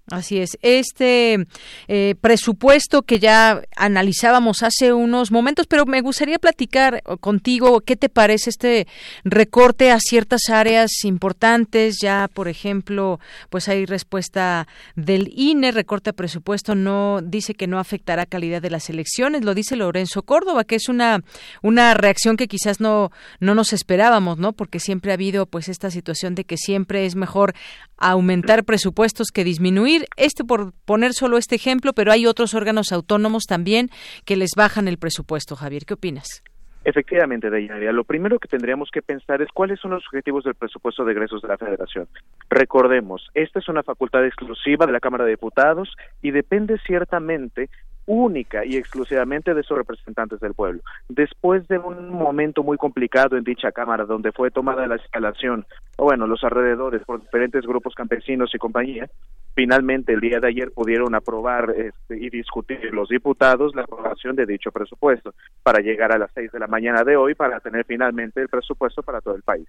[0.10, 0.58] Así es.
[0.62, 1.46] Este
[1.90, 8.08] eh, presupuesto que ya analizábamos hace unos momentos, pero me gustaría platicar contigo qué te
[8.08, 8.88] parece este
[9.26, 11.98] recorte a ciertas áreas importantes.
[12.02, 13.20] Ya, por ejemplo,
[13.50, 18.70] pues hay respuesta del INE, recorte a presupuesto no dice que no afectará calidad de
[18.70, 21.22] las elecciones, lo dice Lorenzo Córdoba, que es una
[21.62, 23.12] una reacción que quizás no
[23.42, 24.54] no nos esperábamos, ¿no?
[24.54, 27.54] Porque siempre ha habido pues esta situación de que siempre es mejor
[27.98, 29.97] aumentar presupuestos que disminuir.
[30.15, 33.90] Este por poner solo este ejemplo, pero hay otros órganos autónomos también
[34.26, 35.56] que les bajan el presupuesto.
[35.56, 36.44] Javier, ¿qué opinas?
[36.88, 37.91] Efectivamente, Deyanira.
[37.91, 41.41] Lo primero que tendríamos que pensar es cuáles son los objetivos del presupuesto de egresos
[41.41, 42.07] de la Federación.
[42.49, 47.69] Recordemos, esta es una facultad exclusiva de la Cámara de Diputados y depende ciertamente
[48.06, 50.82] única y exclusivamente de sus representantes del pueblo.
[51.10, 55.65] Después de un momento muy complicado en dicha Cámara, donde fue tomada la escalación,
[55.98, 59.10] o bueno, los alrededores por diferentes grupos campesinos y compañía,
[59.58, 64.46] finalmente el día de ayer pudieron aprobar este, y discutir los diputados la aprobación de
[64.46, 68.40] dicho presupuesto para llegar a las seis de la mañana de hoy para tener finalmente
[68.40, 69.68] el presupuesto para todo el país.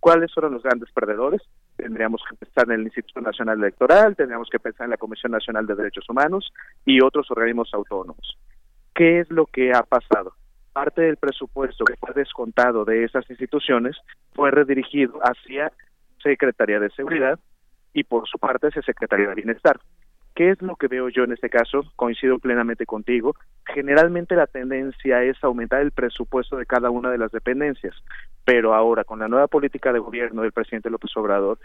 [0.00, 1.42] ¿Cuáles fueron los grandes perdedores?
[1.76, 5.66] Tendríamos que pensar en el Instituto Nacional Electoral, tendríamos que pensar en la Comisión Nacional
[5.66, 6.50] de Derechos Humanos
[6.86, 8.38] y otros organismos autónomos.
[8.94, 10.32] ¿Qué es lo que ha pasado?
[10.72, 13.98] Parte del presupuesto que fue descontado de esas instituciones
[14.32, 15.72] fue redirigido hacia
[16.22, 17.38] Secretaría de Seguridad
[17.96, 19.80] y por su parte hacia Secretaría de Bienestar.
[20.34, 21.90] ¿Qué es lo que veo yo en este caso?
[21.96, 23.34] Coincido plenamente contigo.
[23.64, 27.94] Generalmente la tendencia es aumentar el presupuesto de cada una de las dependencias,
[28.44, 31.58] pero ahora con la nueva política de gobierno del presidente López Obrador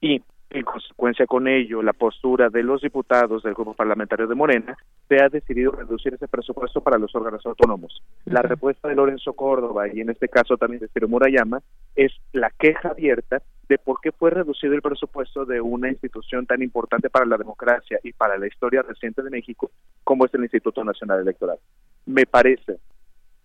[0.00, 4.76] y en consecuencia con ello la postura de los diputados del grupo parlamentario de Morena,
[5.08, 8.02] se ha decidido reducir ese presupuesto para los órganos autónomos.
[8.24, 11.60] La respuesta de Lorenzo Córdoba y en este caso también de Ciro Murayama
[11.96, 16.62] es la queja abierta de por qué fue reducido el presupuesto de una institución tan
[16.62, 19.70] importante para la democracia y para la historia reciente de México
[20.04, 21.58] como es el Instituto Nacional Electoral.
[22.06, 22.78] Me parece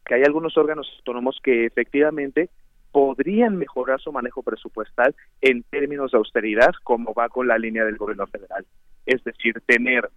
[0.05, 2.49] que hay algunos órganos autónomos que efectivamente
[2.91, 7.97] podrían mejorar su manejo presupuestal en términos de austeridad, como va con la línea del
[7.97, 8.65] gobierno federal.
[9.05, 10.09] Es decir, tener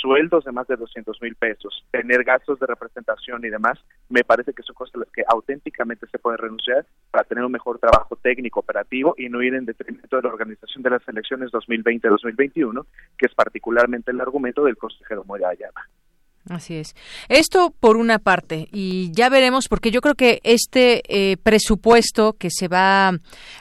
[0.00, 3.78] sueldos de más de 200 mil pesos, tener gastos de representación y demás,
[4.08, 7.52] me parece que son cosas a las que auténticamente se puede renunciar para tener un
[7.52, 11.50] mejor trabajo técnico operativo y no ir en detrimento de la organización de las elecciones
[11.50, 12.86] 2020-2021,
[13.18, 15.88] que es particularmente el argumento del consejero Moya Ayala.
[16.48, 16.96] Así es.
[17.28, 22.48] Esto por una parte, y ya veremos, porque yo creo que este eh, presupuesto que
[22.50, 23.12] se va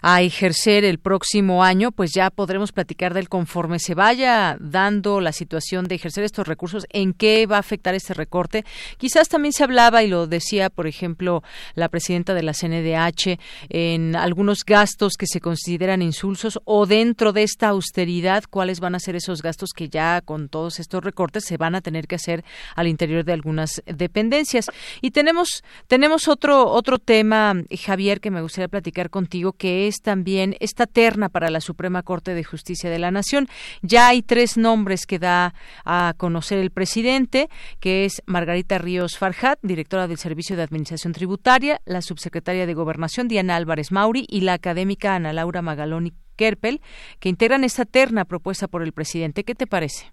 [0.01, 5.33] a ejercer el próximo año, pues ya podremos platicar del conforme se vaya dando la
[5.33, 8.63] situación de ejercer estos recursos, en qué va a afectar este recorte.
[8.97, 11.43] Quizás también se hablaba, y lo decía, por ejemplo,
[11.75, 17.43] la presidenta de la CNDH, en algunos gastos que se consideran insulsos o dentro de
[17.43, 21.57] esta austeridad, cuáles van a ser esos gastos que ya con todos estos recortes se
[21.57, 24.67] van a tener que hacer al interior de algunas dependencias.
[25.01, 30.55] Y tenemos, tenemos otro, otro tema, Javier, que me gustaría platicar contigo, que es también
[30.59, 33.47] esta terna para la Suprema Corte de Justicia de la Nación.
[33.81, 35.53] Ya hay tres nombres que da
[35.85, 41.81] a conocer el presidente, que es Margarita Ríos Farjat, directora del Servicio de Administración Tributaria,
[41.85, 46.81] la subsecretaria de Gobernación, Diana Álvarez Mauri, y la académica Ana Laura Magaloni Kerpel,
[47.19, 49.43] que integran esta terna propuesta por el presidente.
[49.43, 50.11] ¿Qué te parece?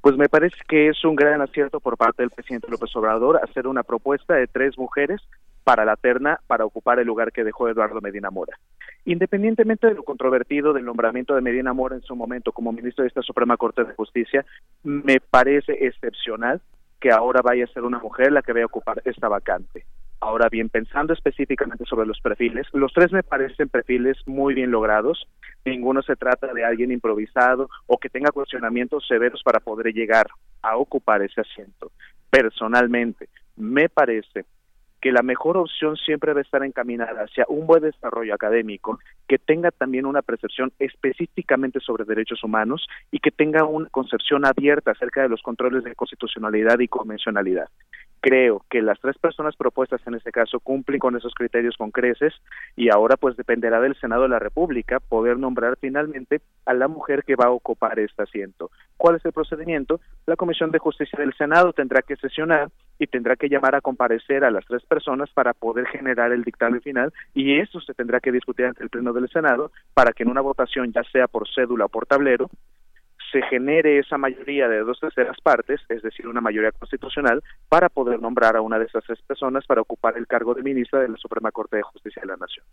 [0.00, 3.66] Pues me parece que es un gran acierto por parte del presidente López Obrador hacer
[3.66, 5.20] una propuesta de tres mujeres
[5.64, 8.56] para la terna para ocupar el lugar que dejó Eduardo Medina Mora.
[9.04, 13.08] Independientemente de lo controvertido del nombramiento de Medina Mora en su momento como ministro de
[13.08, 14.46] esta Suprema Corte de Justicia,
[14.82, 16.60] me parece excepcional
[17.00, 19.84] que ahora vaya a ser una mujer la que vaya a ocupar esta vacante.
[20.20, 25.28] Ahora bien, pensando específicamente sobre los perfiles, los tres me parecen perfiles muy bien logrados.
[25.64, 30.26] Ninguno se trata de alguien improvisado o que tenga cuestionamientos severos para poder llegar
[30.62, 31.92] a ocupar ese asiento.
[32.30, 34.44] Personalmente, me parece
[35.00, 39.70] que la mejor opción siempre debe estar encaminada hacia un buen desarrollo académico, que tenga
[39.70, 45.28] también una percepción específicamente sobre derechos humanos y que tenga una concepción abierta acerca de
[45.28, 47.68] los controles de constitucionalidad y convencionalidad.
[48.20, 52.34] Creo que las tres personas propuestas en este caso cumplen con esos criterios con creces
[52.76, 57.22] y ahora pues dependerá del Senado de la República poder nombrar finalmente a la mujer
[57.24, 58.70] que va a ocupar este asiento.
[58.96, 60.00] ¿Cuál es el procedimiento?
[60.26, 64.44] La Comisión de Justicia del Senado tendrá que sesionar y tendrá que llamar a comparecer
[64.44, 68.32] a las tres personas para poder generar el dictamen final y eso se tendrá que
[68.32, 71.84] discutir ante el Pleno del Senado para que en una votación, ya sea por cédula
[71.84, 72.50] o por tablero,
[73.30, 78.20] se genere esa mayoría de dos terceras partes, es decir, una mayoría constitucional, para poder
[78.20, 81.16] nombrar a una de esas tres personas para ocupar el cargo de ministra de la
[81.16, 82.64] Suprema Corte de Justicia de la Nación.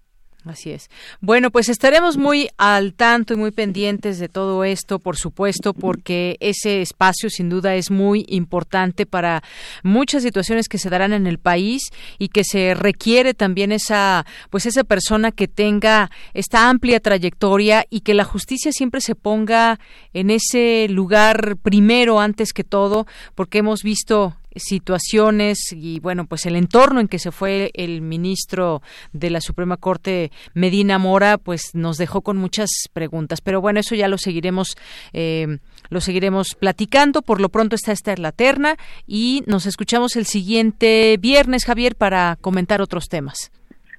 [0.45, 0.91] Así es.
[1.21, 6.37] Bueno, pues estaremos muy al tanto y muy pendientes de todo esto, por supuesto, porque
[6.39, 9.43] ese espacio sin duda es muy importante para
[9.81, 11.89] muchas situaciones que se darán en el país
[12.19, 18.01] y que se requiere también esa, pues esa persona que tenga esta amplia trayectoria y
[18.01, 19.79] que la justicia siempre se ponga
[20.13, 26.55] en ese lugar primero antes que todo, porque hemos visto situaciones y bueno pues el
[26.55, 28.81] entorno en que se fue el ministro
[29.13, 33.95] de la Suprema Corte Medina Mora pues nos dejó con muchas preguntas pero bueno eso
[33.95, 34.75] ya lo seguiremos
[35.13, 35.59] eh,
[35.89, 41.17] lo seguiremos platicando por lo pronto está esta la terna y nos escuchamos el siguiente
[41.19, 43.51] viernes Javier para comentar otros temas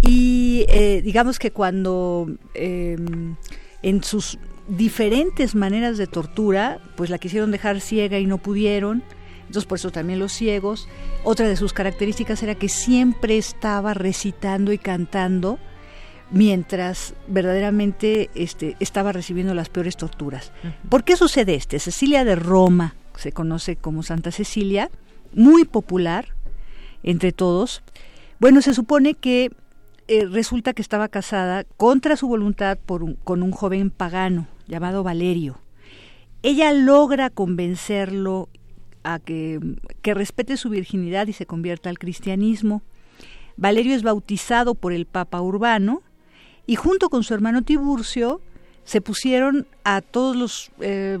[0.00, 3.34] y eh, digamos que cuando em,
[3.82, 4.38] en sus
[4.68, 9.02] diferentes maneras de tortura, pues la quisieron dejar ciega y no pudieron,
[9.40, 10.88] entonces por eso también los ciegos.
[11.24, 15.58] Otra de sus características era que siempre estaba recitando y cantando
[16.30, 20.52] mientras verdaderamente este, estaba recibiendo las peores torturas.
[20.88, 21.78] ¿Por qué sucede este?
[21.78, 24.90] Cecilia de Roma, se conoce como Santa Cecilia,
[25.32, 26.34] muy popular,
[27.02, 27.82] entre todos.
[28.38, 29.50] Bueno, se supone que
[30.06, 35.60] eh, resulta que estaba casada contra su voluntad por con un joven pagano llamado Valerio.
[36.42, 38.48] Ella logra convencerlo
[39.02, 39.58] a que,
[40.02, 42.82] que respete su virginidad y se convierta al cristianismo.
[43.56, 46.02] Valerio es bautizado por el Papa Urbano
[46.68, 48.42] y junto con su hermano Tiburcio
[48.84, 51.18] se pusieron a todos los eh,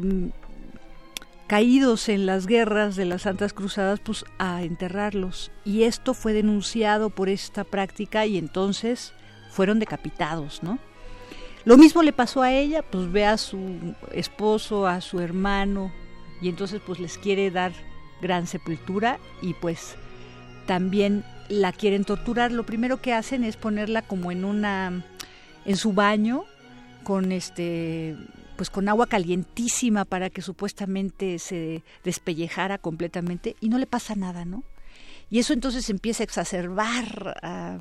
[1.46, 5.50] caídos en las guerras de las Santas Cruzadas, pues a enterrarlos.
[5.64, 9.14] Y esto fue denunciado por esta práctica y entonces
[9.50, 10.78] fueron decapitados, ¿no?
[11.64, 15.90] Lo mismo le pasó a ella, pues ve a su esposo, a su hermano,
[16.42, 17.72] y entonces pues les quiere dar
[18.20, 19.96] gran sepultura y pues
[20.66, 22.52] también la quieren torturar.
[22.52, 25.04] Lo primero que hacen es ponerla como en una
[25.64, 26.44] en su baño
[27.04, 28.16] con este
[28.56, 34.44] pues con agua calientísima para que supuestamente se despellejara completamente y no le pasa nada,
[34.44, 34.64] ¿no?
[35.30, 37.78] Y eso entonces empieza a exacerbar a,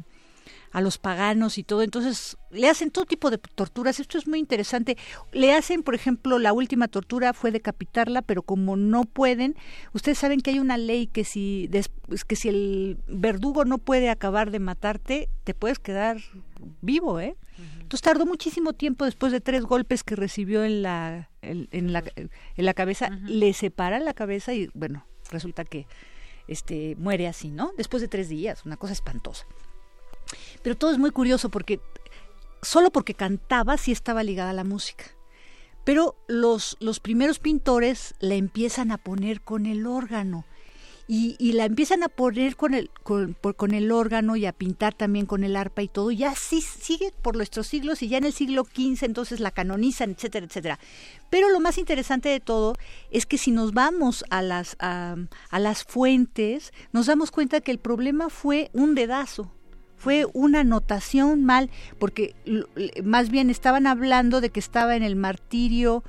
[0.71, 1.81] a los paganos y todo.
[1.81, 3.99] Entonces le hacen todo tipo de torturas.
[3.99, 4.97] Esto es muy interesante.
[5.31, 9.55] Le hacen, por ejemplo, la última tortura fue decapitarla, pero como no pueden,
[9.93, 11.69] ustedes saben que hay una ley que si,
[12.27, 16.17] que si el verdugo no puede acabar de matarte, te puedes quedar
[16.81, 17.35] vivo, ¿eh?
[17.79, 22.65] Entonces tardó muchísimo tiempo después de tres golpes que recibió en la, en, la, en
[22.65, 25.87] la cabeza, le separan la cabeza y bueno, resulta que
[26.47, 27.71] este muere así, ¿no?
[27.77, 29.45] Después de tres días, una cosa espantosa.
[30.61, 31.79] Pero todo es muy curioso porque
[32.61, 35.05] solo porque cantaba sí estaba ligada a la música.
[35.83, 40.45] Pero los, los primeros pintores la empiezan a poner con el órgano.
[41.09, 44.93] Y, y, la empiezan a poner con el, con, con, el órgano y a pintar
[44.93, 48.25] también con el arpa y todo, y así sigue por nuestros siglos y ya en
[48.25, 50.79] el siglo XV entonces la canonizan, etcétera, etcétera.
[51.29, 52.75] Pero lo más interesante de todo
[53.09, 55.15] es que si nos vamos a las, a
[55.53, 59.49] las fuentes, nos damos cuenta que el problema fue un dedazo,
[59.97, 61.69] fue una notación mal,
[61.99, 62.35] porque
[63.03, 66.03] más bien estaban hablando de que estaba en el martirio,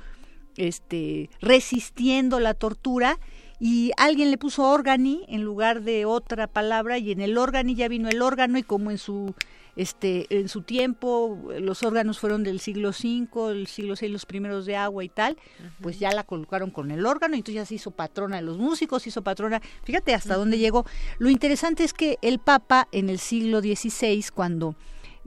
[0.55, 3.19] este, resistiendo la tortura,
[3.59, 7.87] y alguien le puso organi en lugar de otra palabra, y en el organi ya
[7.87, 9.33] vino el órgano, y como en su
[9.75, 14.65] este, en su tiempo, los órganos fueron del siglo V, el siglo VI, los primeros
[14.65, 15.37] de agua y tal,
[15.81, 19.03] pues ya la colocaron con el órgano, entonces ya se hizo patrona de los músicos,
[19.03, 20.85] se hizo patrona, fíjate hasta dónde llegó.
[21.17, 24.75] Lo interesante es que el Papa en el siglo XVI, cuando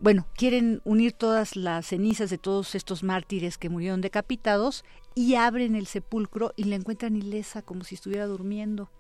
[0.03, 5.77] bueno, quieren unir todas las cenizas de todos estos mártires que murieron decapitados y abren
[5.77, 8.91] el sepulcro y la encuentran ilesa como si estuviera durmiendo.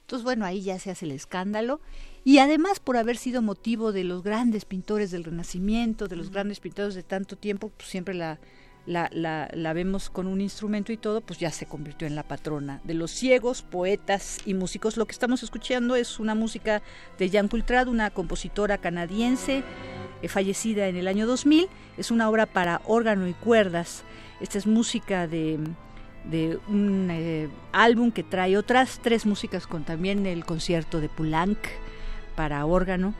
[0.00, 1.80] Entonces, bueno, ahí ya se hace el escándalo
[2.24, 6.60] y además por haber sido motivo de los grandes pintores del Renacimiento, de los grandes
[6.60, 8.38] pintores de tanto tiempo, pues siempre la,
[8.86, 9.08] la,
[9.52, 12.94] la, vemos con un instrumento y todo, pues ya se convirtió en la patrona de
[12.94, 14.96] los ciegos, poetas y músicos.
[14.96, 16.82] Lo que estamos escuchando es una música
[17.18, 19.62] de Jean Coultrad, una compositora canadiense
[20.22, 21.68] eh, fallecida en el año 2000.
[21.96, 24.02] Es una obra para órgano y cuerdas.
[24.40, 25.58] Esta es música de
[26.24, 31.58] de un eh, álbum que trae otras tres músicas con también el concierto de Poulenc
[32.40, 33.12] para órgano.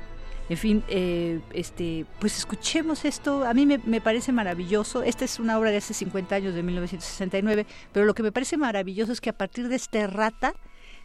[0.49, 3.45] En fin, eh, este, pues escuchemos esto.
[3.45, 5.03] A mí me, me, parece maravilloso.
[5.03, 8.57] Esta es una obra de hace 50 años, de 1969, pero lo que me parece
[8.57, 10.55] maravilloso es que a partir de este rata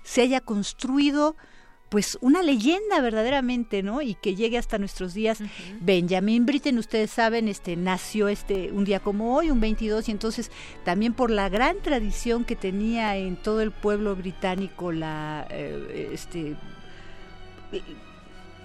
[0.04, 1.36] se haya construido
[1.90, 4.02] pues una leyenda verdaderamente, ¿no?
[4.02, 5.40] Y que llegue hasta nuestros días.
[5.82, 10.52] Benjamin Britten, ustedes saben, este nació este un día como hoy, un 22 y entonces
[10.84, 16.56] también por la gran tradición que tenía en todo el pueblo británico la eh, este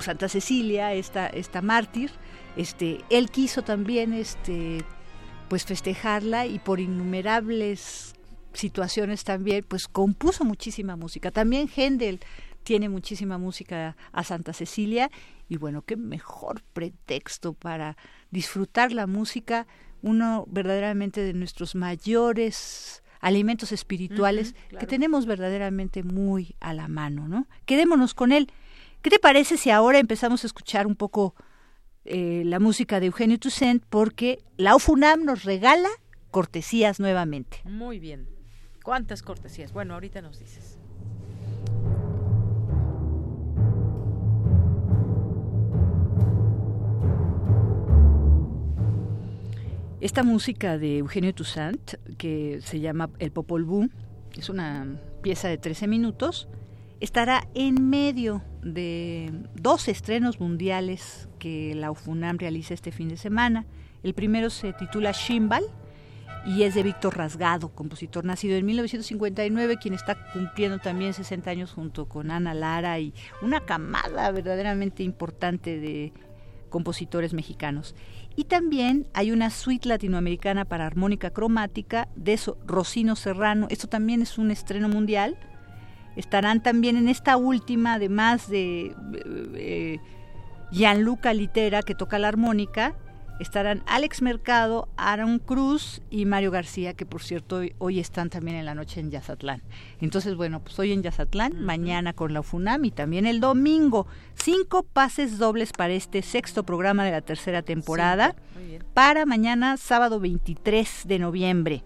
[0.02, 2.10] Santa Cecilia, esta esta mártir,
[2.56, 4.84] este él quiso también este
[5.48, 8.14] pues festejarla y por innumerables
[8.52, 11.30] situaciones también pues compuso muchísima música.
[11.30, 12.20] También Händel
[12.62, 15.10] tiene muchísima música a Santa Cecilia
[15.48, 17.96] y bueno, qué mejor pretexto para
[18.30, 19.66] disfrutar la música,
[20.02, 27.46] uno verdaderamente de nuestros mayores alimentos espirituales que tenemos verdaderamente muy a la mano, ¿no?
[27.66, 28.50] Quedémonos con él.
[29.02, 31.34] ¿Qué te parece si ahora empezamos a escuchar un poco
[32.04, 35.88] eh, la música de Eugenio Toussaint porque la UFUNAM nos regala
[36.30, 37.62] cortesías nuevamente?
[37.64, 38.28] Muy bien.
[38.84, 39.72] ¿Cuántas cortesías?
[39.72, 40.78] Bueno, ahorita nos dices.
[50.02, 53.88] Esta música de Eugenio Toussaint, que se llama El Popol Vuh,
[54.36, 56.48] es una pieza de 13 minutos,
[57.00, 63.66] estará en medio de dos estrenos mundiales que la UFUNAM realiza este fin de semana.
[64.02, 65.64] El primero se titula Shimbal
[66.46, 71.72] y es de Víctor Rasgado, compositor nacido en 1959, quien está cumpliendo también 60 años
[71.72, 73.12] junto con Ana Lara y
[73.42, 76.12] una camada verdaderamente importante de
[76.70, 77.94] compositores mexicanos.
[78.36, 83.66] Y también hay una suite latinoamericana para armónica cromática de Rocino Serrano.
[83.70, 85.36] Esto también es un estreno mundial.
[86.20, 88.94] Estarán también en esta última, además de eh,
[89.54, 89.98] eh,
[90.70, 92.94] Gianluca Litera, que toca la armónica,
[93.40, 98.66] estarán Alex Mercado, Aaron Cruz y Mario García, que por cierto hoy, están también en
[98.66, 99.62] la noche en Yazatlán.
[100.02, 104.06] Entonces, bueno, pues hoy en Yazatlán, mañana con la UFUNAM y también el domingo.
[104.34, 108.36] Cinco pases dobles para este sexto programa de la tercera temporada
[108.92, 111.84] para mañana, sábado 23 de noviembre.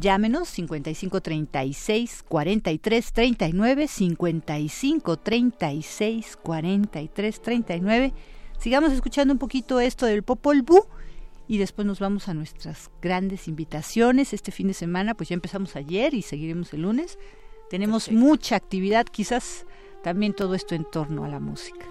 [0.00, 8.12] Llámenos 55 36 43 39 55 36 43 39.
[8.58, 10.86] Sigamos escuchando un poquito esto del Popol Vuh
[11.46, 14.32] y después nos vamos a nuestras grandes invitaciones.
[14.32, 17.18] Este fin de semana, pues ya empezamos ayer y seguiremos el lunes.
[17.68, 19.66] Tenemos mucha actividad, quizás
[20.02, 21.86] también todo esto en torno a la música.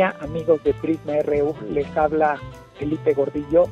[0.00, 2.38] Melomanía, amigos de Prisma RU, les habla
[2.78, 3.64] Felipe Gordillo,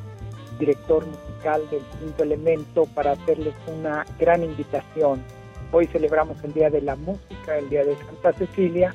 [0.59, 5.23] director musical del Quinto Elemento, para hacerles una gran invitación.
[5.71, 8.93] Hoy celebramos el Día de la Música, el Día de Santa Cecilia,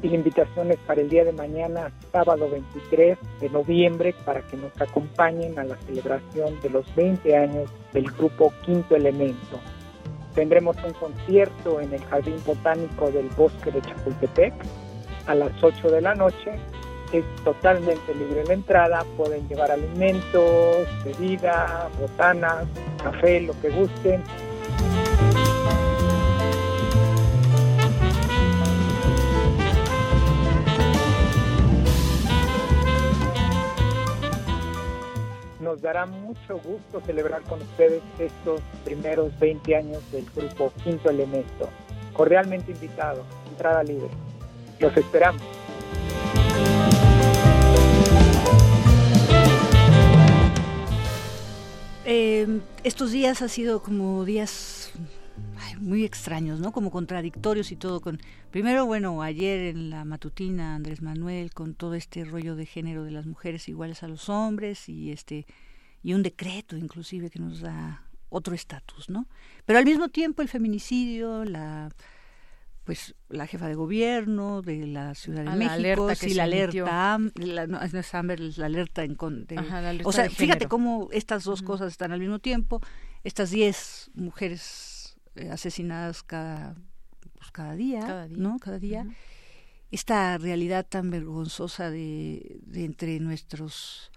[0.00, 4.56] y la invitación es para el día de mañana, sábado 23 de noviembre, para que
[4.56, 9.58] nos acompañen a la celebración de los 20 años del grupo Quinto Elemento.
[10.34, 14.54] Tendremos un concierto en el Jardín Botánico del Bosque de Chapultepec
[15.26, 16.52] a las 8 de la noche.
[17.12, 22.66] Es totalmente libre la entrada, pueden llevar alimentos, bebidas, botanas,
[23.02, 24.22] café, lo que gusten.
[35.60, 41.68] Nos dará mucho gusto celebrar con ustedes estos primeros 20 años del grupo Quinto Elemento.
[42.12, 44.08] Cordialmente invitado, entrada libre.
[44.80, 45.55] Los esperamos.
[52.08, 54.92] Em, estos días ha sido como días
[55.80, 56.70] muy extraños, ¿no?
[56.70, 58.00] Como contradictorios y todo.
[58.00, 58.20] Con
[58.52, 63.10] primero, bueno, ayer en la matutina Andrés Manuel con todo este rollo de género de
[63.10, 65.46] las mujeres iguales a los hombres y este
[66.04, 69.26] y un decreto inclusive que nos da otro estatus, ¿no?
[69.64, 71.90] Pero al mismo tiempo el feminicidio, la
[72.86, 77.82] pues la jefa de gobierno de la Ciudad de México, sí, la alerta, la, no,
[77.82, 79.16] es Amber, la alerta en
[80.04, 82.80] o sea, fíjate cómo estas dos cosas están al mismo tiempo,
[83.24, 86.76] estas 10 mujeres eh, asesinadas cada
[87.34, 88.58] pues, cada día, ¿no?
[88.60, 89.04] Cada día.
[89.90, 94.12] Esta realidad tan vergonzosa de, de entre nuestros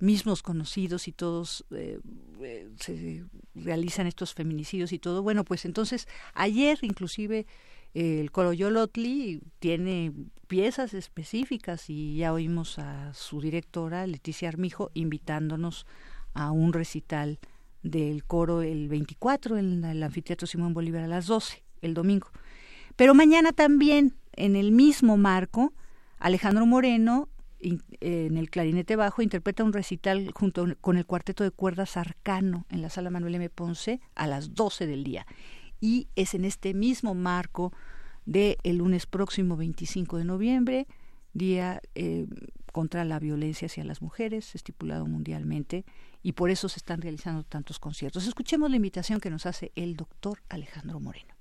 [0.00, 2.00] mismos conocidos y todos eh,
[2.40, 3.24] eh, se
[3.54, 5.22] realizan estos feminicidios y todo.
[5.22, 7.46] Bueno, pues entonces ayer inclusive
[7.94, 10.12] el Coroyolotli tiene
[10.46, 15.86] piezas específicas y ya oímos a su directora, Leticia Armijo, invitándonos
[16.34, 17.38] a un recital
[17.82, 22.28] del coro el 24 en el anfiteatro Simón Bolívar a las 12, el domingo.
[22.96, 25.72] Pero mañana también, en el mismo marco,
[26.18, 31.96] Alejandro Moreno, en el clarinete bajo, interpreta un recital junto con el cuarteto de cuerdas
[31.96, 33.50] Arcano en la sala Manuel M.
[33.50, 35.26] Ponce a las 12 del día
[35.80, 37.72] y es en este mismo marco
[38.26, 40.86] de el lunes próximo 25 de noviembre,
[41.32, 42.26] Día eh,
[42.72, 45.84] contra la Violencia hacia las Mujeres, estipulado mundialmente,
[46.22, 48.26] y por eso se están realizando tantos conciertos.
[48.26, 51.34] Escuchemos la invitación que nos hace el doctor Alejandro Moreno.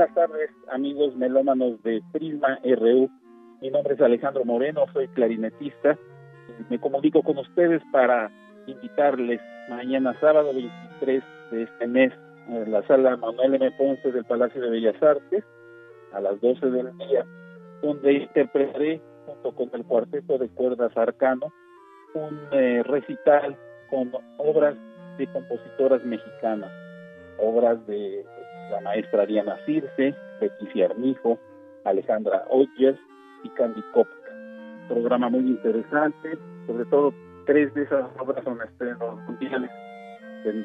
[0.00, 3.10] Buenas tardes, amigos melómanos de Prisma RU.
[3.60, 5.98] Mi nombre es Alejandro Moreno, soy clarinetista.
[6.70, 8.30] Me comunico con ustedes para
[8.66, 12.14] invitarles mañana sábado 23 de este mes
[12.48, 13.70] en la sala Manuel M.
[13.72, 15.44] Ponce del Palacio de Bellas Artes
[16.14, 17.26] a las 12 del día,
[17.82, 21.52] donde interpretaré junto con el cuarteto de cuerdas Arcano
[22.14, 23.54] un eh, recital
[23.90, 24.76] con obras
[25.18, 26.72] de compositoras mexicanas,
[27.38, 28.24] obras de
[28.70, 31.38] la maestra Diana Circe, Leticia Armijo,
[31.84, 32.98] Alejandra Oyers
[33.42, 34.30] y Candy Kopka.
[34.88, 37.12] Programa muy interesante, sobre todo
[37.46, 39.70] tres de esas obras son estrenos mundiales.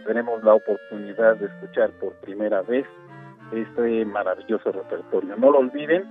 [0.06, 2.86] Tenemos la oportunidad de escuchar por primera vez
[3.52, 5.36] este maravilloso repertorio.
[5.36, 6.04] No lo olviden,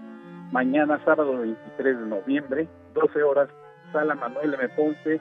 [0.53, 3.49] mañana sábado 23 de noviembre, 12 horas,
[3.93, 4.69] Sala Manuel M.
[4.71, 5.21] Ponce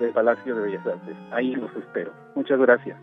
[0.00, 1.16] del Palacio de Bellas Artes.
[1.30, 2.12] Ahí los espero.
[2.34, 2.98] Muchas gracias.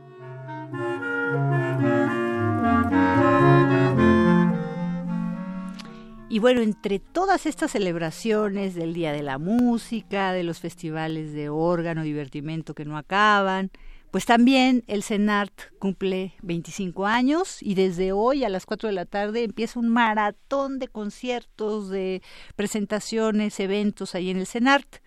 [6.31, 11.49] Y bueno, entre todas estas celebraciones del Día de la Música, de los festivales de
[11.49, 13.69] órgano, divertimento que no acaban,
[14.11, 19.05] pues también el CENART cumple 25 años y desde hoy a las 4 de la
[19.05, 22.21] tarde empieza un maratón de conciertos, de
[22.55, 25.01] presentaciones, eventos ahí en el CENART.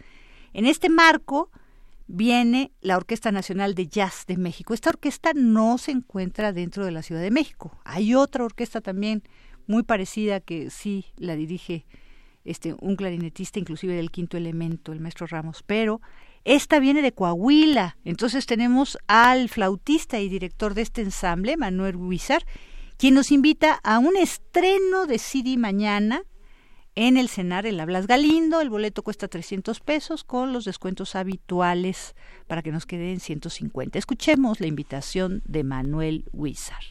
[0.53, 1.51] En este marco
[2.07, 4.75] viene la Orquesta Nacional de Jazz de México.
[4.75, 7.79] Esta orquesta no se encuentra dentro de la Ciudad de México.
[7.85, 9.23] Hay otra orquesta también
[9.67, 11.87] muy parecida que sí la dirige
[12.45, 16.03] este un clarinetista inclusive del quinto elemento, el maestro Ramos, pero
[16.45, 17.97] esta viene de Coahuila.
[18.05, 22.45] Entonces tenemos al flautista y director de este ensamble, Manuel Huizar,
[22.99, 26.23] quien nos invita a un estreno de CD mañana
[26.97, 28.61] en el Cenar en la Blas Galindo.
[28.61, 32.15] El boleto cuesta 300 pesos con los descuentos habituales
[32.47, 33.99] para que nos queden 150.
[33.99, 36.83] Escuchemos la invitación de Manuel Huizar.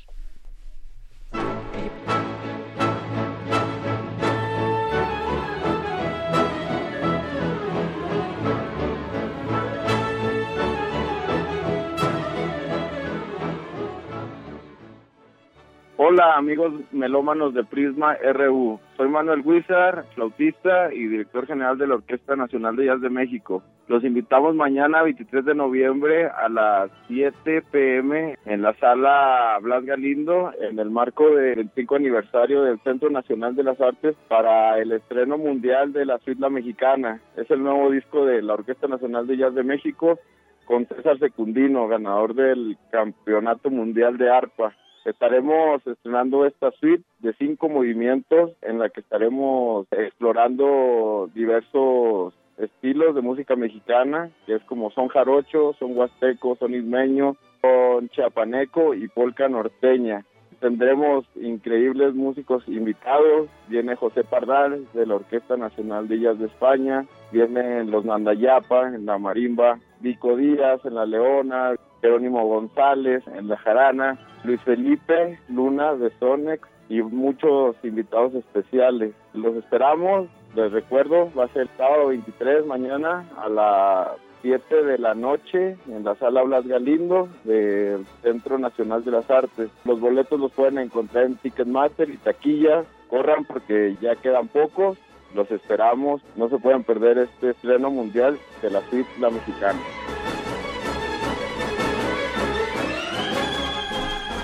[16.05, 21.95] Hola amigos melómanos de Prisma RU, soy Manuel Huizar, flautista y director general de la
[21.95, 23.61] Orquesta Nacional de Jazz de México.
[23.89, 30.53] Los invitamos mañana 23 de noviembre a las 7 pm en la sala Blas Galindo
[30.57, 35.37] en el marco del 25 aniversario del Centro Nacional de las Artes para el estreno
[35.37, 37.19] mundial de la suite La Mexicana.
[37.35, 40.17] Es el nuevo disco de la Orquesta Nacional de Jazz de México
[40.63, 44.73] con César Secundino, ganador del Campeonato Mundial de Arpa.
[45.05, 53.21] Estaremos estrenando esta suite de cinco movimientos en la que estaremos explorando diversos estilos de
[53.21, 59.49] música mexicana, que es como son jarocho, son huasteco, son ismeño, son chiapaneco y polca
[59.49, 60.23] norteña.
[60.61, 67.05] Tendremos increíbles músicos invitados, viene José Pardal de la Orquesta Nacional de Jazz de España,
[67.33, 71.73] vienen los Nandayapa en la marimba, Vico Díaz en la leona,
[72.03, 79.13] Jerónimo González en la jarana, Luis Felipe Luna de Sonex y muchos invitados especiales.
[79.33, 84.07] Los esperamos, les recuerdo, va a ser el sábado 23 mañana a las
[84.41, 89.69] 7 de la noche en la sala Blas Galindo del Centro Nacional de las Artes.
[89.85, 92.83] Los boletos los pueden encontrar en Ticketmaster y taquilla.
[93.09, 94.97] Corran porque ya quedan pocos.
[95.33, 96.21] Los esperamos.
[96.35, 99.79] No se pueden perder este estreno mundial de la suite La Mexicana.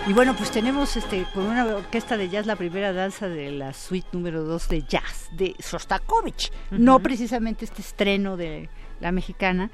[0.10, 3.74] Y bueno, pues tenemos este con una orquesta de jazz la primera danza de la
[3.74, 6.52] suite número 2 de jazz de Sostakovich.
[6.72, 8.70] No precisamente este estreno de
[9.02, 9.70] la mexicana,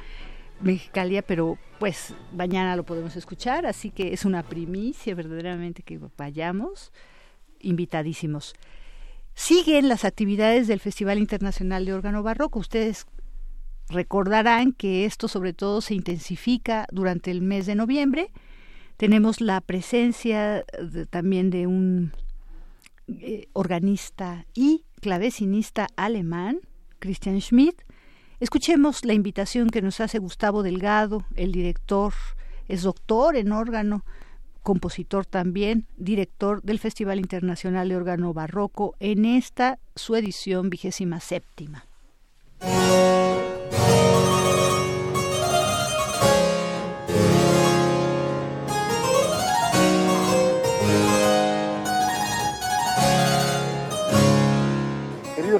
[0.60, 6.91] Mexicalia, pero pues mañana lo podemos escuchar, así que es una primicia verdaderamente que vayamos,
[7.62, 8.56] invitadísimos.
[9.36, 12.60] Siguen las actividades del Festival Internacional de Órgano Barroco.
[12.60, 13.07] Ustedes
[13.88, 18.32] recordarán que esto sobre todo se intensifica durante el mes de noviembre
[18.97, 20.65] tenemos la presencia
[21.09, 22.13] también de un
[23.07, 26.59] eh, organista y clavecinista alemán,
[26.99, 27.81] Christian Schmidt.
[28.39, 32.13] Escuchemos la invitación que nos hace Gustavo Delgado, el director,
[32.67, 34.03] es doctor en órgano,
[34.63, 41.85] compositor también, director del Festival Internacional de Órgano Barroco, en esta su edición vigésima séptima.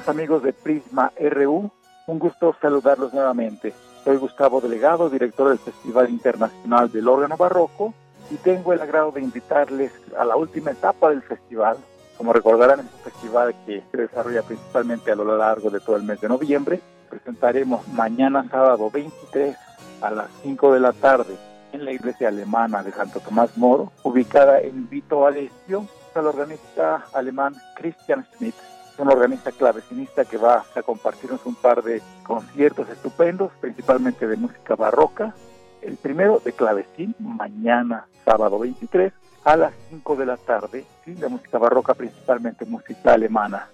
[0.08, 1.72] Amigos de Prisma RU,
[2.08, 3.74] un gusto saludarlos nuevamente.
[4.04, 7.94] Soy Gustavo Delegado, director del Festival Internacional del Órgano Barroco,
[8.30, 11.78] y tengo el agrado de invitarles a la última etapa del festival.
[12.18, 16.04] Como recordarán, es un festival que se desarrolla principalmente a lo largo de todo el
[16.04, 16.82] mes de noviembre.
[17.10, 19.56] Presentaremos mañana sábado 23
[20.02, 21.36] a las 5 de la tarde
[21.72, 27.56] en la iglesia alemana de Santo Tomás Moro, ubicada en Vito Alessio, al organista alemán
[27.76, 28.56] Christian Schmidt
[28.98, 34.76] un organista clavecinista que va a compartirnos un par de conciertos estupendos, principalmente de música
[34.76, 35.34] barroca.
[35.82, 39.14] El primero de clavecín, mañana, sábado 23,
[39.44, 41.16] a las 5 de la tarde, ¿sí?
[41.30, 43.68] música barroca, principalmente música alemana.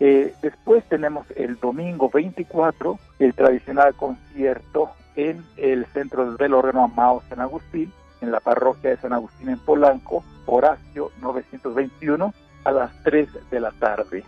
[0.00, 7.22] Eh, después tenemos el domingo 24, el tradicional concierto en el centro del órgano Amado
[7.28, 12.34] San Agustín, en la parroquia de San Agustín en Polanco, Horacio 921,
[12.64, 14.24] a las 3 de la tarde.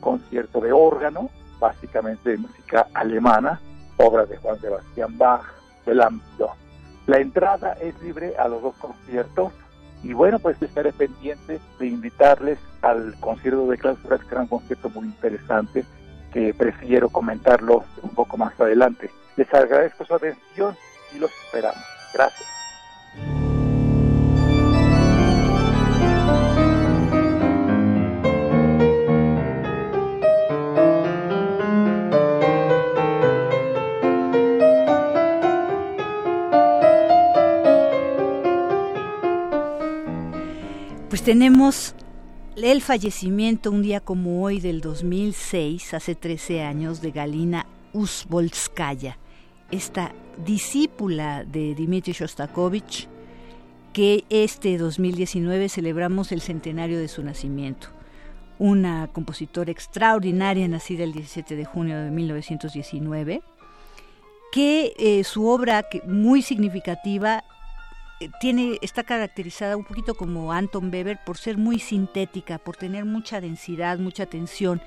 [0.00, 3.60] Concierto de órgano, básicamente de música alemana,
[3.96, 5.42] obras de Juan Sebastián Bach,
[5.84, 6.52] del ámbito.
[7.06, 9.52] La entrada es libre a los dos conciertos,
[10.04, 14.90] Y bueno, pues estaré pendiente de invitarles al concierto de clausuras, que será un concierto
[14.90, 15.84] muy interesante,
[16.32, 19.10] que prefiero comentarlo un poco más adelante.
[19.36, 20.76] Les agradezco su atención
[21.12, 21.82] y los esperamos.
[22.14, 23.47] Gracias.
[41.28, 41.94] Tenemos
[42.56, 49.18] el fallecimiento un día como hoy del 2006, hace 13 años, de Galina Uzbolskaya,
[49.70, 53.08] esta discípula de Dmitri Shostakovich,
[53.92, 57.88] que este 2019 celebramos el centenario de su nacimiento.
[58.58, 63.42] Una compositora extraordinaria, nacida el 17 de junio de 1919,
[64.50, 67.44] que eh, su obra muy significativa
[68.40, 73.40] tiene, está caracterizada un poquito como Anton Weber por ser muy sintética, por tener mucha
[73.40, 74.82] densidad, mucha tensión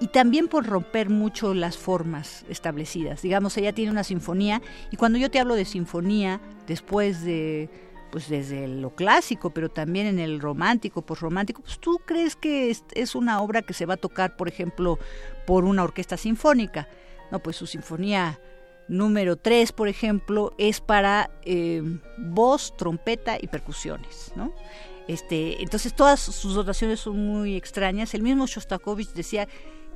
[0.00, 3.20] y también por romper mucho las formas establecidas.
[3.20, 7.68] Digamos, ella tiene una sinfonía y cuando yo te hablo de sinfonía, después de
[8.10, 13.14] pues desde lo clásico, pero también en el romántico, romántico pues tú crees que es,
[13.14, 14.98] una obra que se va a tocar, por ejemplo,
[15.46, 16.88] por una orquesta sinfónica.
[17.30, 18.40] No, pues su sinfonía
[18.90, 21.82] número 3, por ejemplo, es para eh,
[22.18, 24.52] voz, trompeta y percusiones, ¿no?
[25.06, 28.14] Este, entonces todas sus dotaciones son muy extrañas.
[28.14, 29.48] El mismo Shostakovich decía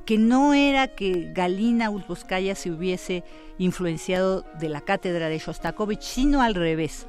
[0.05, 3.23] que no era que Galina Uzboskaya se hubiese
[3.57, 7.05] influenciado de la cátedra de Shostakovich, sino al revés.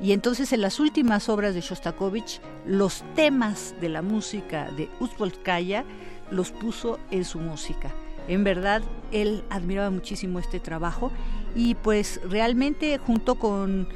[0.00, 5.84] Y entonces en las últimas obras de Shostakovich, los temas de la música de Uzboskaya
[6.30, 7.92] los puso en su música.
[8.28, 8.82] En verdad,
[9.12, 11.12] él admiraba muchísimo este trabajo
[11.54, 13.88] y pues realmente junto con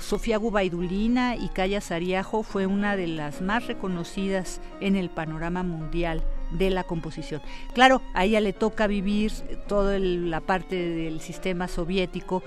[0.00, 6.22] Sofía Gubaidulina y Calla Sariajo fue una de las más reconocidas en el panorama mundial
[6.52, 7.40] de la composición.
[7.72, 9.32] Claro, a ella le toca vivir
[9.66, 12.42] toda la parte del sistema soviético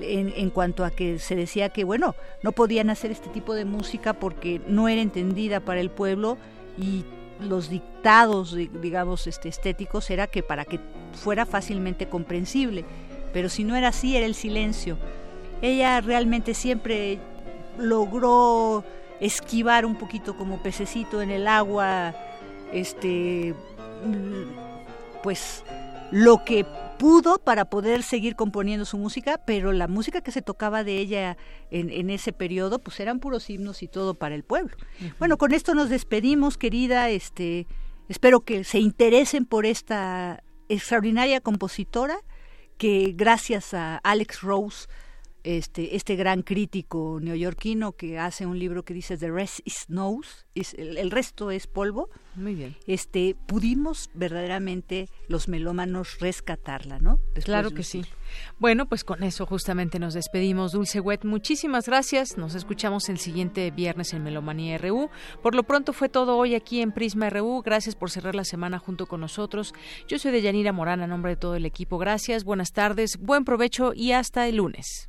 [0.00, 3.64] en, en, cuanto a que se decía que, bueno, no podían hacer este tipo de
[3.64, 6.36] música porque no era entendida para el pueblo
[6.76, 7.04] y
[7.40, 10.80] los dictados, digamos, este, estéticos era que para que
[11.12, 12.84] fuera fácilmente comprensible,
[13.32, 14.96] pero si no era así, era el silencio.
[15.62, 17.18] Ella realmente siempre
[17.78, 18.84] logró
[19.20, 22.14] esquivar un poquito como pececito en el agua,
[22.72, 23.54] este,
[25.22, 25.64] pues
[26.10, 26.64] lo que
[26.98, 31.36] pudo para poder seguir componiendo su música, pero la música que se tocaba de ella
[31.70, 34.76] en, ese periodo, pues eran puros himnos y todo para el pueblo.
[35.18, 37.10] Bueno, con esto nos despedimos, querida.
[37.10, 37.66] Este,
[38.08, 42.18] espero que se interesen por esta extraordinaria compositora
[42.78, 44.88] que gracias a Alex Rose
[45.46, 50.46] este, este gran crítico neoyorquino que hace un libro que dice The Rest is Snows,
[50.56, 52.10] es, el, resto es polvo.
[52.34, 52.76] Muy bien.
[52.88, 57.20] Este, pudimos verdaderamente los melómanos rescatarla, ¿no?
[57.44, 58.04] claro que sí.
[58.58, 61.24] Bueno, pues con eso justamente nos despedimos, Dulce Wet.
[61.24, 62.36] Muchísimas gracias.
[62.36, 65.10] Nos escuchamos el siguiente viernes en Melomanía RU.
[65.42, 67.62] Por lo pronto fue todo hoy aquí en Prisma RU.
[67.62, 69.74] Gracias por cerrar la semana junto con nosotros.
[70.08, 71.98] Yo soy de Yanira Morán, a nombre de todo el equipo.
[71.98, 75.08] Gracias, buenas tardes, buen provecho y hasta el lunes.